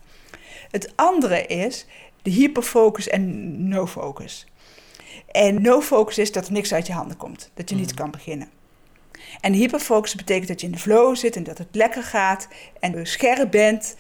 Het 0.71 0.93
andere 0.97 1.47
is 1.47 1.87
de 2.23 2.31
hyperfocus 2.31 3.09
en 3.09 3.69
no-focus. 3.69 4.47
En 5.31 5.63
no-focus 5.63 6.19
is 6.19 6.33
dat 6.33 6.47
er 6.47 6.53
niks 6.53 6.75
uit 6.75 6.87
je 6.87 6.93
handen 6.93 7.17
komt, 7.17 7.51
dat 7.55 7.71
je 7.71 7.75
niet 7.75 7.95
kan 7.95 8.11
beginnen. 8.11 8.49
En 9.41 9.53
hyperfocus 9.53 10.15
betekent 10.15 10.49
dat 10.49 10.61
je 10.61 10.67
in 10.67 10.73
de 10.73 10.79
flow 10.79 11.17
zit 11.17 11.37
en 11.37 11.43
dat 11.43 11.59
het 11.59 11.69
lekker 11.71 12.03
gaat 12.03 12.49
en 12.81 13.07
scherp 13.07 13.51
bent, 13.51 13.97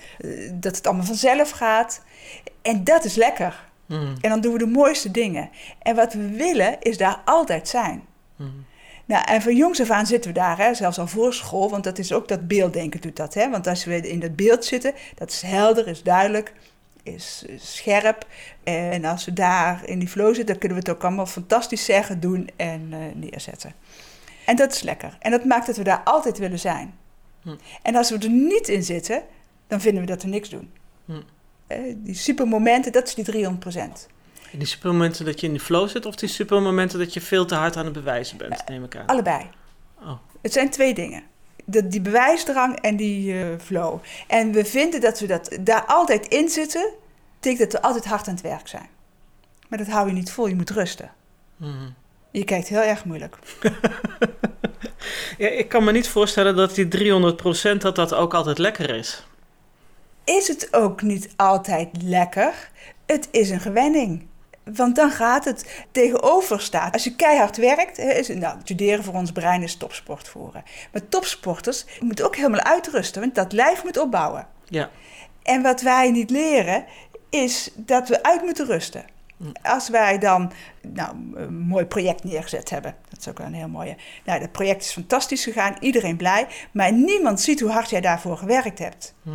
dat 0.52 0.76
het 0.76 0.86
allemaal 0.86 1.06
vanzelf 1.06 1.50
gaat. 1.50 2.02
En 2.62 2.84
dat 2.84 3.04
is 3.04 3.14
lekker. 3.14 3.70
Mm. 3.86 4.14
En 4.20 4.30
dan 4.30 4.40
doen 4.40 4.52
we 4.52 4.58
de 4.58 4.66
mooiste 4.66 5.10
dingen. 5.10 5.50
En 5.78 5.96
wat 5.96 6.12
we 6.12 6.28
willen 6.28 6.76
is 6.80 6.96
daar 6.96 7.22
altijd 7.24 7.68
zijn. 7.68 8.04
Mm. 8.36 8.64
Nou, 9.04 9.24
en 9.24 9.42
van 9.42 9.56
jongs 9.56 9.80
af 9.80 9.90
aan 9.90 10.06
zitten 10.06 10.32
we 10.32 10.38
daar, 10.38 10.58
hè, 10.58 10.74
zelfs 10.74 10.98
al 10.98 11.06
voor 11.06 11.34
school, 11.34 11.70
want 11.70 11.84
dat 11.84 11.98
is 11.98 12.12
ook 12.12 12.28
dat 12.28 12.48
beelddenken 12.48 13.00
doet 13.00 13.16
dat. 13.16 13.34
Hè? 13.34 13.50
Want 13.50 13.66
als 13.66 13.84
we 13.84 14.08
in 14.08 14.20
dat 14.20 14.36
beeld 14.36 14.64
zitten, 14.64 14.94
dat 15.14 15.30
is 15.30 15.42
helder, 15.42 15.88
is 15.88 16.02
duidelijk, 16.02 16.52
is, 17.02 17.44
scherp. 17.56 18.26
En 18.62 19.04
als 19.04 19.24
we 19.24 19.32
daar 19.32 19.82
in 19.84 19.98
die 19.98 20.08
flow 20.08 20.26
zitten, 20.26 20.46
dan 20.46 20.58
kunnen 20.58 20.78
we 20.78 20.84
het 20.84 20.96
ook 20.96 21.04
allemaal 21.04 21.26
fantastisch 21.26 21.84
zeggen, 21.84 22.20
doen 22.20 22.48
en 22.56 22.88
uh, 22.90 22.98
neerzetten. 23.14 23.72
En 24.46 24.56
dat 24.56 24.72
is 24.72 24.82
lekker. 24.82 25.16
En 25.20 25.30
dat 25.30 25.44
maakt 25.44 25.66
dat 25.66 25.76
we 25.76 25.84
daar 25.84 26.02
altijd 26.04 26.38
willen 26.38 26.58
zijn. 26.58 26.94
Hm. 27.42 27.56
En 27.82 27.96
als 27.96 28.10
we 28.10 28.18
er 28.18 28.30
niet 28.30 28.68
in 28.68 28.82
zitten, 28.82 29.22
dan 29.66 29.80
vinden 29.80 30.00
we 30.00 30.08
dat 30.08 30.22
we 30.22 30.28
niks 30.28 30.48
doen. 30.48 30.72
Hm. 31.04 31.20
Eh, 31.66 31.78
die 31.96 32.14
supermomenten, 32.14 32.92
dat 32.92 33.06
is 33.08 33.14
die 33.14 33.24
300 33.24 34.08
In 34.50 34.58
die 34.58 34.68
supermomenten 34.68 35.24
dat 35.24 35.40
je 35.40 35.46
in 35.46 35.52
die 35.52 35.62
flow 35.62 35.88
zit 35.88 36.06
of 36.06 36.14
die 36.14 36.28
supermomenten 36.28 36.98
dat 36.98 37.14
je 37.14 37.20
veel 37.20 37.44
te 37.44 37.54
hard 37.54 37.76
aan 37.76 37.84
het 37.84 37.94
bewijzen 37.94 38.36
bent, 38.36 38.62
neem 38.68 38.84
ik 38.84 38.96
aan. 38.96 39.06
Allebei. 39.06 39.50
Oh. 40.00 40.18
Het 40.42 40.52
zijn 40.52 40.70
twee 40.70 40.94
dingen. 40.94 41.22
De, 41.64 41.88
die 41.88 42.00
bewijsdrang 42.00 42.76
en 42.76 42.96
die 42.96 43.40
eh, 43.40 43.46
flow. 43.58 43.98
En 44.26 44.52
we 44.52 44.64
vinden 44.64 45.00
dat 45.00 45.20
we 45.20 45.26
dat, 45.26 45.58
daar 45.60 45.84
altijd 45.84 46.26
in 46.26 46.48
zitten, 46.48 46.92
betekent 47.34 47.70
dat 47.70 47.80
we 47.80 47.86
altijd 47.86 48.04
hard 48.04 48.28
aan 48.28 48.34
het 48.34 48.42
werk 48.42 48.68
zijn. 48.68 48.88
Maar 49.68 49.78
dat 49.78 49.88
hou 49.88 50.06
je 50.06 50.12
niet 50.12 50.30
vol, 50.30 50.46
je 50.46 50.54
moet 50.54 50.70
rusten. 50.70 51.10
Mhm. 51.56 51.90
Je 52.30 52.44
kijkt 52.44 52.68
heel 52.68 52.82
erg 52.82 53.04
moeilijk. 53.04 53.38
Ja, 55.38 55.48
ik 55.48 55.68
kan 55.68 55.84
me 55.84 55.92
niet 55.92 56.08
voorstellen 56.08 56.56
dat 56.56 56.74
die 56.74 56.88
300% 57.74 57.76
dat 57.78 57.96
dat 57.96 58.14
ook 58.14 58.34
altijd 58.34 58.58
lekker 58.58 58.90
is. 58.94 59.26
Is 60.24 60.48
het 60.48 60.74
ook 60.74 61.02
niet 61.02 61.28
altijd 61.36 61.88
lekker? 62.02 62.70
Het 63.06 63.28
is 63.30 63.50
een 63.50 63.60
gewenning. 63.60 64.26
Want 64.64 64.96
dan 64.96 65.10
gaat 65.10 65.44
het 65.44 65.84
tegenover 65.90 66.60
staan. 66.60 66.90
Als 66.90 67.04
je 67.04 67.16
keihard 67.16 67.56
werkt, 67.56 67.98
is, 67.98 68.28
nou, 68.28 68.58
studeren 68.62 69.04
voor 69.04 69.14
ons 69.14 69.32
brein 69.32 69.62
is 69.62 69.76
topsport 69.76 70.28
voeren. 70.28 70.62
Maar 70.92 71.08
topsporters 71.08 71.84
moeten 72.00 72.24
ook 72.24 72.36
helemaal 72.36 72.60
uitrusten, 72.60 73.20
want 73.20 73.34
dat 73.34 73.52
lijf 73.52 73.84
moet 73.84 73.98
opbouwen. 73.98 74.46
Ja. 74.68 74.90
En 75.42 75.62
wat 75.62 75.80
wij 75.80 76.10
niet 76.10 76.30
leren, 76.30 76.84
is 77.30 77.70
dat 77.76 78.08
we 78.08 78.22
uit 78.22 78.42
moeten 78.42 78.66
rusten. 78.66 79.04
Als 79.62 79.88
wij 79.88 80.18
dan 80.18 80.52
nou, 80.82 81.16
een 81.34 81.58
mooi 81.58 81.84
project 81.84 82.24
neergezet 82.24 82.70
hebben, 82.70 82.96
dat 83.08 83.18
is 83.18 83.28
ook 83.28 83.38
wel 83.38 83.46
een 83.46 83.54
heel 83.54 83.68
mooie. 83.68 83.96
Nou, 84.24 84.40
dat 84.40 84.52
project 84.52 84.84
is 84.84 84.92
fantastisch 84.92 85.44
gegaan, 85.44 85.76
iedereen 85.80 86.16
blij, 86.16 86.46
maar 86.72 86.92
niemand 86.92 87.40
ziet 87.40 87.60
hoe 87.60 87.70
hard 87.70 87.90
jij 87.90 88.00
daarvoor 88.00 88.36
gewerkt 88.36 88.78
hebt. 88.78 89.14
Hè, 89.24 89.30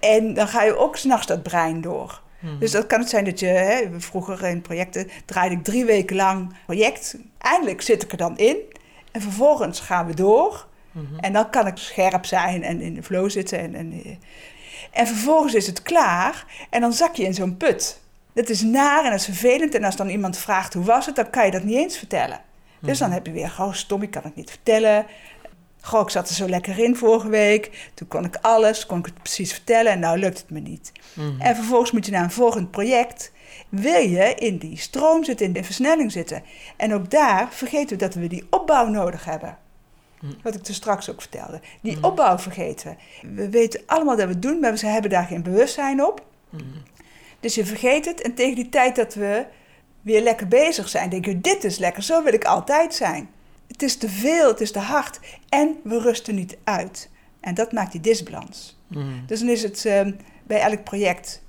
En 0.00 0.34
dan 0.34 0.48
ga 0.48 0.62
je 0.62 0.76
ook 0.76 0.96
s'nachts 0.96 1.26
dat 1.26 1.42
brein 1.42 1.80
door. 1.80 2.22
Mhm. 2.38 2.58
Dus 2.58 2.70
dat 2.70 2.86
kan 2.86 3.00
het 3.00 3.08
zijn 3.08 3.24
dat 3.24 3.40
je, 3.40 3.46
hè, 3.46 4.00
vroeger 4.00 4.44
in 4.44 4.62
projecten 4.62 5.10
draaide 5.24 5.54
ik 5.54 5.64
drie 5.64 5.84
weken 5.84 6.16
lang 6.16 6.54
project. 6.66 7.16
Eindelijk 7.38 7.82
zit 7.82 8.02
ik 8.02 8.12
er 8.12 8.16
dan 8.16 8.38
in. 8.38 8.56
En 9.12 9.20
vervolgens 9.20 9.80
gaan 9.80 10.06
we 10.06 10.14
door. 10.14 10.66
Mhm. 10.92 11.18
En 11.18 11.32
dan 11.32 11.50
kan 11.50 11.66
ik 11.66 11.76
scherp 11.76 12.26
zijn 12.26 12.62
en 12.62 12.80
in 12.80 12.94
de 12.94 13.02
flow 13.02 13.30
zitten. 13.30 13.58
En, 13.58 13.74
en, 13.74 13.92
eh, 14.04 14.16
en 14.90 15.06
vervolgens 15.06 15.54
is 15.54 15.66
het 15.66 15.82
klaar. 15.82 16.66
En 16.70 16.80
dan 16.80 16.92
zak 16.92 17.14
je 17.14 17.24
in 17.24 17.34
zo'n 17.34 17.56
put. 17.56 18.00
Dat 18.34 18.48
is 18.48 18.62
naar 18.62 19.04
en 19.04 19.10
dat 19.10 19.18
is 19.18 19.24
vervelend. 19.24 19.74
En 19.74 19.84
als 19.84 19.96
dan 19.96 20.08
iemand 20.08 20.38
vraagt 20.38 20.74
hoe 20.74 20.84
was 20.84 21.06
het, 21.06 21.16
dan 21.16 21.30
kan 21.30 21.44
je 21.44 21.50
dat 21.50 21.62
niet 21.62 21.76
eens 21.76 21.98
vertellen. 21.98 22.40
Dus 22.80 22.98
dan 22.98 23.10
heb 23.10 23.26
je 23.26 23.32
weer, 23.32 23.54
oh 23.58 23.72
stom, 23.72 24.02
ik 24.02 24.10
kan 24.10 24.22
het 24.22 24.36
niet 24.36 24.50
vertellen. 24.50 25.06
Goh, 25.84 26.00
ik 26.00 26.10
zat 26.10 26.28
er 26.28 26.34
zo 26.34 26.48
lekker 26.48 26.78
in 26.78 26.96
vorige 26.96 27.28
week. 27.28 27.90
Toen 27.94 28.08
kon 28.08 28.24
ik 28.24 28.36
alles, 28.40 28.86
kon 28.86 28.98
ik 28.98 29.04
het 29.04 29.22
precies 29.22 29.52
vertellen. 29.52 29.92
En 29.92 29.98
nou 29.98 30.18
lukt 30.18 30.38
het 30.38 30.50
me 30.50 30.60
niet. 30.60 30.92
Mhm. 31.14 31.40
En 31.40 31.54
vervolgens 31.54 31.90
moet 31.90 32.06
je 32.06 32.12
naar 32.12 32.22
een 32.22 32.30
volgend 32.30 32.70
project. 32.70 33.32
Wil 33.68 34.00
je 34.00 34.34
in 34.34 34.58
die 34.58 34.78
stroom 34.78 35.24
zitten, 35.24 35.46
in 35.46 35.52
de 35.52 35.64
versnelling 35.64 36.12
zitten. 36.12 36.42
En 36.76 36.94
ook 36.94 37.10
daar 37.10 37.48
vergeten 37.50 37.88
we 37.88 37.96
dat 37.96 38.14
we 38.14 38.26
die 38.26 38.46
opbouw 38.50 38.86
nodig 38.86 39.24
hebben. 39.24 39.58
Mhm. 40.20 40.32
Wat 40.42 40.54
ik 40.54 40.66
er 40.66 40.74
straks 40.74 41.10
ook 41.10 41.20
vertelde. 41.20 41.60
Die 41.80 42.04
opbouw 42.04 42.38
vergeten 42.38 42.96
we. 43.20 43.28
We 43.34 43.48
weten 43.48 43.80
allemaal 43.86 44.16
dat 44.16 44.26
we 44.26 44.32
het 44.32 44.42
doen, 44.42 44.60
maar 44.60 44.74
we 44.74 44.86
hebben 44.86 45.10
daar 45.10 45.26
geen 45.26 45.42
bewustzijn 45.42 46.04
op. 46.04 46.24
Mhm. 46.50 46.64
Dus 47.40 47.54
je 47.54 47.66
vergeet 47.66 48.04
het. 48.04 48.20
En 48.20 48.34
tegen 48.34 48.54
die 48.54 48.68
tijd 48.68 48.96
dat 48.96 49.14
we 49.14 49.46
weer 50.00 50.22
lekker 50.22 50.48
bezig 50.48 50.88
zijn, 50.88 51.10
denk 51.10 51.24
je: 51.24 51.40
dit 51.40 51.64
is 51.64 51.78
lekker, 51.78 52.02
zo 52.02 52.22
wil 52.22 52.32
ik 52.32 52.44
altijd 52.44 52.94
zijn. 52.94 53.30
Het 53.72 53.82
is 53.82 53.96
te 53.96 54.08
veel, 54.08 54.48
het 54.48 54.60
is 54.60 54.72
te 54.72 54.78
hard. 54.78 55.20
En 55.48 55.76
we 55.84 56.00
rusten 56.00 56.34
niet 56.34 56.56
uit. 56.64 57.10
En 57.40 57.54
dat 57.54 57.72
maakt 57.72 57.92
die 57.92 58.00
disbalans. 58.00 58.78
Mhm. 58.86 59.06
Dus 59.26 59.40
dan 59.40 59.48
is 59.48 59.62
het 59.62 59.84
ehm, 59.84 60.12
bij 60.44 60.60
elk 60.60 60.84
project, 60.84 61.42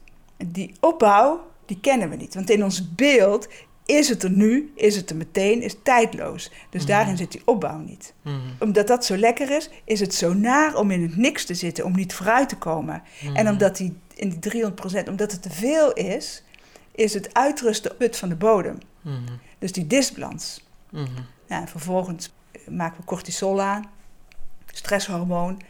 die 0.46 0.74
opbouw, 0.80 1.52
die 1.66 1.80
kennen 1.80 2.10
we 2.10 2.16
niet. 2.16 2.34
Want 2.34 2.50
in 2.50 2.64
ons 2.64 2.96
beeld 2.96 3.48
is 3.86 4.10
het 4.10 4.24
er 4.24 4.30
nu, 4.30 4.72
is 4.76 4.96
het 4.96 5.10
er 5.10 5.16
meteen, 5.16 5.62
is 5.62 5.76
tijdloos. 5.84 6.52
Dus 6.70 6.86
daarin 6.86 7.18
zit 7.18 7.32
die 7.32 7.42
opbouw 7.46 7.78
niet. 7.78 8.14
Mhm. 8.22 8.38
Omdat 8.60 8.88
dat 8.88 9.06
zo 9.06 9.18
lekker 9.18 9.50
is, 9.50 9.70
is 9.84 10.00
het 10.00 10.14
zo 10.14 10.34
naar 10.34 10.76
om 10.76 10.92
in 10.92 11.02
het 11.02 11.18
niks 11.18 11.46
te 11.46 11.54
zitten, 11.54 11.86
om 11.86 11.96
niet 11.96 12.14
vooruit 12.14 12.50
te 12.50 12.58
komen. 12.58 13.04
En 13.34 13.50
omdat 13.50 13.78
die 13.78 13.98
in 14.16 14.30
die 14.30 14.40
300%, 14.40 15.10
omdat 15.10 15.32
het 15.32 15.42
te 15.42 15.50
veel 15.50 15.94
is, 15.94 16.44
is 16.92 17.14
het 17.14 17.34
uitrusten 17.34 17.98
put 17.98 18.18
van 18.18 18.30
de 18.30 18.36
bodem. 18.36 18.78
Dus 19.60 19.72
die 19.72 19.88
disbalans. 19.88 20.66
Ja, 21.54 21.60
en 21.60 21.68
vervolgens 21.68 22.32
eh, 22.52 22.68
maken 22.68 22.98
we 23.00 23.06
cortisol 23.06 23.62
aan, 23.62 23.90
stresshormoon, 24.66 25.62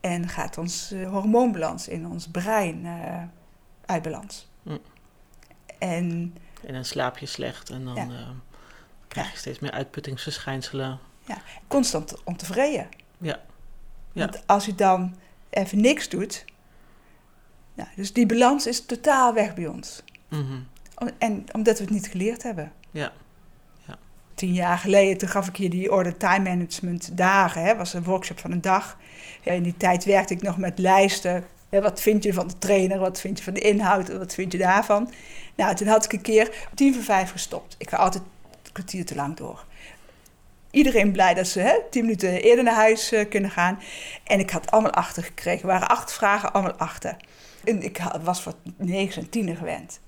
en 0.00 0.28
gaat 0.28 0.58
ons 0.58 0.92
eh, 0.92 1.10
hormoonbalans 1.10 1.88
in 1.88 2.06
ons 2.06 2.28
brein 2.28 2.86
eh, 2.86 3.22
uit 3.86 4.02
balans. 4.02 4.48
Mm. 4.62 4.78
En 5.78 6.34
En 6.66 6.72
dan 6.74 6.84
slaap 6.84 7.18
je 7.18 7.26
slecht 7.26 7.70
en 7.70 7.84
dan 7.84 7.94
Ja. 7.94 8.34
krijg 9.08 9.32
je 9.32 9.38
steeds 9.38 9.58
meer 9.58 9.70
uitputtingsverschijnselen. 9.70 10.98
constant 11.68 12.24
ontevreden. 12.24 12.88
Ja. 13.18 13.40
Ja. 14.12 14.24
Want 14.24 14.46
als 14.46 14.64
je 14.64 14.74
dan 14.74 15.16
even 15.50 15.80
niks 15.80 16.08
doet, 16.08 16.44
ja, 17.74 17.88
dus 17.96 18.12
die 18.12 18.26
balans 18.26 18.66
is 18.66 18.86
totaal 18.86 19.34
weg 19.34 19.54
bij 19.54 19.66
ons. 19.66 20.02
Mhm. 20.28 20.60
En 21.18 21.44
omdat 21.52 21.78
we 21.78 21.84
het 21.84 21.92
niet 21.92 22.06
geleerd 22.06 22.42
hebben. 22.42 22.72
Ja. 22.90 23.12
Tien 24.40 24.52
jaar 24.52 24.78
geleden, 24.78 25.18
toen 25.18 25.28
gaf 25.28 25.48
ik 25.48 25.56
hier 25.56 25.70
die 25.70 25.92
order 25.92 26.16
time 26.16 26.48
management 26.50 27.16
dagen. 27.16 27.62
hè, 27.62 27.76
was 27.76 27.94
een 27.94 28.04
workshop 28.04 28.38
van 28.38 28.52
een 28.52 28.60
dag. 28.60 28.98
In 29.42 29.62
die 29.62 29.76
tijd 29.76 30.04
werkte 30.04 30.34
ik 30.34 30.42
nog 30.42 30.56
met 30.56 30.78
lijsten. 30.78 31.44
Wat 31.68 32.00
vind 32.00 32.22
je 32.22 32.32
van 32.32 32.48
de 32.48 32.58
trainer? 32.58 32.98
Wat 32.98 33.20
vind 33.20 33.38
je 33.38 33.44
van 33.44 33.54
de 33.54 33.60
inhoud? 33.60 34.18
Wat 34.18 34.34
vind 34.34 34.52
je 34.52 34.58
daarvan? 34.58 35.12
Nou, 35.54 35.74
toen 35.74 35.86
had 35.86 36.04
ik 36.04 36.12
een 36.12 36.20
keer 36.20 36.68
tien 36.74 36.94
voor 36.94 37.02
vijf 37.02 37.30
gestopt. 37.30 37.74
Ik 37.78 37.88
ga 37.90 37.96
altijd 37.96 38.22
een 38.62 38.72
kwartier 38.72 39.04
te 39.04 39.14
lang 39.14 39.36
door. 39.36 39.64
Iedereen 40.70 41.12
blij 41.12 41.34
dat 41.34 41.46
ze 41.46 41.60
hè, 41.60 41.74
tien 41.90 42.02
minuten 42.02 42.42
eerder 42.42 42.64
naar 42.64 42.74
huis 42.74 43.12
eh, 43.12 43.28
kunnen 43.28 43.50
gaan. 43.50 43.78
En 44.24 44.38
ik 44.38 44.50
had 44.50 44.70
allemaal 44.70 44.92
achter 44.92 45.22
gekregen. 45.22 45.60
Er 45.60 45.66
waren 45.66 45.88
acht 45.88 46.12
vragen, 46.12 46.52
allemaal 46.52 46.76
achter. 46.76 47.16
En 47.64 47.82
ik 47.82 48.00
was 48.22 48.42
voor 48.42 48.54
negen 48.76 49.22
en 49.22 49.30
tienen 49.30 49.56
gewend. 49.56 50.00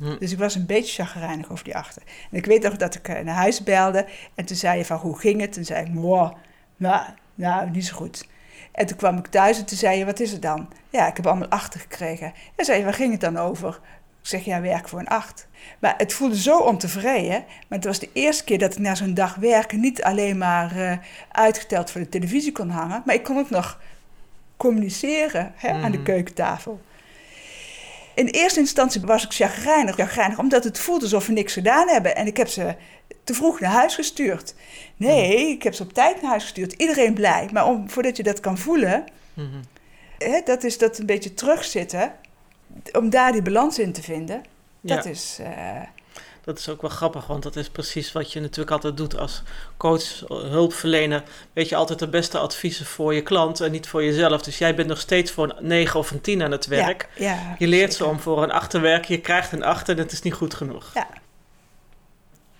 Hm. 0.00 0.18
Dus 0.18 0.32
ik 0.32 0.38
was 0.38 0.54
een 0.54 0.66
beetje 0.66 1.02
chagrijnig 1.02 1.50
over 1.50 1.64
die 1.64 1.76
achter. 1.76 2.02
En 2.30 2.36
ik 2.38 2.46
weet 2.46 2.62
nog 2.62 2.76
dat 2.76 2.94
ik 2.94 3.08
eh, 3.08 3.24
naar 3.24 3.34
huis 3.34 3.62
belde. 3.62 4.06
En 4.34 4.44
toen 4.44 4.56
zei 4.56 4.78
je 4.78 4.84
van, 4.84 4.96
hoe 4.98 5.18
ging 5.18 5.40
het? 5.40 5.52
Toen 5.52 5.64
zei 5.64 5.86
ik, 5.86 5.92
wow, 5.94 6.32
nou, 6.76 7.04
nou, 7.34 7.70
niet 7.70 7.86
zo 7.86 7.96
goed. 7.96 8.28
En 8.72 8.86
toen 8.86 8.96
kwam 8.96 9.18
ik 9.18 9.26
thuis 9.26 9.58
en 9.58 9.64
toen 9.66 9.76
zei 9.78 9.98
je, 9.98 10.04
wat 10.04 10.20
is 10.20 10.32
het 10.32 10.42
dan? 10.42 10.68
Ja, 10.90 11.06
ik 11.08 11.16
heb 11.16 11.26
allemaal 11.26 11.48
achter 11.48 11.80
gekregen. 11.80 12.32
En 12.56 12.64
zei 12.64 12.78
je, 12.78 12.84
waar 12.84 12.94
ging 12.94 13.12
het 13.12 13.20
dan 13.20 13.36
over? 13.36 13.80
Ik 14.22 14.26
zeg, 14.28 14.44
ja, 14.44 14.60
werk 14.60 14.88
voor 14.88 14.98
een 14.98 15.08
acht. 15.08 15.48
Maar 15.78 15.94
het 15.96 16.12
voelde 16.12 16.36
zo 16.40 16.58
ontevreden. 16.58 17.44
Maar 17.68 17.78
het 17.78 17.84
was 17.84 17.98
de 17.98 18.10
eerste 18.12 18.44
keer 18.44 18.58
dat 18.58 18.72
ik 18.72 18.78
na 18.78 18.94
zo'n 18.94 19.14
dag 19.14 19.34
werken... 19.34 19.80
niet 19.80 20.02
alleen 20.02 20.38
maar 20.38 20.76
eh, 20.76 20.98
uitgeteld 21.32 21.90
voor 21.90 22.00
de 22.00 22.08
televisie 22.08 22.52
kon 22.52 22.68
hangen... 22.70 23.02
maar 23.04 23.14
ik 23.14 23.22
kon 23.24 23.38
ook 23.38 23.50
nog 23.50 23.80
communiceren 24.56 25.52
hè, 25.56 25.68
aan 25.70 25.90
de 25.90 25.96
Mhm. 25.96 26.06
keukentafel. 26.06 26.80
In 28.20 28.26
eerste 28.26 28.60
instantie 28.60 29.00
was 29.00 29.24
ik 29.24 29.32
chagrijnig, 29.32 29.94
chagrijnig, 29.94 30.38
omdat 30.38 30.64
het 30.64 30.78
voelde 30.78 31.02
alsof 31.04 31.26
we 31.26 31.32
niks 31.32 31.52
gedaan 31.52 31.88
hebben. 31.88 32.16
En 32.16 32.26
ik 32.26 32.36
heb 32.36 32.48
ze 32.48 32.74
te 33.24 33.34
vroeg 33.34 33.60
naar 33.60 33.70
huis 33.70 33.94
gestuurd. 33.94 34.54
Nee, 34.96 35.48
ik 35.50 35.62
heb 35.62 35.74
ze 35.74 35.82
op 35.82 35.92
tijd 35.92 36.20
naar 36.22 36.30
huis 36.30 36.42
gestuurd. 36.42 36.72
Iedereen 36.72 37.14
blij. 37.14 37.48
Maar 37.52 37.66
om, 37.66 37.90
voordat 37.90 38.16
je 38.16 38.22
dat 38.22 38.40
kan 38.40 38.58
voelen, 38.58 39.04
Mhm. 39.34 39.46
hè, 40.18 40.40
dat 40.44 40.64
is 40.64 40.78
dat 40.78 40.98
een 40.98 41.06
beetje 41.06 41.34
terugzitten. 41.34 42.12
Om 42.92 43.10
daar 43.10 43.32
die 43.32 43.42
balans 43.42 43.78
in 43.78 43.92
te 43.92 44.02
vinden. 44.02 44.42
Dat 44.80 45.04
is... 45.04 45.38
eh, 45.40 45.82
Dat 46.44 46.58
is 46.58 46.68
ook 46.68 46.80
wel 46.80 46.90
grappig, 46.90 47.26
want 47.26 47.42
dat 47.42 47.56
is 47.56 47.68
precies 47.68 48.12
wat 48.12 48.32
je 48.32 48.40
natuurlijk 48.40 48.70
altijd 48.70 48.96
doet 48.96 49.18
als 49.18 49.42
coach, 49.76 50.20
hulpverlener. 50.28 51.22
Weet 51.52 51.68
je 51.68 51.76
altijd 51.76 51.98
de 51.98 52.08
beste 52.08 52.38
adviezen 52.38 52.86
voor 52.86 53.14
je 53.14 53.22
klant 53.22 53.60
en 53.60 53.70
niet 53.70 53.88
voor 53.88 54.04
jezelf. 54.04 54.42
Dus 54.42 54.58
jij 54.58 54.74
bent 54.74 54.88
nog 54.88 55.00
steeds 55.00 55.30
voor 55.30 55.54
een 55.56 55.66
9 55.66 55.98
of 55.98 56.10
een 56.10 56.20
10 56.20 56.42
aan 56.42 56.50
het 56.50 56.66
werk. 56.66 57.08
Ja, 57.16 57.24
ja, 57.24 57.54
je 57.58 57.66
leert 57.66 57.94
ze 57.94 58.04
om 58.04 58.20
voor 58.20 58.42
een 58.42 58.50
8 58.50 58.70
te 58.70 58.78
werken, 58.78 59.14
je 59.14 59.20
krijgt 59.20 59.52
een 59.52 59.64
8 59.64 59.88
en 59.88 59.98
het 59.98 60.12
is 60.12 60.22
niet 60.22 60.34
goed 60.34 60.54
genoeg. 60.54 60.90
Ja. 60.94 61.08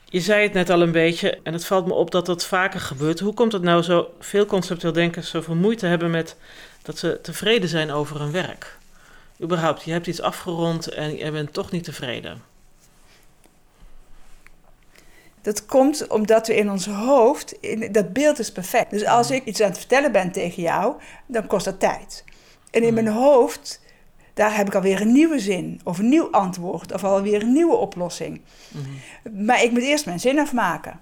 Je 0.04 0.20
zei 0.20 0.42
het 0.42 0.52
net 0.52 0.70
al 0.70 0.82
een 0.82 0.92
beetje 0.92 1.38
en 1.42 1.52
het 1.52 1.66
valt 1.66 1.86
me 1.86 1.92
op 1.92 2.10
dat 2.10 2.26
dat 2.26 2.44
vaker 2.44 2.80
gebeurt. 2.80 3.20
Hoe 3.20 3.34
komt 3.34 3.52
het 3.52 3.62
nou 3.62 3.82
zo 3.82 4.14
veel 4.20 4.46
conceptueel 4.46 4.92
denkers 4.92 5.30
zoveel 5.30 5.54
moeite 5.54 5.86
hebben 5.86 6.10
met 6.10 6.36
dat 6.82 6.98
ze 6.98 7.18
tevreden 7.22 7.68
zijn 7.68 7.92
over 7.92 8.20
hun 8.20 8.32
werk? 8.32 8.78
Überhaupt, 9.42 9.82
je 9.82 9.92
hebt 9.92 10.06
iets 10.06 10.20
afgerond 10.20 10.88
en 10.88 11.16
je 11.16 11.30
bent 11.30 11.52
toch 11.52 11.70
niet 11.70 11.84
tevreden. 11.84 12.49
Dat 15.42 15.66
komt 15.66 16.06
omdat 16.06 16.46
we 16.46 16.56
in 16.56 16.70
ons 16.70 16.86
hoofd, 16.86 17.52
in, 17.52 17.92
dat 17.92 18.12
beeld 18.12 18.38
is 18.38 18.52
perfect. 18.52 18.90
Dus 18.90 19.04
als 19.04 19.30
ik 19.30 19.44
iets 19.44 19.60
aan 19.60 19.68
het 19.68 19.78
vertellen 19.78 20.12
ben 20.12 20.32
tegen 20.32 20.62
jou, 20.62 20.94
dan 21.26 21.46
kost 21.46 21.64
dat 21.64 21.80
tijd. 21.80 22.24
En 22.70 22.82
in 22.82 22.94
mijn 22.94 23.08
hoofd, 23.08 23.80
daar 24.34 24.56
heb 24.56 24.66
ik 24.66 24.74
alweer 24.74 25.00
een 25.00 25.12
nieuwe 25.12 25.38
zin, 25.38 25.80
of 25.84 25.98
een 25.98 26.08
nieuw 26.08 26.30
antwoord, 26.30 26.92
of 26.92 27.04
alweer 27.04 27.42
een 27.42 27.52
nieuwe 27.52 27.76
oplossing. 27.76 28.40
Maar 29.32 29.62
ik 29.62 29.70
moet 29.70 29.82
eerst 29.82 30.06
mijn 30.06 30.20
zin 30.20 30.38
afmaken. 30.38 31.00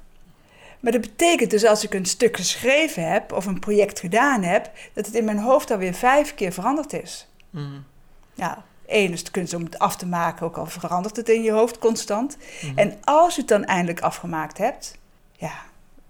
Maar 0.80 0.92
dat 0.92 1.00
betekent 1.00 1.50
dus 1.50 1.64
als 1.64 1.84
ik 1.84 1.94
een 1.94 2.06
stuk 2.06 2.36
geschreven 2.36 3.10
heb 3.10 3.32
of 3.32 3.46
een 3.46 3.58
project 3.58 4.00
gedaan 4.00 4.42
heb, 4.42 4.70
dat 4.92 5.06
het 5.06 5.14
in 5.14 5.24
mijn 5.24 5.38
hoofd 5.38 5.70
alweer 5.70 5.94
vijf 5.94 6.34
keer 6.34 6.52
veranderd 6.52 6.92
is. 6.92 7.28
Mhm. 7.50 7.80
Ja, 8.34 8.64
één 8.88 9.12
is 9.12 9.24
de 9.24 9.30
kunst 9.30 9.54
om 9.54 9.64
het 9.64 9.78
af 9.78 9.96
te 9.96 10.06
maken, 10.06 10.46
ook 10.46 10.56
al 10.56 10.66
verandert 10.66 11.16
het 11.16 11.28
in 11.28 11.42
je 11.42 11.50
hoofd 11.50 11.78
constant. 11.78 12.36
Mhm. 12.62 12.78
En 12.78 12.98
als 13.04 13.34
je 13.34 13.40
het 13.40 13.50
dan 13.50 13.64
eindelijk 13.64 14.00
afgemaakt 14.00 14.58
hebt, 14.58 14.98
ja, 15.32 15.52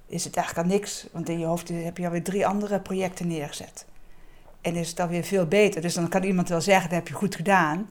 is 0.07 0.25
het 0.25 0.37
eigenlijk 0.37 0.69
al 0.69 0.75
niks. 0.75 1.07
Want 1.13 1.29
in 1.29 1.39
je 1.39 1.47
hoofd 1.47 1.69
heb 1.69 1.97
je 1.97 2.05
alweer 2.05 2.23
drie 2.23 2.47
andere 2.47 2.81
projecten 2.81 3.27
neergezet. 3.27 3.85
En 4.61 4.77
is 4.77 4.89
het 4.89 5.01
alweer 5.01 5.25
veel 5.25 5.47
beter. 5.47 5.81
Dus 5.81 5.95
dan 5.95 6.09
kan 6.09 6.23
iemand 6.23 6.49
wel 6.49 6.61
zeggen, 6.61 6.91
dat 6.91 6.99
heb 6.99 7.09
je 7.09 7.15
goed 7.15 7.35
gedaan. 7.35 7.91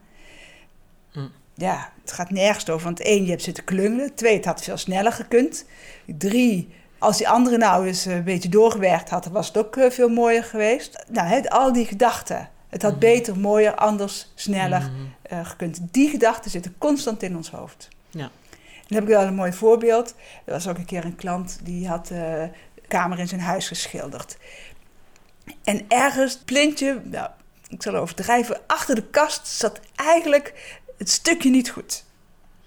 Mhm. 1.14 1.28
Ja, 1.54 1.92
het 2.02 2.12
gaat 2.12 2.30
nergens 2.30 2.70
over. 2.70 2.86
Want 2.86 3.02
één, 3.02 3.24
je 3.24 3.30
hebt 3.30 3.44
zitten 3.44 3.64
klungelen. 3.64 4.16
Twee, 4.16 4.36
het 4.36 4.46
had 4.46 4.64
veel 4.64 4.78
sneller 4.78 5.12
gekund. 5.12 5.66
Drie, 6.06 6.74
als 6.98 7.18
die 7.18 7.30
andere 7.30 7.58
nou 7.58 7.88
eens 7.88 8.06
een 8.06 8.24
beetje 8.24 8.50
doorgewerkt 8.50 9.10
had, 9.10 9.26
was 9.26 9.48
het 9.48 9.58
ook 9.58 9.76
eh, 9.76 9.90
veel 9.90 10.10
mooier 10.10 10.44
geweest. 10.44 11.06
Nou, 11.08 11.48
al 11.48 11.74
die 11.74 11.86
gedachten. 11.86 12.50
Het 12.70 12.82
had 12.82 12.92
Mhm. 12.92 13.00
beter, 13.00 13.40
mooier, 13.40 13.76
anders, 13.76 14.32
sneller 14.36 14.80
Mhm. 14.82 14.92
eh, 15.22 15.46
gekund. 15.46 15.80
Die 15.92 16.10
gedachten 16.10 16.52
zitten 16.52 16.76
constant 16.78 17.24
in 17.24 17.36
ons 17.36 17.50
hoofd. 17.50 17.88
Ja. 18.10 18.30
En 18.60 18.94
dan 18.94 18.98
heb 18.98 19.04
ik 19.04 19.10
wel 19.10 19.28
een 19.28 19.36
mooi 19.36 19.54
voorbeeld. 19.54 20.16
Er 20.46 20.54
was 20.54 20.68
ook 20.68 20.78
een 20.78 20.86
keer 20.86 21.06
een 21.06 21.16
klant 21.16 21.60
die 21.64 21.88
had 21.88 22.10
eh, 22.10 22.20
de 22.76 22.88
kamer 22.88 23.20
in 23.20 23.28
zijn 23.28 23.42
huis 23.42 23.68
geschilderd. 23.68 24.38
En 25.64 25.86
ergens, 25.88 26.34
het 26.34 26.46
plintje, 26.46 27.02
nou, 27.04 27.30
ik 27.70 27.84
zal 27.84 27.96
overdrijven, 27.96 28.60
achter 28.68 28.96
de 28.96 29.04
kast 29.04 29.48
zat 29.48 29.80
eigenlijk 29.96 30.78
het 30.98 31.10
stukje 31.10 31.50
niet 31.50 31.70
goed. 31.70 32.04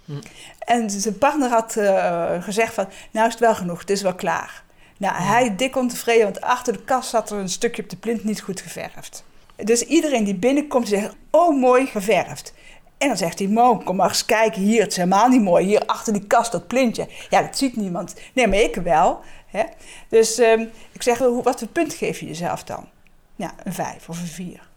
Hm. 0.05 0.13
En 0.59 0.91
zijn 0.91 1.19
partner 1.19 1.49
had 1.49 1.77
eh, 1.77 2.43
gezegd 2.43 2.75
van, 2.75 2.89
nou 3.11 3.27
is 3.27 3.33
het 3.33 3.43
wel 3.43 3.55
genoeg, 3.55 3.81
het 3.81 3.91
is 3.91 4.03
wel 4.03 4.15
klaar. 4.15 4.63
Nou, 4.97 5.15
hij 5.23 5.57
dik 5.57 5.77
ontevreden, 5.77 6.25
want 6.25 6.41
achter 6.41 6.73
de 6.73 6.85
kast 6.85 7.11
zat 7.11 7.31
er 7.31 7.39
een 7.39 7.49
stukje 7.49 7.83
op 7.83 7.91
de 7.91 7.97
plint 7.97 8.25
niet 8.25 8.41
goed 8.41 8.61
geverfd. 8.61 9.25
Dus 9.65 9.83
iedereen 9.83 10.25
die 10.25 10.35
binnenkomt 10.35 10.89
zegt, 10.89 11.15
oh 11.31 11.61
mooi 11.61 11.87
geverfd. 11.87 12.53
En 12.99 13.09
dan 13.09 13.17
zegt 13.17 13.39
hij, 13.39 13.49
Mo, 13.49 13.77
kom 13.77 13.97
maar 13.97 14.09
eens 14.09 14.25
kijken, 14.25 14.63
hier, 14.63 14.81
het 14.81 14.91
is 14.91 14.97
helemaal 14.97 15.29
niet 15.29 15.43
mooi. 15.43 15.67
Hier 15.67 15.87
achter 15.87 16.13
die 16.13 16.27
kast, 16.27 16.53
dat 16.53 16.67
plintje. 16.67 17.09
Ja, 17.31 17.43
dat 17.43 17.59
ziet 17.59 17.77
niemand. 17.77 18.15
Nee, 18.35 18.47
maar 18.47 18.59
ik 18.59 18.75
wel. 18.75 19.21
Hè? 19.47 19.63
Dus 20.09 20.39
ehm, 20.39 20.67
ik 20.93 21.03
zeg, 21.03 21.19
wat 21.19 21.59
voor 21.59 21.69
punt 21.69 21.95
geef 21.95 22.21
je 22.21 22.27
jezelf 22.27 22.65
dan? 22.65 22.89
Ja, 23.37 23.55
een 23.65 23.73
vijf 23.73 24.09
of 24.09 24.21
een 24.21 24.27
vier. 24.27 24.70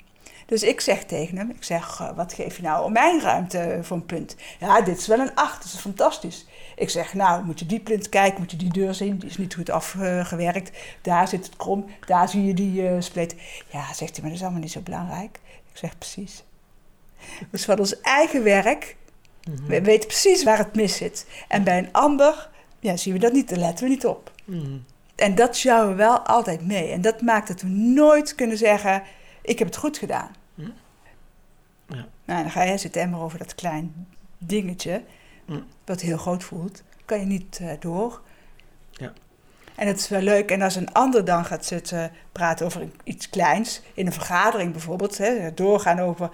Dus 0.53 0.63
ik 0.63 0.81
zeg 0.81 1.03
tegen 1.03 1.37
hem, 1.37 1.49
ik 1.49 1.63
zeg, 1.63 1.99
eh, 2.01 2.15
wat 2.15 2.33
geef 2.33 2.55
je 2.55 2.61
nou 2.61 2.83
om 2.85 2.91
mijn 2.91 3.21
ruimte 3.21 3.79
voor 3.81 3.97
een 3.97 4.05
punt? 4.05 4.35
Ja, 4.59 4.81
dit 4.81 4.97
is 4.97 5.07
wel 5.07 5.19
een 5.19 5.35
acht, 5.35 5.63
dat 5.63 5.73
is 5.73 5.79
fantastisch. 5.79 6.45
Ik 6.75 6.89
zeg, 6.89 7.13
nou, 7.13 7.43
moet 7.43 7.59
je 7.59 7.65
die 7.65 7.79
plint 7.79 8.09
kijken, 8.09 8.39
moet 8.39 8.51
je 8.51 8.57
die 8.57 8.71
deur 8.73 8.93
zien, 8.93 9.17
die 9.17 9.29
is 9.29 9.37
niet 9.37 9.53
goed 9.53 9.69
afgewerkt. 9.69 10.71
Daar 11.01 11.27
zit 11.27 11.45
het 11.45 11.55
krom, 11.55 11.85
daar 12.05 12.29
zie 12.29 12.45
je 12.45 12.53
die 12.53 12.87
eh 12.87 12.95
spleet. 12.99 13.35
Ja, 13.71 13.93
zegt 13.93 14.11
hij, 14.11 14.19
maar 14.21 14.29
dat 14.29 14.33
is 14.33 14.41
allemaal 14.41 14.61
niet 14.61 14.71
zo 14.71 14.79
belangrijk. 14.81 15.39
Ik 15.71 15.77
zeg, 15.77 15.97
precies. 15.97 16.43
Dus 17.51 17.65
van 17.65 17.79
ons 17.79 18.01
eigen 18.01 18.43
werk, 18.43 18.95
Mhm. 19.49 19.65
we 19.65 19.81
weten 19.81 20.07
precies 20.07 20.43
waar 20.43 20.57
het 20.57 20.75
mis 20.75 20.95
zit. 20.97 21.25
En 21.47 21.63
bij 21.63 21.77
een 21.77 21.91
ander, 21.91 22.49
ja, 22.79 22.97
zien 22.97 23.13
we 23.13 23.19
dat 23.19 23.33
niet, 23.33 23.49
daar 23.49 23.59
letten 23.59 23.85
we 23.85 23.89
niet 23.91 24.05
op. 24.05 24.31
Mhm. 24.45 24.77
En 25.15 25.35
dat 25.35 25.55
sjouwen 25.57 25.89
we 25.89 25.95
wel 25.95 26.19
altijd 26.19 26.65
mee. 26.67 26.91
En 26.91 27.01
dat 27.01 27.21
maakt 27.21 27.47
dat 27.47 27.61
we 27.61 27.67
nooit 27.67 28.35
kunnen 28.35 28.57
zeggen, 28.57 29.03
ik 29.41 29.59
heb 29.59 29.67
het 29.67 29.77
goed 29.77 29.97
gedaan. 29.97 30.41
Nou, 32.25 32.41
dan 32.41 32.51
ga 32.51 32.63
je 32.63 32.77
zitten 32.77 33.01
emmer 33.01 33.19
over 33.19 33.37
dat 33.37 33.55
klein 33.55 34.07
dingetje, 34.37 35.03
Hm. 35.45 35.59
wat 35.85 36.01
heel 36.01 36.17
groot 36.17 36.43
voelt. 36.43 36.83
Kan 37.05 37.19
je 37.19 37.25
niet 37.25 37.59
eh, 37.61 37.69
door. 37.79 38.21
Ja. 38.91 39.13
En 39.75 39.87
het 39.87 39.99
is 39.99 40.09
wel 40.09 40.21
leuk. 40.21 40.51
En 40.51 40.61
als 40.61 40.75
een 40.75 40.91
ander 40.93 41.25
dan 41.25 41.45
gaat 41.45 41.65
zitten 41.65 42.11
praten 42.31 42.65
over 42.65 42.87
iets 43.03 43.29
kleins, 43.29 43.81
in 43.93 44.05
een 44.05 44.13
vergadering 44.13 44.71
bijvoorbeeld, 44.71 45.17
hè, 45.17 45.53
doorgaan 45.53 45.99
over 45.99 46.29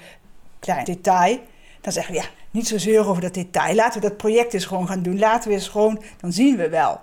klein 0.60 0.86
detail, 0.86 1.40
dan 1.82 1.92
zeggen 1.94 2.14
we 2.14 2.20
ja, 2.20 2.28
niet 2.52 2.68
zozeer 2.68 3.08
over 3.08 3.22
dat 3.22 3.34
detail. 3.34 3.76
Laten 3.76 4.02
we 4.02 4.08
dat 4.08 4.18
project 4.18 4.54
eens 4.54 4.66
gewoon 4.66 4.88
gaan 4.88 5.02
doen. 5.02 5.20
Laten 5.20 5.50
we 5.50 5.56
eens 5.56 5.68
gewoon, 5.68 6.02
dan 6.18 6.34
zien 6.34 6.58
we 6.58 6.70
wel. 6.70 7.02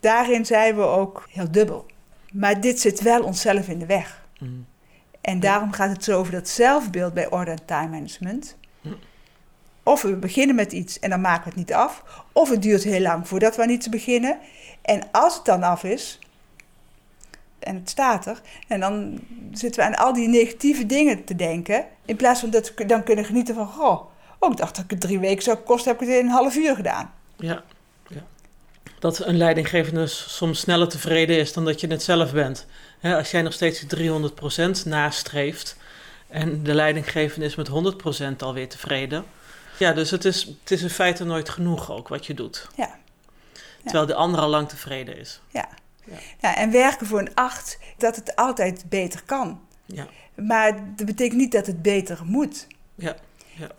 Daarin 0.00 0.46
zijn 0.46 0.76
we 0.76 0.82
ook 0.82 1.26
heel 1.30 1.50
dubbel. 1.50 1.86
Maar 2.32 2.60
dit 2.60 2.80
zit 2.80 3.00
wel 3.00 3.22
onszelf 3.22 3.68
in 3.68 3.78
de 3.78 3.86
weg. 3.86 4.22
Mhm. 4.38 4.50
En 5.20 5.40
daarom 5.40 5.72
gaat 5.72 5.90
het 5.90 6.04
zo 6.04 6.18
over 6.18 6.32
dat 6.32 6.48
zelfbeeld 6.48 7.14
bij 7.14 7.30
orde 7.30 7.50
en 7.50 7.64
time 7.64 7.88
management. 7.88 8.56
Hm. 8.80 8.88
Of 9.82 10.02
we 10.02 10.16
beginnen 10.16 10.56
met 10.56 10.72
iets 10.72 10.98
en 10.98 11.10
dan 11.10 11.20
maken 11.20 11.42
we 11.42 11.48
het 11.48 11.58
niet 11.58 11.72
af. 11.72 12.04
Of 12.32 12.50
het 12.50 12.62
duurt 12.62 12.84
heel 12.84 13.00
lang 13.00 13.28
voordat 13.28 13.56
we 13.56 13.62
aan 13.62 13.70
iets 13.70 13.88
beginnen. 13.88 14.38
En 14.82 15.02
als 15.12 15.34
het 15.34 15.44
dan 15.44 15.62
af 15.62 15.84
is, 15.84 16.18
en 17.58 17.74
het 17.74 17.90
staat 17.90 18.26
er, 18.26 18.40
en 18.68 18.80
dan 18.80 19.20
zitten 19.52 19.80
we 19.80 19.86
aan 19.86 20.04
al 20.04 20.12
die 20.12 20.28
negatieve 20.28 20.86
dingen 20.86 21.24
te 21.24 21.36
denken. 21.36 21.84
In 22.04 22.16
plaats 22.16 22.40
van 22.40 22.50
dat 22.50 22.74
we 22.74 22.86
dan 22.86 23.02
kunnen 23.02 23.24
genieten 23.24 23.54
van, 23.54 23.66
goh, 23.66 24.02
oh, 24.38 24.50
ik 24.50 24.56
dacht 24.56 24.74
dat 24.74 24.84
ik 24.84 24.90
het 24.90 25.00
drie 25.00 25.18
weken 25.18 25.42
zou 25.42 25.56
kosten, 25.56 25.92
heb 25.92 26.00
ik 26.00 26.08
het 26.08 26.16
in 26.16 26.24
een 26.24 26.32
half 26.32 26.56
uur 26.56 26.74
gedaan. 26.74 27.12
Ja, 27.36 27.62
ja. 28.08 28.22
Dat 28.98 29.18
een 29.18 29.36
leidinggevende 29.36 30.06
soms 30.06 30.60
sneller 30.60 30.88
tevreden 30.88 31.36
is 31.36 31.52
dan 31.52 31.64
dat 31.64 31.80
je 31.80 31.86
het 31.86 32.02
zelf 32.02 32.32
bent. 32.32 32.66
Hè, 33.00 33.16
als 33.16 33.30
jij 33.30 33.42
nog 33.42 33.52
steeds 33.52 33.80
die 33.80 34.10
300% 34.82 34.84
nastreeft 34.84 35.76
en 36.28 36.62
de 36.62 36.74
leidinggevende 36.74 37.46
is 37.46 37.54
met 37.54 37.68
100% 37.68 38.36
alweer 38.38 38.68
tevreden. 38.68 39.24
Ja, 39.78 39.92
dus 39.92 40.10
het 40.10 40.24
is, 40.24 40.44
het 40.60 40.70
is 40.70 40.82
in 40.82 40.90
feite 40.90 41.24
nooit 41.24 41.48
genoeg 41.48 41.90
ook 41.90 42.08
wat 42.08 42.26
je 42.26 42.34
doet. 42.34 42.68
Ja. 42.76 42.98
Terwijl 43.82 44.06
de 44.06 44.14
ander 44.14 44.40
al 44.40 44.48
lang 44.48 44.68
tevreden 44.68 45.18
is. 45.18 45.40
Ja. 45.48 45.68
ja, 46.40 46.56
en 46.56 46.70
werken 46.70 47.06
voor 47.06 47.18
een 47.18 47.34
acht, 47.34 47.78
dat 47.96 48.16
het 48.16 48.36
altijd 48.36 48.84
beter 48.88 49.22
kan. 49.26 49.60
Ja, 49.86 50.06
Maar 50.34 50.72
dat 50.96 51.06
betekent 51.06 51.40
niet 51.40 51.52
dat 51.52 51.66
het 51.66 51.82
beter 51.82 52.18
moet. 52.24 52.66
ja, 52.94 53.16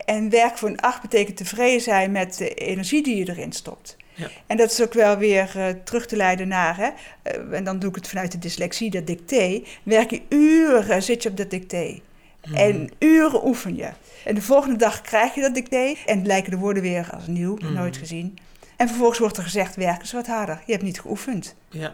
En 0.04 0.30
werk 0.30 0.58
voor 0.58 0.68
een 0.68 0.80
acht 0.80 1.02
betekent 1.02 1.36
tevreden 1.36 1.80
zijn 1.80 2.12
met 2.12 2.36
de 2.38 2.54
energie 2.54 3.02
die 3.02 3.16
je 3.16 3.28
erin 3.28 3.52
stopt. 3.52 3.96
Ja. 4.14 4.28
En 4.46 4.56
dat 4.56 4.70
is 4.70 4.82
ook 4.82 4.92
wel 4.92 5.16
weer 5.16 5.52
eh, 5.56 5.66
terug 5.84 6.06
te 6.06 6.16
leiden 6.16 6.48
naar, 6.48 6.76
hè, 6.76 6.88
eh, 7.22 7.56
en 7.56 7.64
dan 7.64 7.78
doe 7.78 7.88
ik 7.90 7.94
het 7.96 8.08
vanuit 8.08 8.32
de 8.32 8.38
dyslexie, 8.38 8.90
dat 8.90 9.06
dicté. 9.06 9.62
Werk 9.82 10.10
je 10.10 10.22
uren, 10.28 11.02
zit 11.02 11.22
je 11.22 11.28
op 11.28 11.36
dat 11.36 11.50
dicté. 11.50 12.00
Mhm. 12.44 12.54
En 12.54 12.90
uren 12.98 13.46
oefen 13.46 13.76
je. 13.76 13.88
En 14.24 14.34
de 14.34 14.42
volgende 14.42 14.76
dag 14.76 15.00
krijg 15.00 15.34
je 15.34 15.40
dat 15.40 15.54
dicté 15.54 15.94
en 16.06 16.26
lijken 16.26 16.50
de 16.50 16.56
woorden 16.58 16.82
weer 16.82 17.08
als 17.14 17.26
nieuw, 17.26 17.54
Mhm. 17.56 17.72
nooit 17.72 17.96
gezien. 17.96 18.38
En 18.76 18.88
vervolgens 18.88 19.18
wordt 19.18 19.36
er 19.36 19.42
gezegd, 19.42 19.76
werk 19.76 20.00
eens 20.00 20.12
wat 20.12 20.26
harder. 20.26 20.62
Je 20.66 20.72
hebt 20.72 20.84
niet 20.84 21.00
geoefend. 21.00 21.54
ja, 21.70 21.92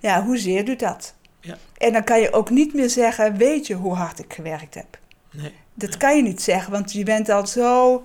Ja, 0.00 0.24
hoezeer 0.24 0.64
doet 0.64 0.78
dat? 0.78 1.14
Ja. 1.40 1.56
En 1.78 1.92
dan 1.92 2.04
kan 2.04 2.20
je 2.20 2.32
ook 2.32 2.50
niet 2.50 2.74
meer 2.74 2.90
zeggen, 2.90 3.36
weet 3.36 3.66
je 3.66 3.74
hoe 3.74 3.94
hard 3.94 4.18
ik 4.18 4.32
gewerkt 4.32 4.74
heb? 4.74 4.98
nee. 5.32 5.52
Dat 5.74 5.96
kan 5.96 6.16
je 6.16 6.22
niet 6.22 6.42
zeggen, 6.42 6.72
want 6.72 6.92
je 6.92 7.04
bent 7.04 7.28
al 7.28 7.46
zo, 7.46 8.02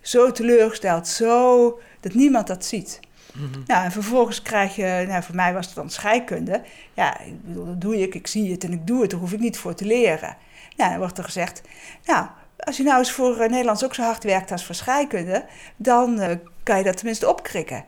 zo 0.00 0.32
teleurgesteld, 0.32 1.08
zo 1.08 1.80
dat 2.04 2.14
niemand 2.14 2.46
dat 2.46 2.64
ziet. 2.64 3.00
Mhm. 3.32 3.60
Nou, 3.66 3.84
en 3.84 3.92
vervolgens 3.92 4.42
krijg 4.42 4.76
je, 4.76 5.04
nou, 5.08 5.22
voor 5.22 5.34
mij 5.34 5.52
was 5.52 5.66
het 5.66 5.74
dan 5.74 5.90
scheikunde. 5.90 6.62
Ja, 6.94 7.20
ik 7.20 7.44
bedoel, 7.44 7.66
dat 7.66 7.80
doe 7.80 8.00
ik, 8.00 8.14
ik 8.14 8.26
zie 8.26 8.50
het 8.50 8.64
en 8.64 8.72
ik 8.72 8.86
doe 8.86 9.00
het, 9.00 9.10
daar 9.10 9.20
hoef 9.20 9.32
ik 9.32 9.40
niet 9.40 9.58
voor 9.58 9.74
te 9.74 9.84
leren. 9.84 10.36
Nou, 10.76 10.90
dan 10.90 10.98
wordt 10.98 11.18
er 11.18 11.24
gezegd, 11.24 11.62
nou, 12.04 12.26
als 12.56 12.76
je 12.76 12.82
nou 12.82 12.98
eens 12.98 13.12
voor 13.12 13.38
eh, 13.38 13.50
Nederlands 13.50 13.84
ook 13.84 13.94
zo 13.94 14.02
hard 14.02 14.24
werkt 14.24 14.50
als 14.50 14.64
voor 14.64 14.74
scheikunde, 14.74 15.46
dan 15.76 16.20
eh, 16.20 16.36
kan 16.62 16.78
je 16.78 16.84
dat 16.84 16.96
tenminste 16.96 17.28
opkrikken. 17.28 17.84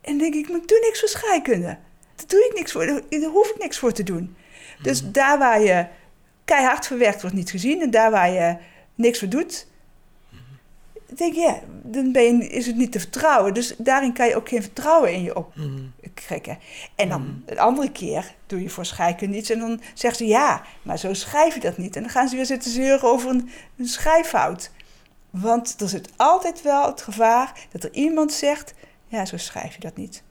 En 0.00 0.18
dan 0.18 0.18
denk 0.18 0.34
ik, 0.34 0.48
maar 0.48 0.60
ik 0.60 0.68
doe 0.68 0.80
niks 0.80 1.00
voor 1.00 1.08
scheikunde. 1.08 1.78
Daar 2.16 2.26
doe 2.26 2.46
ik 2.50 2.52
niks 2.56 2.72
voor, 2.72 2.86
daar 2.86 3.00
daar 3.08 3.30
hoef 3.30 3.50
ik 3.50 3.58
niks 3.58 3.78
voor 3.78 3.92
te 3.92 4.02
doen. 4.02 4.36
Dus 4.82 5.10
daar 5.10 5.38
waar 5.38 5.60
je 5.60 5.86
keihard 6.44 6.86
voor 6.86 6.98
werkt, 6.98 7.20
wordt 7.20 7.36
niet 7.36 7.50
gezien. 7.50 7.80
En 7.80 7.90
daar 7.90 8.10
waar 8.10 8.30
je 8.30 8.56
niks 8.94 9.18
voor 9.18 9.28
doet, 9.28 9.66
denk 11.14 11.34
je, 11.34 11.40
ja, 11.40 11.60
dan 11.82 12.12
ben 12.12 12.38
je, 12.38 12.48
is 12.48 12.66
het 12.66 12.76
niet 12.76 12.92
te 12.92 13.00
vertrouwen. 13.00 13.54
Dus 13.54 13.74
daarin 13.78 14.12
kan 14.12 14.28
je 14.28 14.36
ook 14.36 14.48
geen 14.48 14.62
vertrouwen 14.62 15.12
in 15.12 15.22
je 15.22 15.36
opkrikken. 15.36 16.58
En 16.94 17.08
dan 17.08 17.42
de 17.46 17.60
andere 17.60 17.90
keer 17.90 18.34
doe 18.46 18.62
je 18.62 18.70
voor 18.70 18.86
scheikunde 18.86 19.36
iets 19.36 19.50
en 19.50 19.58
dan 19.58 19.80
zeggen 19.94 20.26
ze 20.26 20.32
ja, 20.32 20.62
maar 20.82 20.98
zo 20.98 21.14
schrijf 21.14 21.54
je 21.54 21.60
dat 21.60 21.76
niet. 21.76 21.96
En 21.96 22.02
dan 22.02 22.10
gaan 22.10 22.28
ze 22.28 22.36
weer 22.36 22.46
zitten 22.46 22.70
zeuren 22.70 23.08
over 23.08 23.30
een, 23.30 23.50
een 23.76 23.88
schrijffout. 23.88 24.70
Want 25.30 25.80
er 25.80 25.88
zit 25.88 26.10
altijd 26.16 26.62
wel 26.62 26.86
het 26.86 27.02
gevaar 27.02 27.66
dat 27.72 27.84
er 27.84 27.92
iemand 27.92 28.32
zegt, 28.32 28.74
ja, 29.06 29.24
zo 29.24 29.36
schrijf 29.36 29.74
je 29.74 29.80
dat 29.80 29.96
niet. 29.96 30.22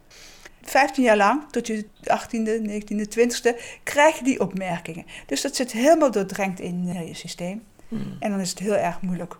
15 0.61 1.03
jaar 1.03 1.17
lang, 1.17 1.43
tot 1.51 1.67
je 1.67 1.85
18e, 2.01 2.69
19e, 2.69 3.07
20e, 3.17 3.61
krijg 3.83 4.17
je 4.17 4.23
die 4.23 4.39
opmerkingen. 4.39 5.05
Dus 5.25 5.41
dat 5.41 5.55
zit 5.55 5.71
helemaal 5.71 6.11
doordrenkt 6.11 6.59
in 6.59 6.85
eh, 6.87 7.07
je 7.07 7.13
systeem. 7.13 7.63
Mhm. 7.87 8.03
En 8.19 8.31
dan 8.31 8.39
is 8.39 8.49
het 8.49 8.59
heel 8.59 8.75
erg 8.75 9.01
moeilijk 9.01 9.37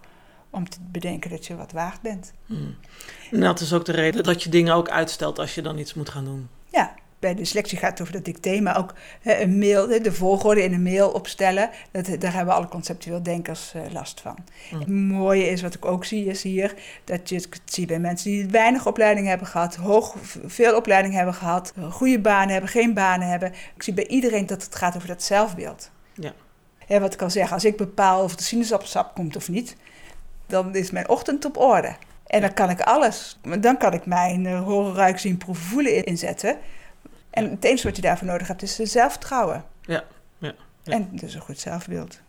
om 0.55 0.69
te 0.69 0.77
bedenken 0.91 1.29
dat 1.29 1.45
je 1.45 1.55
wat 1.55 1.71
waard 1.71 2.01
bent. 2.01 2.33
Mhm. 2.45 2.71
En 3.31 3.39
dat 3.39 3.59
is 3.59 3.73
ook 3.73 3.85
de 3.85 3.91
reden 3.91 4.23
dat 4.23 4.43
je 4.43 4.49
dingen 4.49 4.73
ook 4.73 4.89
uitstelt 4.89 5.39
als 5.39 5.55
je 5.55 5.61
dan 5.61 5.77
iets 5.77 5.93
moet 5.93 6.09
gaan 6.09 6.25
doen. 6.25 6.49
Ja, 6.69 6.93
bij 7.19 7.35
de 7.35 7.45
selectie 7.45 7.77
gaat 7.77 7.91
het 7.91 8.01
over 8.01 8.13
dat 8.13 8.25
dicté, 8.25 8.59
maar 8.59 8.77
ook 8.77 8.93
hè, 9.21 9.41
een 9.41 9.57
mail, 9.57 9.87
de 9.87 10.11
volgorde 10.11 10.63
in 10.63 10.73
een 10.73 10.83
mail 10.83 11.09
opstellen. 11.09 11.69
Dat, 11.91 12.09
daar 12.19 12.33
hebben 12.33 12.53
alle 12.53 12.67
conceptueel 12.67 13.23
denkers 13.23 13.73
eh, 13.73 13.81
last 13.91 14.21
van. 14.21 14.37
Mm. 14.71 14.79
Het 14.79 14.87
mooie 14.87 15.49
is, 15.49 15.61
wat 15.61 15.73
ik 15.73 15.85
ook 15.85 16.05
zie, 16.05 16.25
is 16.25 16.43
hier 16.43 16.73
dat 17.03 17.29
je 17.29 17.35
het 17.35 17.61
ziet 17.65 17.87
bij 17.87 17.99
mensen 17.99 18.31
die 18.31 18.45
weinig 18.45 18.87
opleiding 18.87 19.27
hebben 19.27 19.47
gehad, 19.47 19.75
hoog, 19.75 20.15
veel 20.45 20.75
opleiding 20.75 21.13
hebben 21.13 21.33
gehad, 21.33 21.73
goede 21.89 22.19
banen 22.19 22.49
hebben, 22.49 22.69
geen 22.69 22.93
banen 22.93 23.27
hebben. 23.27 23.53
Ik 23.75 23.83
zie 23.83 23.93
bij 23.93 24.07
iedereen 24.07 24.45
dat 24.45 24.63
het 24.63 24.75
gaat 24.75 24.95
over 24.95 25.07
dat 25.07 25.23
zelfbeeld. 25.23 25.91
Ja. 26.13 26.33
Hè, 26.87 26.99
wat 26.99 27.13
ik 27.13 27.21
al 27.21 27.29
zeg, 27.29 27.53
als 27.53 27.65
ik 27.65 27.77
bepaal 27.77 28.23
of 28.23 28.35
de 28.35 28.43
sinaasappelsap 28.43 29.13
komt 29.13 29.35
of 29.35 29.49
niet, 29.49 29.75
dan 30.47 30.75
is 30.75 30.91
mijn 30.91 31.09
ochtend 31.09 31.45
op 31.45 31.57
orde. 31.57 31.95
En 32.27 32.41
dan 32.41 32.53
kan 32.53 32.69
ik 32.69 32.81
alles. 32.81 33.39
Dan 33.59 33.77
kan 33.77 33.93
ik 33.93 34.05
mijn 34.05 34.45
uh, 34.45 34.63
horen, 34.63 34.95
ruiken, 34.95 35.21
zien, 35.21 35.37
proeven, 35.37 35.65
voelen 35.65 36.03
inzetten. 36.03 36.57
En 37.29 37.49
het 37.49 37.63
enige 37.63 37.87
wat 37.87 37.95
je 37.95 38.01
daarvoor 38.01 38.27
nodig 38.27 38.47
hebt 38.47 38.61
is 38.61 38.75
zelfvertrouwen. 38.75 39.63
Ja, 39.81 40.03
ja, 40.37 40.53
ja. 40.83 40.93
En 40.93 41.09
dus 41.11 41.33
een 41.33 41.41
goed 41.41 41.59
zelfbeeld. 41.59 42.19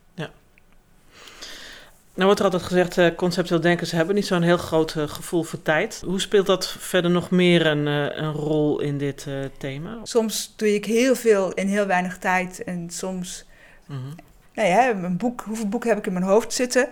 Nou 2.17 2.29
wordt 2.29 2.39
er 2.39 2.47
altijd 2.47 2.63
gezegd, 2.63 2.97
uh, 2.97 3.17
conceptueel 3.17 3.61
denkers 3.61 3.91
hebben 3.91 4.15
niet 4.15 4.27
zo'n 4.27 4.43
heel 4.43 4.57
groot 4.57 4.95
uh, 4.95 5.09
gevoel 5.09 5.43
voor 5.43 5.63
tijd. 5.63 6.03
Hoe 6.05 6.21
speelt 6.21 6.47
dat 6.47 6.77
verder 6.79 7.11
nog 7.11 7.31
meer 7.31 7.67
een, 7.67 7.87
uh, 7.87 8.17
een 8.17 8.33
rol 8.33 8.81
in 8.81 8.99
dit 8.99 9.27
thema? 9.59 9.99
Soms 10.03 10.55
doe 10.57 10.75
ik 10.75 10.85
heel 10.85 11.15
veel 11.15 11.53
in 11.53 11.69
heel 11.69 11.87
weinig 11.87 12.19
tijd 12.19 12.65
en 12.65 12.91
soms... 12.91 13.45
Mm 13.87 13.97
-hmm. 13.97 14.15
Nou 14.55 14.69
ja, 14.69 14.91
een 14.91 15.17
boek, 15.17 15.41
hoeveel 15.41 15.69
boeken 15.69 15.89
heb 15.89 15.99
ik 15.99 16.07
in 16.07 16.13
mijn 16.13 16.25
hoofd 16.25 16.53
zitten? 16.53 16.89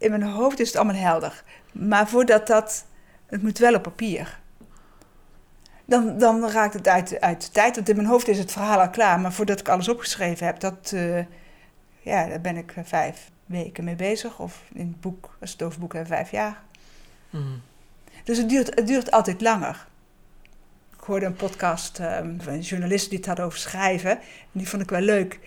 In 0.00 0.10
mijn 0.10 0.22
hoofd 0.22 0.60
is 0.60 0.66
het 0.66 0.76
allemaal 0.76 1.02
helder. 1.02 1.44
Maar 1.72 2.08
voordat 2.08 2.46
dat... 2.46 2.84
Het 3.26 3.42
moet 3.42 3.58
wel 3.58 3.74
op 3.74 3.82
papier. 3.82 4.38
Dan, 5.84 6.18
dan 6.18 6.48
raakt 6.50 6.74
het 6.74 6.88
uit, 6.88 7.20
uit 7.20 7.42
de 7.42 7.50
tijd. 7.50 7.74
Want 7.74 7.88
in 7.88 7.96
mijn 7.96 8.08
hoofd 8.08 8.28
is 8.28 8.38
het 8.38 8.52
verhaal 8.52 8.80
al 8.80 8.90
klaar. 8.90 9.20
Maar 9.20 9.32
voordat 9.32 9.60
ik 9.60 9.68
alles 9.68 9.88
opgeschreven 9.88 10.46
heb, 10.46 10.60
dat, 10.60 10.94
ja, 12.00 12.26
daar 12.26 12.40
ben 12.40 12.56
ik 12.56 12.74
vijf 12.84 13.30
weken 13.46 13.84
mee 13.84 13.96
bezig. 13.96 14.38
Of 14.38 14.62
in 14.72 14.86
het 14.86 15.00
boek, 15.00 15.36
als 15.40 15.52
het 15.52 15.62
over 15.62 15.80
boek 15.80 15.92
hebben, 15.92 16.12
vijf 16.12 16.30
jaar. 16.30 16.62
Mm. 17.30 17.62
Dus 18.24 18.38
het 18.38 18.48
duurt, 18.48 18.74
het 18.74 18.86
duurt 18.86 19.10
altijd 19.10 19.40
langer. 19.40 19.86
Hoorde 21.10 21.26
een 21.26 21.34
podcast 21.34 21.98
um, 21.98 22.40
van 22.40 22.52
een 22.52 22.60
journalist 22.60 23.08
die 23.08 23.18
het 23.18 23.26
had 23.26 23.40
over 23.40 23.58
schrijven. 23.58 24.10
En 24.10 24.20
die 24.52 24.68
vond 24.68 24.82
ik 24.82 24.90
wel 24.90 25.00
leuk. 25.00 25.38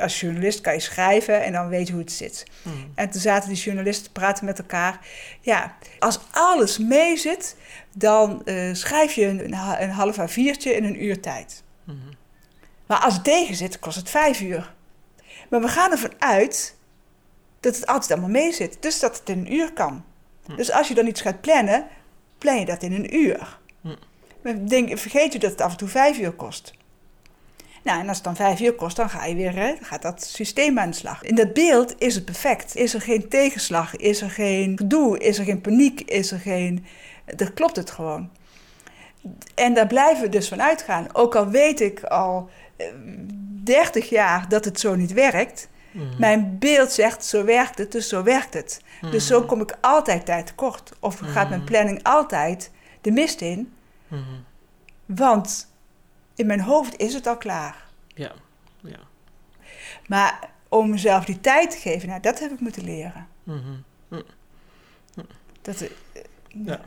Als 0.00 0.20
journalist 0.20 0.60
kan 0.60 0.72
je 0.72 0.80
schrijven 0.80 1.42
en 1.42 1.52
dan 1.52 1.68
weet 1.68 1.86
je 1.86 1.92
hoe 1.92 2.02
het 2.02 2.12
zit. 2.12 2.46
Mm. 2.62 2.92
En 2.94 3.10
toen 3.10 3.20
zaten 3.20 3.48
die 3.48 3.58
journalisten 3.58 4.04
te 4.04 4.12
praten 4.12 4.44
met 4.44 4.58
elkaar. 4.58 5.06
Ja, 5.40 5.76
als 5.98 6.20
alles 6.30 6.78
mee 6.78 7.16
zit, 7.16 7.56
dan 7.92 8.42
uh, 8.44 8.74
schrijf 8.74 9.12
je 9.12 9.26
een, 9.26 9.52
een 9.82 9.90
half 9.90 10.16
A4'tje 10.20 10.70
in 10.70 10.84
een 10.84 11.04
uur 11.04 11.20
tijd. 11.20 11.62
Mm. 11.84 12.08
Maar 12.86 12.98
als 12.98 13.14
het 13.14 13.24
tegen 13.24 13.54
zit, 13.54 13.78
kost 13.78 13.96
het 13.96 14.10
vijf 14.10 14.40
uur. 14.40 14.74
Maar 15.50 15.60
we 15.60 15.68
gaan 15.68 15.90
ervan 15.90 16.12
uit 16.18 16.76
dat 17.60 17.74
het 17.74 17.86
altijd 17.86 18.10
allemaal 18.10 18.42
mee 18.42 18.52
zit. 18.52 18.76
Dus 18.80 19.00
dat 19.00 19.18
het 19.18 19.28
in 19.28 19.38
een 19.38 19.52
uur 19.52 19.72
kan. 19.72 20.04
Hm. 20.46 20.56
Dus 20.56 20.72
als 20.72 20.88
je 20.88 20.94
dan 20.94 21.06
iets 21.06 21.20
gaat 21.20 21.40
plannen, 21.40 21.86
plan 22.38 22.58
je 22.58 22.64
dat 22.64 22.82
in 22.82 22.92
een 22.92 23.16
uur. 23.16 23.62
Denk, 24.66 24.98
vergeet 24.98 25.32
je 25.32 25.38
dat 25.38 25.50
het 25.50 25.60
af 25.60 25.70
en 25.70 25.76
toe 25.76 25.88
vijf 25.88 26.18
uur 26.18 26.32
kost. 26.32 26.74
Nou, 27.82 28.00
en 28.00 28.08
als 28.08 28.16
het 28.16 28.26
dan 28.26 28.36
vijf 28.36 28.60
uur 28.60 28.74
kost, 28.74 28.96
dan 28.96 29.10
ga 29.10 29.24
je 29.24 29.34
weer, 29.34 29.54
hè, 29.54 29.66
dan 29.74 29.84
gaat 29.84 30.02
dat 30.02 30.24
systeem 30.24 30.78
aan 30.78 30.90
de 30.90 30.96
slag. 30.96 31.22
In 31.22 31.34
dat 31.34 31.52
beeld 31.52 31.94
is 31.98 32.14
het 32.14 32.24
perfect. 32.24 32.76
Is 32.76 32.94
er 32.94 33.00
geen 33.00 33.28
tegenslag, 33.28 33.96
is 33.96 34.20
er 34.20 34.30
geen 34.30 34.78
gedoe, 34.78 35.18
is 35.18 35.38
er 35.38 35.44
geen 35.44 35.60
paniek, 35.60 36.00
is 36.00 36.30
er 36.30 36.38
geen... 36.38 36.84
Er 37.36 37.52
klopt 37.52 37.76
het 37.76 37.90
gewoon. 37.90 38.30
En 39.54 39.74
daar 39.74 39.86
blijven 39.86 40.22
we 40.22 40.28
dus 40.28 40.48
van 40.48 40.62
uitgaan. 40.62 41.06
Ook 41.12 41.34
al 41.34 41.48
weet 41.48 41.80
ik 41.80 42.02
al 42.02 42.48
eh, 42.76 42.86
30 43.64 44.08
jaar 44.08 44.48
dat 44.48 44.64
het 44.64 44.80
zo 44.80 44.94
niet 44.94 45.12
werkt... 45.12 45.68
Mm. 45.94 46.08
Mijn 46.18 46.56
beeld 46.58 46.92
zegt, 46.92 47.24
zo 47.24 47.44
werkt 47.44 47.78
het, 47.78 47.92
dus 47.92 48.08
zo 48.08 48.22
werkt 48.22 48.54
het. 48.54 48.80
Mm. 49.00 49.10
Dus 49.10 49.26
zo 49.26 49.42
kom 49.42 49.60
ik 49.60 49.76
altijd 49.80 50.26
tijd 50.26 50.46
tekort. 50.46 50.92
Of 51.00 51.18
gaat 51.22 51.48
mijn 51.48 51.64
planning 51.64 52.02
altijd 52.02 52.70
de 53.00 53.10
mist 53.10 53.40
in. 53.40 53.72
Mm. 54.14 54.44
Want 55.06 55.72
in 56.34 56.46
mijn 56.46 56.60
hoofd 56.60 56.96
is 56.96 57.14
het 57.14 57.26
al 57.26 57.36
klaar. 57.36 57.84
Ja, 58.14 58.32
ja. 58.80 58.98
Maar 60.06 60.50
om 60.68 60.90
mezelf 60.90 61.24
die 61.24 61.40
tijd 61.40 61.70
te 61.70 61.76
geven, 61.76 62.08
nou, 62.08 62.20
dat 62.20 62.38
heb 62.38 62.50
ik 62.50 62.60
moeten 62.60 62.84
leren. 62.84 63.28
Mm 63.42 63.62
-hmm. 64.08 64.22
Dat, 65.62 65.80
uh, 65.80 65.88
ja. 66.48 66.80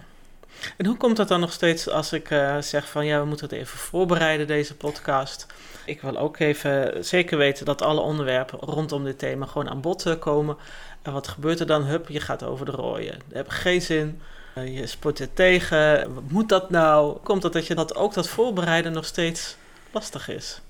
En 0.77 0.85
hoe 0.85 0.97
komt 0.97 1.17
dat 1.17 1.27
dan 1.27 1.39
nog 1.39 1.51
steeds 1.51 1.89
als 1.89 2.13
ik 2.13 2.29
uh, 2.29 2.61
zeg 2.61 2.89
van 2.89 3.05
ja, 3.05 3.19
we 3.19 3.25
moeten 3.25 3.49
het 3.49 3.57
even 3.57 3.77
voorbereiden, 3.77 4.47
deze 4.47 4.75
podcast? 4.75 5.45
Ik 5.85 6.01
wil 6.01 6.17
ook 6.17 6.39
even 6.39 7.05
zeker 7.05 7.37
weten 7.37 7.65
dat 7.65 7.81
alle 7.81 7.99
onderwerpen 7.99 8.59
rondom 8.59 9.03
dit 9.03 9.19
thema 9.19 9.45
gewoon 9.45 9.69
aan 9.69 9.81
bod 9.81 10.05
uh, 10.05 10.19
komen. 10.19 10.57
En 11.01 11.13
wat 11.13 11.27
gebeurt 11.27 11.59
er 11.59 11.67
dan? 11.67 11.83
Hup, 11.83 12.07
je 12.09 12.19
gaat 12.19 12.43
over 12.43 12.65
de 12.65 12.71
rooien. 12.71 13.19
Dat 13.27 13.37
heb 13.37 13.49
geen 13.49 13.81
zin. 13.81 14.21
Uh, 14.57 14.77
je 14.79 14.87
sport 14.87 15.19
er 15.19 15.33
tegen. 15.33 16.13
Wat 16.13 16.23
moet 16.29 16.49
dat 16.49 16.69
nou? 16.69 17.17
Komt 17.23 17.41
dat 17.41 17.53
dat 17.53 17.67
je 17.67 17.75
dat 17.75 17.95
ook 17.95 18.13
dat 18.13 18.29
voorbereiden 18.29 18.91
nog 18.91 19.05
steeds 19.05 19.57
lastig 19.91 20.29
is? 20.29 20.61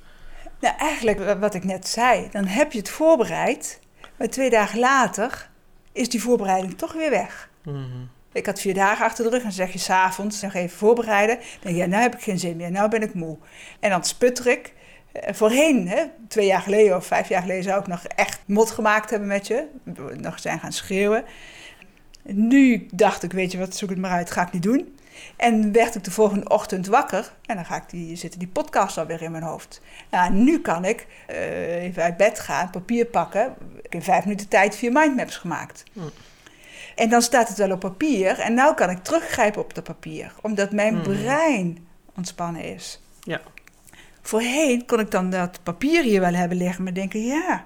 Nou, 0.59 0.75
eigenlijk 0.77 1.39
wat 1.39 1.53
ik 1.53 1.63
net 1.63 1.87
zei. 1.87 2.27
Dan 2.31 2.45
heb 2.45 2.71
je 2.71 2.77
het 2.77 2.89
voorbereid. 2.89 3.79
Maar 4.17 4.27
twee 4.27 4.49
dagen 4.49 4.79
later 4.79 5.49
is 5.91 6.09
die 6.09 6.21
voorbereiding 6.21 6.77
toch 6.77 6.93
weer 6.93 7.09
weg. 7.09 7.49
Mm 7.63 7.73
-hmm. 7.73 8.09
Ik 8.31 8.45
had 8.45 8.59
vier 8.59 8.73
dagen 8.73 9.05
achter 9.05 9.23
de 9.23 9.29
rug 9.29 9.39
en 9.39 9.45
dan 9.45 9.53
zeg 9.53 9.73
je 9.73 9.79
s'avonds 9.79 10.41
nog 10.41 10.53
even 10.53 10.77
voorbereiden. 10.77 11.35
Dan 11.35 11.45
denk 11.59 11.75
je, 11.75 11.81
ja, 11.81 11.87
nou 11.87 12.01
heb 12.01 12.15
ik 12.15 12.21
geen 12.21 12.39
zin 12.39 12.57
meer, 12.57 12.71
nou 12.71 12.89
ben 12.89 13.01
ik 13.01 13.13
moe. 13.13 13.37
En 13.79 13.89
dan 13.89 14.03
sputter 14.03 14.47
ik. 14.47 14.73
Voorheen, 15.13 15.87
hè, 15.87 16.03
twee 16.27 16.45
jaar 16.45 16.61
geleden 16.61 16.95
of 16.95 17.05
vijf 17.05 17.29
jaar 17.29 17.41
geleden, 17.41 17.63
zou 17.63 17.79
ik 17.79 17.87
nog 17.87 18.03
echt 18.03 18.39
mot 18.45 18.71
gemaakt 18.71 19.09
hebben 19.09 19.27
met 19.27 19.47
je. 19.47 19.67
Nog 20.17 20.39
zijn 20.39 20.59
gaan 20.59 20.71
schreeuwen. 20.71 21.23
Nu 22.33 22.87
dacht 22.91 23.23
ik, 23.23 23.31
weet 23.33 23.51
je 23.51 23.57
wat, 23.57 23.75
zoek 23.75 23.89
het 23.89 23.97
maar 23.97 24.11
uit, 24.11 24.31
ga 24.31 24.41
ik 24.45 24.51
niet 24.51 24.63
doen. 24.63 24.97
En 25.35 25.71
werd 25.71 25.95
ik 25.95 26.03
de 26.03 26.11
volgende 26.11 26.49
ochtend 26.49 26.87
wakker 26.87 27.33
en 27.45 27.55
dan 27.55 27.65
ga 27.65 27.75
ik 27.75 27.89
die, 27.89 28.15
zitten 28.15 28.39
die 28.39 28.47
podcast 28.47 28.97
alweer 28.97 29.21
in 29.21 29.31
mijn 29.31 29.43
hoofd. 29.43 29.81
Nou, 30.09 30.33
nu 30.33 30.59
kan 30.59 30.85
ik 30.85 31.07
uh, 31.29 31.83
even 31.83 32.03
uit 32.03 32.17
bed 32.17 32.39
gaan, 32.39 32.69
papier 32.69 33.05
pakken. 33.05 33.55
Ik 33.77 33.83
heb 33.83 33.93
in 33.93 34.01
vijf 34.03 34.23
minuten 34.23 34.47
tijd 34.47 34.75
vier 34.75 34.91
mindmaps 34.91 35.37
gemaakt. 35.37 35.83
Hm. 35.93 35.99
En 36.95 37.09
dan 37.09 37.21
staat 37.21 37.47
het 37.47 37.57
wel 37.57 37.71
op 37.71 37.79
papier. 37.79 38.39
En 38.39 38.53
nu 38.53 38.73
kan 38.73 38.89
ik 38.89 39.03
teruggrijpen 39.03 39.61
op 39.61 39.73
dat 39.73 39.83
papier. 39.83 40.33
Omdat 40.41 40.71
mijn 40.71 40.93
Mhm. 40.93 41.03
brein 41.03 41.87
ontspannen 42.15 42.63
is. 42.63 43.01
Ja. 43.23 43.41
Voorheen 44.21 44.85
kon 44.85 44.99
ik 44.99 45.11
dan 45.11 45.29
dat 45.29 45.59
papier 45.63 46.03
hier 46.03 46.19
wel 46.19 46.33
hebben 46.33 46.57
liggen. 46.57 46.83
Maar 46.83 46.93
denken, 46.93 47.25
ja. 47.25 47.65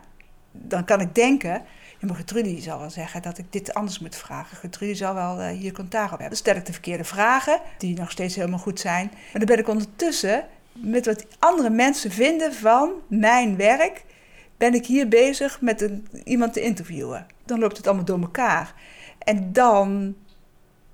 Dan 0.52 0.86
kan 0.86 1.02
ik 1.02 1.16
denken... 1.16 1.62
Ja, 2.02 2.08
maar 2.08 2.16
Gertrudie 2.16 2.62
zal 2.62 2.80
wel 2.80 2.90
zeggen 2.90 3.22
dat 3.22 3.38
ik 3.38 3.46
dit 3.50 3.74
anders 3.74 4.00
moet 4.00 4.16
vragen. 4.16 4.58
Gertrudie 4.58 4.96
zal 4.96 5.14
wel 5.14 5.42
uh, 5.42 5.48
hier 5.48 5.72
commentaar 5.72 6.04
op 6.04 6.10
hebben. 6.10 6.28
Dan 6.28 6.38
stel 6.38 6.56
ik 6.56 6.66
de 6.66 6.72
verkeerde 6.72 7.04
vragen, 7.04 7.62
die 7.78 7.98
nog 7.98 8.12
steeds 8.12 8.36
helemaal 8.36 8.60
goed 8.60 8.80
zijn. 8.80 9.12
Maar 9.14 9.46
dan 9.46 9.46
ben 9.46 9.60
ik 9.60 9.68
ondertussen 9.68 10.48
met 10.74 11.06
wat 11.06 11.26
andere 11.40 11.70
mensen 11.70 12.12
vinden 12.12 12.54
van 12.54 12.92
mijn 13.08 13.58
werk... 13.58 14.04
ben 14.58 14.74
ik 14.74 14.86
hier 14.86 15.08
bezig 15.08 15.62
met 15.62 15.90
iemand 16.24 16.54
te 16.54 16.62
interviewen. 16.62 17.26
Dan 17.46 17.60
loopt 17.60 17.78
het 17.78 17.88
allemaal 17.88 18.06
door 18.06 18.22
elkaar. 18.22 18.74
En 19.20 19.54
dan 19.54 20.16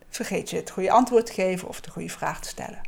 vergeet 0.09 0.49
je 0.49 0.55
het 0.55 0.69
goede 0.69 0.91
antwoord 0.91 1.25
te 1.25 1.33
geven 1.33 1.67
of 1.67 1.81
de 1.81 1.89
goede 1.89 2.09
vraag 2.09 2.41
te 2.41 2.49
stellen. 2.49 2.81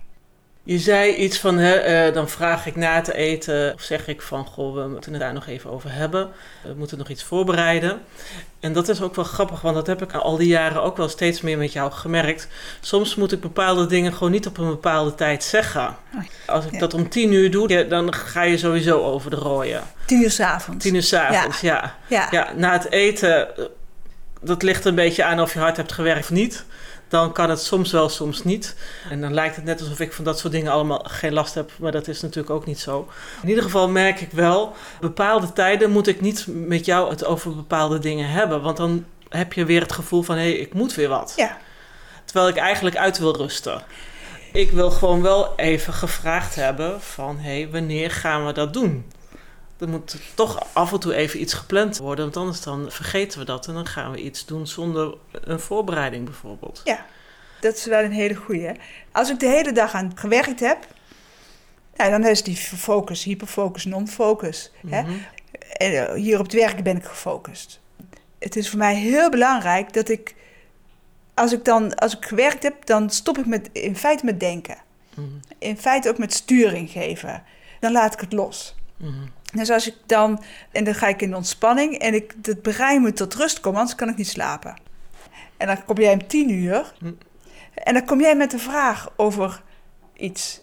Je 0.69 0.79
zei 0.79 1.15
iets 1.15 1.37
van, 1.39 1.57
hè, 1.57 2.07
uh, 2.07 2.13
dan 2.13 2.29
vraag 2.29 2.65
ik 2.65 2.75
na 2.75 3.01
te 3.01 3.13
eten, 3.15 3.73
of 3.73 3.81
zeg 3.81 4.07
ik 4.07 4.21
van, 4.21 4.45
goh, 4.45 4.75
we 4.75 4.87
moeten 4.87 5.11
het 5.11 5.21
daar 5.21 5.33
nog 5.33 5.47
even 5.47 5.69
over 5.69 5.91
hebben. 5.93 6.29
We 6.63 6.73
moeten 6.77 6.97
nog 6.97 7.09
iets 7.09 7.23
voorbereiden. 7.23 8.01
En 8.59 8.73
dat 8.73 8.89
is 8.89 9.01
ook 9.01 9.15
wel 9.15 9.25
grappig, 9.25 9.61
want 9.61 9.75
dat 9.75 9.87
heb 9.87 10.01
ik 10.01 10.13
al 10.13 10.37
die 10.37 10.47
jaren 10.47 10.83
ook 10.83 10.97
wel 10.97 11.09
steeds 11.09 11.41
meer 11.41 11.57
met 11.57 11.73
jou 11.73 11.91
gemerkt. 11.91 12.47
Soms 12.79 13.15
moet 13.15 13.31
ik 13.31 13.41
bepaalde 13.41 13.85
dingen 13.85 14.13
gewoon 14.13 14.31
niet 14.31 14.47
op 14.47 14.57
een 14.57 14.67
bepaalde 14.69 15.15
tijd 15.15 15.43
zeggen. 15.43 15.95
Als 16.45 16.65
ik 16.65 16.71
Ja. 16.71 16.79
dat 16.79 16.93
om 16.93 17.09
tien 17.09 17.33
uur 17.33 17.51
doe, 17.51 17.87
dan 17.87 18.13
ga 18.13 18.41
je 18.41 18.57
sowieso 18.57 19.03
over 19.03 19.29
de 19.29 19.35
rooien. 19.35 19.81
Tien 20.05 20.21
uur 20.21 20.31
s'avonds. 20.31 20.83
Tien 20.83 20.95
uur 20.95 21.03
s'avonds, 21.03 21.61
ja. 21.61 21.95
Ja. 22.07 22.27
Ja, 22.31 22.53
na 22.55 22.71
het 22.71 22.91
eten, 22.91 23.57
eh, 23.57 23.65
dat 24.41 24.61
ligt 24.63 24.85
een 24.85 24.95
beetje 24.95 25.23
aan 25.23 25.39
of 25.39 25.53
je 25.53 25.59
hard 25.59 25.77
hebt 25.77 25.91
gewerkt 25.91 26.23
of 26.23 26.29
niet. 26.29 26.65
Dan 27.09 27.31
kan 27.31 27.49
het 27.49 27.61
soms 27.61 27.91
wel, 27.91 28.09
soms 28.09 28.43
niet. 28.43 28.75
En 29.09 29.21
dan 29.21 29.33
lijkt 29.33 29.55
het 29.55 29.65
net 29.65 29.79
alsof 29.81 29.99
ik 29.99 30.13
van 30.13 30.23
dat 30.23 30.39
soort 30.39 30.53
dingen 30.53 30.71
allemaal 30.71 31.05
geen 31.07 31.33
last 31.33 31.53
heb. 31.53 31.71
Maar 31.79 31.91
dat 31.91 32.07
is 32.07 32.21
natuurlijk 32.21 32.49
ook 32.55 32.65
niet 32.65 32.79
zo. 32.79 33.07
In 33.41 33.49
ieder 33.49 33.63
geval 33.63 33.89
merk 33.89 34.21
ik 34.21 34.31
wel, 34.31 34.75
bepaalde 34.99 35.53
tijden 35.53 35.91
moet 35.91 36.07
ik 36.07 36.21
niet 36.21 36.45
met 36.47 36.85
jou 36.85 37.09
het 37.09 37.25
over 37.25 37.55
bepaalde 37.55 37.99
dingen 37.99 38.29
hebben. 38.29 38.61
Want 38.61 38.77
dan 38.77 39.05
heb 39.29 39.53
je 39.53 39.65
weer 39.65 39.81
het 39.81 39.91
gevoel 39.91 40.21
van, 40.21 40.35
hé, 40.35 40.41
hey, 40.41 40.53
ik 40.53 40.73
moet 40.73 40.95
weer 40.95 41.09
wat. 41.09 41.33
Ja. 41.35 41.57
Terwijl 42.25 42.47
ik 42.47 42.57
eigenlijk 42.57 42.97
uit 42.97 43.17
wil 43.17 43.35
rusten. 43.35 43.81
Ik 44.51 44.71
wil 44.71 44.91
gewoon 44.91 45.21
wel 45.21 45.55
even 45.55 45.93
gevraagd 45.93 46.55
hebben 46.55 47.01
van, 47.01 47.37
hé, 47.37 47.61
hey, 47.61 47.69
wanneer 47.71 48.11
gaan 48.11 48.45
we 48.45 48.53
dat 48.53 48.73
doen? 48.73 49.05
Er 49.79 49.89
moet 49.89 50.15
toch 50.33 50.67
af 50.73 50.91
en 50.91 50.99
toe 50.99 51.13
even 51.13 51.41
iets 51.41 51.53
gepland 51.53 51.97
worden, 51.97 52.25
want 52.25 52.37
anders 52.37 52.61
dan 52.61 52.91
vergeten 52.91 53.39
we 53.39 53.45
dat 53.45 53.67
en 53.67 53.73
dan 53.73 53.87
gaan 53.87 54.11
we 54.11 54.21
iets 54.21 54.45
doen 54.45 54.67
zonder 54.67 55.17
een 55.31 55.59
voorbereiding 55.59 56.25
bijvoorbeeld. 56.25 56.81
Ja, 56.83 57.05
dat 57.59 57.75
is 57.75 57.85
wel 57.85 58.03
een 58.03 58.11
hele 58.11 58.35
goeie. 58.35 58.71
Als 59.11 59.29
ik 59.29 59.39
de 59.39 59.47
hele 59.47 59.71
dag 59.71 59.93
aan 59.93 60.11
gewerkt 60.15 60.59
heb, 60.59 60.87
Nou, 61.95 62.11
dan 62.11 62.25
is 62.25 62.43
die 62.43 62.55
focus, 62.55 63.23
hyperfocus, 63.23 63.85
non-focus. 63.85 64.71
Mhm. 64.81 64.93
En 64.93 66.07
eh, 66.07 66.13
hier 66.13 66.39
op 66.39 66.45
het 66.45 66.53
werk 66.53 66.83
ben 66.83 66.97
ik 66.97 67.03
gefocust. 67.05 67.79
Het 68.39 68.55
is 68.55 68.69
voor 68.69 68.77
mij 68.77 68.95
heel 68.95 69.29
belangrijk 69.29 69.93
dat 69.93 70.09
ik, 70.09 70.35
als 71.33 71.53
ik 71.53 71.65
dan, 71.65 71.95
als 71.95 72.17
ik 72.17 72.25
gewerkt 72.25 72.63
heb, 72.63 72.85
dan 72.85 73.09
stop 73.09 73.37
ik 73.37 73.45
met, 73.45 73.69
in 73.71 73.95
feite 73.95 74.25
met 74.25 74.39
denken. 74.39 74.77
Mhm. 75.15 75.27
In 75.57 75.77
feite 75.77 76.09
ook 76.09 76.17
met 76.17 76.33
sturing 76.33 76.89
geven. 76.89 77.43
Dan 77.79 77.91
laat 77.91 78.13
ik 78.13 78.19
het 78.19 78.33
los. 78.33 78.75
Mhm. 78.97 79.27
Dus 79.53 79.69
als 79.69 79.87
ik 79.87 79.95
dan, 80.05 80.43
en 80.71 80.83
dan 80.83 80.95
ga 80.95 81.07
ik 81.07 81.21
in 81.21 81.35
ontspanning 81.35 81.97
en 81.97 82.13
ik, 82.13 82.33
het 82.41 82.61
brein 82.61 83.01
moet 83.01 83.15
tot 83.17 83.33
rust 83.35 83.59
komen, 83.59 83.79
anders 83.79 83.97
kan 83.97 84.09
ik 84.09 84.15
niet 84.17 84.27
slapen. 84.27 84.75
En 85.57 85.67
dan 85.67 85.85
kom 85.85 85.97
jij 85.97 86.13
om 86.13 86.27
tien 86.27 86.49
uur 86.49 86.93
Hm. 86.99 87.11
en 87.73 87.93
dan 87.93 88.05
kom 88.05 88.21
jij 88.21 88.35
met 88.35 88.53
een 88.53 88.59
vraag 88.59 89.09
over 89.15 89.61
iets. 90.15 90.61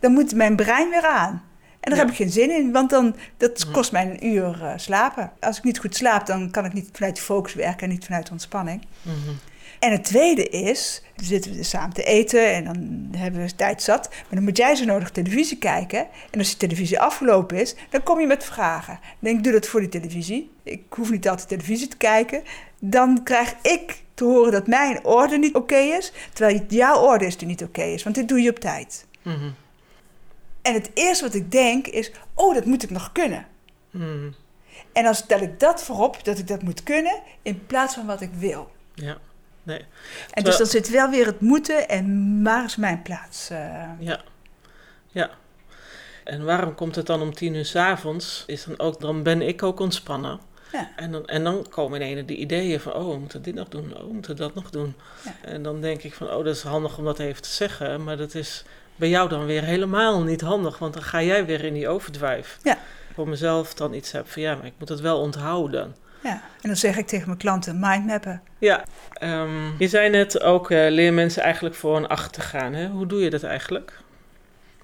Dan 0.00 0.12
moet 0.12 0.34
mijn 0.34 0.56
brein 0.56 0.90
weer 0.90 1.06
aan. 1.06 1.42
En 1.80 1.90
daar 1.90 1.98
Ja. 1.98 2.04
heb 2.04 2.10
ik 2.10 2.16
geen 2.16 2.30
zin 2.30 2.50
in, 2.50 2.72
want 2.72 2.90
dan, 2.90 3.16
dat 3.36 3.62
Hm. 3.62 3.72
kost 3.72 3.92
mij 3.92 4.10
een 4.10 4.26
uur 4.26 4.64
eh, 4.64 4.72
slapen. 4.76 5.32
Als 5.40 5.58
ik 5.58 5.64
niet 5.64 5.78
goed 5.78 5.96
slaap, 5.96 6.26
dan 6.26 6.50
kan 6.50 6.64
ik 6.64 6.72
niet 6.72 6.88
vanuit 6.92 7.20
focus 7.20 7.54
werken 7.54 7.82
en 7.82 7.88
niet 7.88 8.04
vanuit 8.04 8.30
ontspanning. 8.30 8.86
Mhm. 9.02 9.14
En 9.84 9.92
het 9.92 10.04
tweede 10.04 10.48
is, 10.48 11.02
dan 11.16 11.24
zitten 11.24 11.52
we 11.52 11.62
samen 11.62 11.94
te 11.94 12.04
eten 12.04 12.52
en 12.52 12.64
dan 12.64 13.08
hebben 13.20 13.40
we 13.40 13.54
tijd 13.54 13.82
zat. 13.82 14.08
Maar 14.08 14.30
dan 14.30 14.42
moet 14.42 14.56
jij 14.56 14.74
zo 14.74 14.84
nodig 14.84 15.10
televisie 15.10 15.58
kijken. 15.58 16.06
En 16.30 16.38
als 16.38 16.48
die 16.48 16.56
televisie 16.56 17.00
afgelopen 17.00 17.60
is, 17.60 17.74
dan 17.90 18.02
kom 18.02 18.20
je 18.20 18.26
met 18.26 18.44
vragen. 18.44 18.98
Dan 19.02 19.18
denk 19.20 19.36
ik, 19.36 19.44
doe 19.44 19.52
dat 19.52 19.66
voor 19.66 19.80
die 19.80 19.88
televisie. 19.88 20.50
Ik 20.62 20.82
hoef 20.88 21.10
niet 21.10 21.28
altijd 21.28 21.48
televisie 21.48 21.88
te 21.88 21.96
kijken. 21.96 22.42
Dan 22.78 23.22
krijg 23.22 23.54
ik 23.62 24.02
te 24.14 24.24
horen 24.24 24.52
dat 24.52 24.66
mijn 24.66 25.04
orde 25.04 25.38
niet 25.38 25.54
oké 25.54 25.76
is. 25.76 26.12
Terwijl 26.32 26.64
jouw 26.68 27.00
orde 27.00 27.26
is 27.26 27.36
die 27.36 27.48
niet 27.48 27.62
oké 27.62 27.82
is, 27.82 28.02
want 28.02 28.14
dit 28.14 28.28
doe 28.28 28.42
je 28.42 28.50
op 28.50 28.58
tijd. 28.58 29.06
Mhm. 29.22 29.50
En 30.62 30.74
het 30.74 30.90
eerste 30.94 31.24
wat 31.24 31.34
ik 31.34 31.52
denk 31.52 31.86
is, 31.86 32.12
oh, 32.34 32.54
dat 32.54 32.64
moet 32.64 32.82
ik 32.82 32.90
nog 32.90 33.12
kunnen. 33.12 33.46
Mhm. 33.90 34.30
En 34.92 35.04
dan 35.04 35.14
stel 35.14 35.40
ik 35.40 35.60
dat 35.60 35.82
voorop, 35.82 36.24
dat 36.24 36.38
ik 36.38 36.46
dat 36.46 36.62
moet 36.62 36.82
kunnen, 36.82 37.20
in 37.42 37.66
plaats 37.66 37.94
van 37.94 38.06
wat 38.06 38.20
ik 38.20 38.30
wil. 38.32 38.70
Ja, 38.94 39.18
nee. 39.64 39.78
En 39.78 39.86
Terwijl- 40.26 40.44
dus 40.46 40.56
dan 40.56 40.66
zit 40.66 40.90
wel 40.90 41.10
weer 41.10 41.26
het 41.26 41.40
moeten 41.40 41.88
en 41.88 42.40
waar 42.42 42.64
is 42.64 42.76
mijn 42.76 43.02
plaats? 43.02 43.50
eh. 43.50 43.82
Ja. 43.98 44.20
Ja. 45.10 45.30
En 46.24 46.44
waarom 46.44 46.74
komt 46.74 46.94
het 46.94 47.06
dan 47.06 47.20
om 47.20 47.34
tien 47.34 47.54
uur 47.54 47.64
's 47.64 47.74
avonds? 47.76 48.44
Is 48.46 48.64
dan 48.64 48.78
ook, 48.78 49.00
dan 49.00 49.22
ben 49.22 49.42
ik 49.42 49.62
ook 49.62 49.80
ontspannen. 49.80 50.40
Ja. 50.72 50.90
En 50.96 51.12
dan, 51.12 51.26
en 51.26 51.44
dan 51.44 51.66
komen 51.70 52.00
ineens 52.02 52.26
de 52.26 52.36
ideeën 52.36 52.80
van, 52.80 52.92
oh, 52.92 53.08
we 53.12 53.18
moeten 53.18 53.42
dit 53.42 53.54
nog 53.54 53.68
doen, 53.68 53.92
oh, 53.96 54.00
we 54.06 54.12
moeten 54.12 54.36
dat 54.36 54.54
nog 54.54 54.70
doen. 54.70 54.94
Ja. 55.24 55.34
En 55.42 55.62
dan 55.62 55.80
denk 55.80 56.02
ik 56.02 56.14
van, 56.14 56.26
oh, 56.30 56.44
dat 56.44 56.54
is 56.54 56.62
handig 56.62 56.98
om 56.98 57.04
dat 57.04 57.18
even 57.18 57.42
te 57.42 57.48
zeggen. 57.48 58.04
Maar 58.04 58.16
dat 58.16 58.34
is 58.34 58.64
bij 58.96 59.08
jou 59.08 59.28
dan 59.28 59.46
weer 59.46 59.62
helemaal 59.64 60.22
niet 60.22 60.40
handig, 60.40 60.78
want 60.78 60.94
dan 60.94 61.02
ga 61.02 61.22
jij 61.22 61.46
weer 61.46 61.64
in 61.64 61.74
die 61.74 61.88
overdrive. 61.88 62.58
Ja. 62.62 62.78
Voor 63.14 63.28
mezelf 63.28 63.74
dan 63.74 63.94
iets 63.94 64.12
heb 64.12 64.28
van, 64.30 64.42
ja, 64.42 64.54
maar 64.54 64.66
ik 64.66 64.74
moet 64.78 64.88
het 64.88 65.00
wel 65.00 65.20
onthouden. 65.20 65.96
Ja, 66.24 66.32
en 66.32 66.68
dan 66.68 66.76
zeg 66.76 66.96
ik 66.96 67.06
tegen 67.06 67.26
mijn 67.26 67.38
klanten 67.38 67.78
mindmappen. 67.80 68.42
Ja, 68.58 68.84
ehm, 69.12 69.76
je 69.78 69.88
zei 69.88 70.10
net 70.10 70.40
ook, 70.42 70.70
eh, 70.70 70.86
leer 70.90 71.12
mensen 71.12 71.42
eigenlijk 71.42 71.74
voor 71.74 71.96
en 71.96 72.08
achter 72.08 72.30
te 72.32 72.40
gaan. 72.40 72.72
Hè? 72.74 72.88
Hoe 72.88 73.06
doe 73.06 73.20
je 73.20 73.30
dat 73.30 73.42
eigenlijk? 73.42 73.98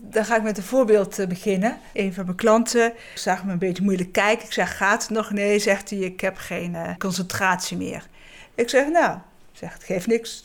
Dan 0.03 0.25
ga 0.25 0.37
ik 0.37 0.43
met 0.43 0.57
een 0.57 0.63
voorbeeld 0.63 1.19
eh, 1.19 1.27
beginnen. 1.27 1.79
Een 1.93 2.15
van 2.15 2.25
mijn 2.25 2.37
klanten 2.37 2.93
zag 3.15 3.45
me 3.45 3.53
een 3.53 3.59
beetje 3.59 3.83
moeilijk 3.83 4.13
kijken. 4.13 4.45
Ik 4.47 4.53
zeg, 4.53 4.77
gaat 4.77 5.03
het 5.03 5.11
nog? 5.11 5.31
Nee, 5.31 5.59
zegt 5.59 5.91
hij, 5.91 5.99
ik 5.99 6.21
heb 6.21 6.37
geen 6.37 6.75
eh, 6.75 6.97
concentratie 6.99 7.77
meer. 7.77 8.07
Ik 8.55 8.69
zeg, 8.69 8.89
nou, 8.89 9.19
zeg, 9.53 9.73
het 9.73 9.85
geeft 9.85 10.07
niks. 10.07 10.45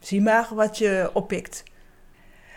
Zie 0.00 0.20
maar 0.22 0.46
wat 0.50 0.78
je 0.78 1.10
oppikt. 1.12 1.62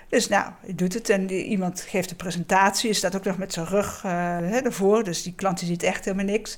Dus 0.09 0.27
nou, 0.27 0.51
hij 0.61 0.75
doet 0.75 0.93
het 0.93 1.09
en 1.09 1.27
die- 1.27 1.43
iemand 1.45 1.81
geeft 1.81 2.09
een 2.11 2.15
presentatie. 2.17 2.89
Hij 2.89 2.97
staat 2.97 3.15
ook 3.15 3.23
nog 3.23 3.37
met 3.37 3.53
zijn 3.53 3.65
rug 3.65 4.01
hè, 4.01 4.57
ervoor, 4.59 5.03
dus 5.03 5.23
die 5.23 5.33
klant 5.35 5.59
die 5.59 5.67
ziet 5.67 5.83
echt 5.83 6.05
helemaal 6.05 6.25
niks. 6.25 6.57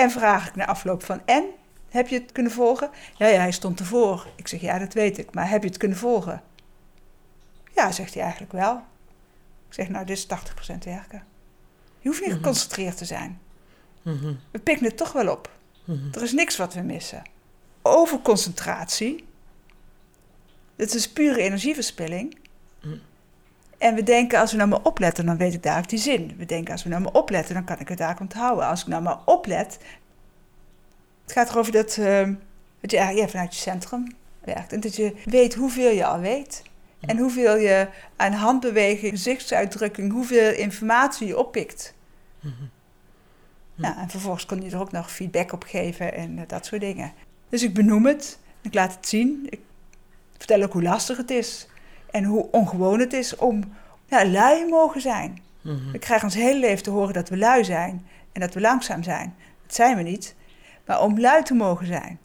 En 0.00 0.10
vraag 0.10 0.48
ik 0.48 0.54
na 0.54 0.66
afloop 0.66 1.04
van, 1.04 1.22
en? 1.26 1.44
Heb 1.88 2.08
je 2.08 2.18
het 2.20 2.32
kunnen 2.32 2.52
volgen? 2.52 2.90
Ja, 3.16 3.26
ja, 3.26 3.38
hij 3.38 3.50
stond 3.52 3.80
ervoor. 3.80 4.26
Ik 4.36 4.48
zeg, 4.48 4.60
ja, 4.60 4.78
dat 4.78 4.92
weet 4.94 5.18
ik, 5.18 5.34
maar 5.34 5.48
heb 5.50 5.62
je 5.62 5.68
het 5.68 5.76
kunnen 5.78 5.98
volgen? 5.98 6.42
Ja, 7.74 7.92
zegt 7.92 8.14
hij 8.14 8.22
eigenlijk 8.22 8.52
wel. 8.52 8.74
Ik 9.68 9.74
zeg, 9.74 9.88
nou, 9.88 10.04
dit 10.06 10.16
is 10.16 10.26
80% 10.26 10.84
werken. 10.84 11.24
Je 11.98 12.08
hoeft 12.08 12.20
niet 12.20 12.28
Mhm. 12.28 12.38
geconcentreerd 12.38 12.96
te 12.96 13.04
zijn. 13.04 13.40
Mhm, 14.02 14.34
We 14.50 14.58
pikken 14.58 14.86
het 14.86 14.96
toch 14.96 15.12
wel 15.12 15.28
op. 15.32 15.50
mhm, 15.84 16.08
Er 16.12 16.22
is 16.22 16.32
niks 16.32 16.56
wat 16.56 16.74
we 16.74 16.80
missen. 16.80 17.22
Overconcentratie, 17.82 19.24
dat 20.76 20.94
is 20.94 21.08
pure 21.12 21.40
energieverspilling. 21.42 22.38
En 23.80 23.94
we 23.94 24.02
denken, 24.02 24.38
als 24.38 24.50
we 24.50 24.56
nou 24.56 24.68
maar 24.68 24.82
opletten, 24.82 25.26
dan 25.26 25.36
weet 25.36 25.54
ik 25.54 25.62
daar 25.62 25.78
ook 25.78 25.88
die 25.88 25.98
zin. 25.98 26.34
We 26.36 26.46
denken, 26.46 26.72
als 26.72 26.82
we 26.82 26.88
nou 26.88 27.02
maar 27.02 27.12
opletten, 27.12 27.54
dan 27.54 27.64
kan 27.64 27.78
ik 27.78 27.88
het 27.88 27.98
daar 27.98 28.20
onthouden. 28.20 28.66
Als 28.66 28.80
ik 28.80 28.86
nou 28.86 29.02
maar 29.02 29.18
oplet... 29.24 29.78
Het 31.22 31.32
gaat 31.32 31.50
erover 31.50 31.72
dat, 31.72 31.96
eh, 31.96 32.28
dat 32.80 32.90
je 32.90 32.96
eigenlijk 32.96 33.26
ja, 33.26 33.28
vanuit 33.28 33.54
je 33.54 33.60
centrum 33.60 34.16
werkt. 34.44 34.72
En 34.72 34.80
dat 34.80 34.96
je 34.96 35.16
weet 35.24 35.54
hoeveel 35.54 35.90
je 35.90 36.04
al 36.04 36.20
weet. 36.20 36.62
En 37.00 37.18
hoeveel 37.18 37.56
je 37.56 37.88
aan 38.16 38.32
handbeweging, 38.32 39.10
gezichtsuitdrukking, 39.10 40.12
hoeveel 40.12 40.52
informatie 40.52 41.26
je 41.26 41.38
oppikt. 41.38 41.94
mhm. 42.40 42.52
Nou, 43.74 43.98
en 43.98 44.08
vervolgens 44.10 44.46
kon 44.46 44.62
je 44.62 44.70
er 44.70 44.80
ook 44.80 44.92
nog 44.92 45.12
feedback 45.12 45.52
op 45.52 45.64
geven 45.64 46.14
en 46.14 46.38
eh, 46.38 46.44
dat 46.46 46.66
soort 46.66 46.80
dingen. 46.80 47.12
Dus 47.48 47.62
ik 47.62 47.74
benoem 47.74 48.06
het, 48.06 48.38
ik 48.60 48.74
laat 48.74 48.94
het 48.94 49.08
zien. 49.08 49.46
Ik 49.48 49.60
vertel 50.36 50.62
ook 50.62 50.72
hoe 50.72 50.82
lastig 50.82 51.16
het 51.16 51.30
is. 51.30 51.68
En 52.10 52.24
hoe 52.24 52.48
ongewoon 52.50 53.00
het 53.00 53.12
is 53.12 53.36
om 53.36 53.74
ja, 54.06 54.26
lui 54.26 54.68
mogen 54.68 55.00
zijn. 55.00 55.38
Mhm. 55.60 55.90
We 55.90 55.98
krijgen 55.98 56.26
ons 56.26 56.34
hele 56.36 56.58
leven 56.60 56.82
te 56.82 56.90
horen 56.90 57.14
dat 57.14 57.28
we 57.28 57.36
lui 57.36 57.64
zijn 57.64 58.06
en 58.32 58.40
dat 58.40 58.54
we 58.54 58.60
langzaam 58.60 59.02
zijn. 59.02 59.34
Dat 59.66 59.74
zijn 59.74 59.96
we 59.96 60.02
niet. 60.02 60.34
Maar 60.86 61.00
om 61.02 61.20
lui 61.20 61.42
te 61.42 61.54
mogen 61.54 61.86
zijn, 61.86 62.18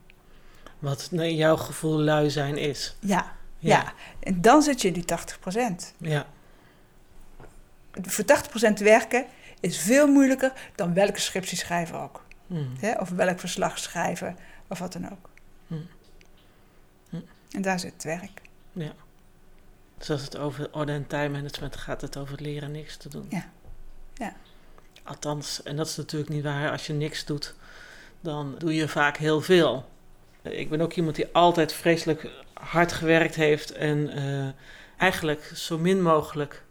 Wat 0.79 1.07
naar 1.11 1.29
jouw 1.29 1.55
gevoel 1.57 1.99
lui 1.99 2.29
zijn 2.29 2.57
is. 2.57 2.95
ja, 2.99 3.33
ja. 3.57 3.93
En 4.19 4.41
dan 4.41 4.61
zit 4.61 4.81
je 4.81 4.87
in 4.87 4.93
die 4.93 5.05
80%. 5.05 5.93
Ja. 5.97 6.25
Voor 8.01 8.25
80% 8.25 8.73
werken 8.83 9.25
is 9.59 9.79
veel 9.79 10.07
moeilijker 10.07 10.53
dan 10.75 10.93
welke 10.93 11.19
scriptie 11.19 11.57
schrijven 11.57 11.99
ook. 11.99 12.23
Mhm. 12.47 12.63
Hè? 12.79 12.91
Of 12.99 13.09
welk 13.09 13.39
verslag 13.39 13.77
schrijven, 13.79 14.37
of 14.67 14.79
wat 14.79 14.93
dan 14.93 15.11
ook. 15.11 15.29
Hm. 15.67 15.75
Hm. 17.09 17.19
En 17.51 17.61
daar 17.61 17.79
zit 17.79 17.93
het 17.93 18.03
werk. 18.03 18.41
ja. 18.71 18.93
Dus 19.97 20.09
als 20.09 20.21
het 20.21 20.37
over 20.37 20.67
orde 20.71 20.91
en 20.91 21.07
time 21.07 21.29
management 21.29 21.75
gaat, 21.75 22.01
het 22.01 22.17
over 22.17 22.41
leren 22.41 22.71
niks 22.71 22.97
te 22.97 23.09
doen. 23.09 23.25
Ja. 23.29 23.49
Ja. 24.13 24.35
Althans, 25.03 25.63
en 25.63 25.75
dat 25.75 25.87
is 25.87 25.95
natuurlijk 25.95 26.31
niet 26.31 26.43
waar. 26.43 26.71
Als 26.71 26.87
je 26.87 26.93
niks 26.93 27.25
doet, 27.25 27.55
dan 28.21 28.55
doe 28.57 28.75
je 28.75 28.87
vaak 28.87 29.17
heel 29.17 29.41
veel. 29.41 29.89
Ik 30.41 30.69
ben 30.69 30.81
ook 30.81 30.93
iemand 30.93 31.15
die 31.15 31.27
altijd 31.31 31.73
vreselijk 31.73 32.29
hard 32.53 32.91
gewerkt 32.91 33.35
heeft 33.35 33.71
en 33.71 34.09
eh, 34.09 34.47
eigenlijk 34.97 35.51
zo 35.55 35.77
min 35.77 36.01
mogelijk 36.01 36.63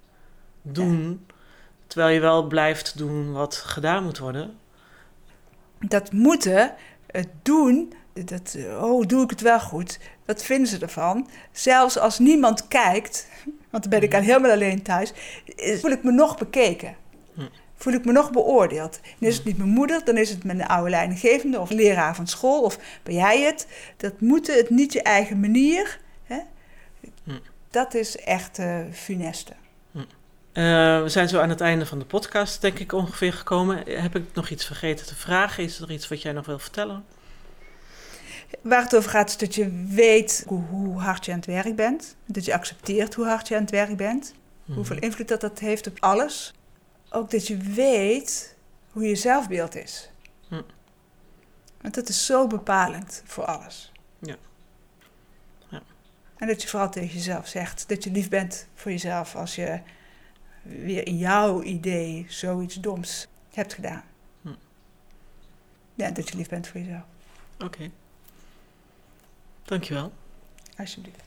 doen, 0.63 1.27
terwijl 1.87 2.15
je 2.15 2.21
wel 2.21 2.47
blijft 2.47 2.99
doen 2.99 3.33
wat 3.33 3.57
gedaan 3.57 4.05
moet 4.05 4.19
worden. 4.19 4.59
Dat 5.79 6.13
moeten, 6.13 6.75
het 7.07 7.29
doen, 7.43 7.93
dat, 8.25 8.57
oh, 8.81 9.07
doe 9.07 9.23
ik 9.25 9.31
het 9.31 9.41
wel 9.41 9.61
goed? 9.61 9.99
Wat 10.27 10.45
vinden 10.45 10.67
ze 10.69 10.79
ervan? 10.79 11.29
Zelfs 11.53 11.99
als 11.99 12.19
niemand 12.19 12.69
kijkt, 12.69 13.27
want 13.71 13.83
dan 13.83 13.91
ben 13.91 14.03
ik 14.03 14.15
al 14.15 14.21
helemaal 14.21 14.51
alleen 14.51 14.83
thuis, 14.83 15.13
is- 15.45 15.81
voel 15.81 15.91
ik 15.91 16.03
me 16.05 16.11
nog 16.13 16.39
bekeken. 16.39 16.97
Hm. 17.35 17.41
Voel 17.77 17.93
ik 17.93 18.05
me 18.05 18.13
nog 18.13 18.31
beoordeeld. 18.31 19.01
Is 19.19 19.37
het 19.37 19.45
niet 19.45 19.57
mijn 19.59 19.69
moeder, 19.69 20.05
dan 20.05 20.17
is 20.17 20.31
het 20.31 20.45
mijn 20.45 20.67
oude 20.67 20.91
leidinggevende 20.91 21.61
of 21.61 21.71
leraar 21.71 22.15
van 22.15 22.27
school 22.27 22.63
of 22.63 22.79
ben 23.03 23.15
jij 23.15 23.41
het. 23.43 23.67
Dat 23.97 24.21
moeten 24.21 24.57
het 24.57 24.71
niet 24.71 24.93
je 24.93 25.03
eigen 25.03 25.41
manier. 25.41 25.99
Hè? 26.25 26.39
Dat 27.71 27.95
is 27.95 28.17
echt 28.17 28.59
eh 28.59 28.79
funeste. 28.93 29.53
Eh, 30.53 31.03
we 31.03 31.09
zijn 31.09 31.29
zo 31.29 31.41
aan 31.41 31.49
het 31.49 31.61
einde 31.61 31.87
van 31.87 31.99
de 31.99 32.05
podcast, 32.05 32.61
denk 32.61 32.79
ik, 32.79 32.93
ongeveer 32.93 33.33
gekomen. 33.33 33.83
Heb 34.01 34.17
ik 34.17 34.25
nog 34.35 34.49
iets 34.49 34.65
vergeten 34.67 35.07
te 35.07 35.15
vragen? 35.15 35.65
Is 35.65 35.81
er 35.81 35.91
iets 35.91 36.09
wat 36.09 36.23
jij 36.23 36.33
nog 36.33 36.47
wil 36.47 36.59
vertellen? 36.59 37.05
Waar 38.63 38.83
het 38.83 38.97
over 38.97 39.11
gaat 39.11 39.29
is 39.29 39.37
dat 39.37 39.55
je 39.55 39.85
weet 39.89 40.45
hoe, 40.47 40.63
hoe 40.63 41.01
hard 41.01 41.25
je 41.25 41.33
aan 41.33 41.39
het 41.39 41.47
werk 41.47 41.77
bent. 41.77 42.17
Dat 42.27 42.45
je 42.45 42.55
accepteert 42.55 43.15
hoe 43.15 43.27
hard 43.27 43.49
je 43.49 43.55
aan 43.55 43.61
het 43.61 43.71
werk 43.71 43.97
bent. 43.97 44.35
Mhm. 44.65 44.77
Hoeveel 44.77 44.99
invloed 44.99 45.29
dat, 45.29 45.41
dat 45.41 45.59
heeft 45.59 45.87
op 45.87 45.97
alles. 46.01 46.55
Ook 47.11 47.31
dat 47.31 47.47
je 47.47 47.57
weet 47.57 48.57
hoe 48.91 49.05
je 49.09 49.15
zelfbeeld 49.15 49.77
is. 49.77 50.11
Hm. 50.49 50.63
Want 51.81 51.95
dat 51.95 52.09
is 52.09 52.27
zo 52.27 52.47
bepalend 52.47 53.23
voor 53.25 53.45
alles. 53.45 53.93
Ja. 54.19 54.37
Ja. 55.69 55.83
En 56.37 56.47
dat 56.47 56.63
je 56.63 56.69
vooral 56.69 56.91
tegen 56.91 57.15
jezelf 57.15 57.47
zegt 57.47 57.89
dat 57.89 58.05
je 58.05 58.11
lief 58.11 58.29
bent 58.29 58.67
voor 58.75 58.91
jezelf 58.91 59.37
als 59.37 59.55
je 59.55 59.81
weer 60.63 61.07
in 61.07 61.17
jouw 61.17 61.63
idee 61.63 62.27
zoiets 62.29 62.75
doms 62.75 63.29
hebt 63.53 63.75
gedaan. 63.75 64.05
Hm. 64.43 64.49
Ja, 65.95 66.11
dat 66.11 66.29
je 66.29 66.37
lief 66.37 66.49
bent 66.49 66.67
voor 66.67 66.81
jezelf. 66.81 67.05
Oké. 67.59 67.91
Dankjewel. 69.65 70.13
Alsjeblieft. 70.77 71.23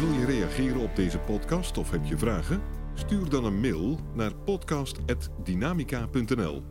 Wil 0.00 0.12
je 0.12 0.24
reageren 0.24 0.80
op 0.80 0.96
deze 0.96 1.18
podcast 1.18 1.78
of 1.78 1.90
heb 1.90 2.04
je 2.04 2.18
vragen? 2.18 2.62
Stuur 2.94 3.28
dan 3.28 3.44
een 3.44 3.60
mail 3.60 3.98
naar 4.14 4.34
podcast.dynamica.nl. 4.34 6.62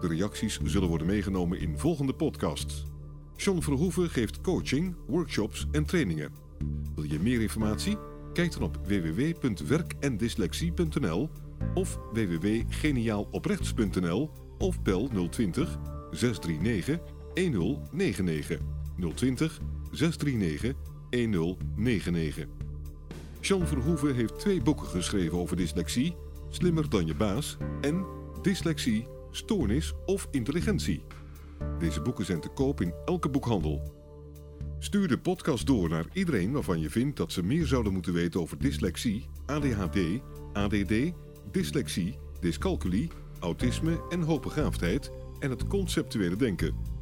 De 0.00 0.08
reacties 0.08 0.60
zullen 0.64 0.88
worden 0.88 1.06
meegenomen 1.06 1.60
in 1.60 1.78
volgende 1.78 2.14
podcasts. 2.14 2.84
John 3.36 3.60
Verhoeven 3.60 4.10
geeft 4.10 4.40
coaching, 4.40 4.96
workshops 5.06 5.66
en 5.72 5.84
trainingen. 5.84 6.32
Wil 6.94 7.04
je 7.04 7.20
meer 7.20 7.40
informatie? 7.40 7.96
Kijk 8.32 8.52
dan 8.52 8.62
op 8.62 8.78
www.werkendyslexie.nl 8.86 11.30
of 11.74 11.98
www.geniaaloprechts.nl 12.12 14.30
of 14.58 14.82
bel 14.82 15.08
020 15.28 15.78
639 16.10 16.98
1099 17.34 18.60
020 19.14 19.60
639 19.90 20.74
1099. 21.10 22.46
Jean 23.40 23.66
Verhoeven 23.66 24.14
heeft 24.14 24.38
twee 24.38 24.62
boeken 24.62 24.86
geschreven 24.86 25.38
over 25.38 25.56
dyslexie: 25.56 26.16
Slimmer 26.48 26.88
dan 26.88 27.06
je 27.06 27.14
baas 27.14 27.56
en 27.80 28.04
Dyslexie, 28.42 29.06
Stoornis 29.30 29.92
of 30.06 30.28
Intelligentie. 30.30 31.04
Deze 31.78 32.00
boeken 32.00 32.24
zijn 32.24 32.40
te 32.40 32.48
koop 32.48 32.80
in 32.80 32.94
elke 33.04 33.28
boekhandel. 33.28 33.92
Stuur 34.78 35.08
de 35.08 35.18
podcast 35.18 35.66
door 35.66 35.88
naar 35.88 36.06
iedereen 36.12 36.52
waarvan 36.52 36.80
je 36.80 36.90
vindt 36.90 37.16
dat 37.16 37.32
ze 37.32 37.42
meer 37.42 37.66
zouden 37.66 37.92
moeten 37.92 38.12
weten 38.12 38.40
over 38.40 38.58
dyslexie, 38.58 39.26
ADHD, 39.46 39.98
ADD, 40.52 41.12
dyslexie, 41.50 42.18
dyscalculie, 42.40 43.10
autisme 43.40 44.00
en 44.08 44.22
hoogbegaafdheid 44.22 45.10
en 45.38 45.50
het 45.50 45.66
conceptuele 45.66 46.36
denken. 46.36 46.93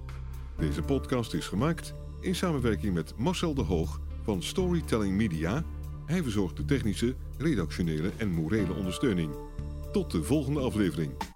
Deze 0.63 0.83
podcast 0.83 1.35
is 1.35 1.47
gemaakt 1.47 1.95
in 2.21 2.35
samenwerking 2.35 2.95
met 2.95 3.15
Marcel 3.17 3.55
de 3.55 3.63
Hoog 3.63 4.01
van 4.23 4.43
Storytelling 4.43 5.17
Media. 5.17 5.65
Hij 6.07 6.23
verzorgt 6.23 6.57
de 6.57 6.65
technische, 6.65 7.15
redactionele 7.39 8.11
en 8.17 8.31
morele 8.31 8.73
ondersteuning. 8.73 9.35
Tot 9.93 10.11
de 10.11 10.23
volgende 10.23 10.61
aflevering. 10.61 11.32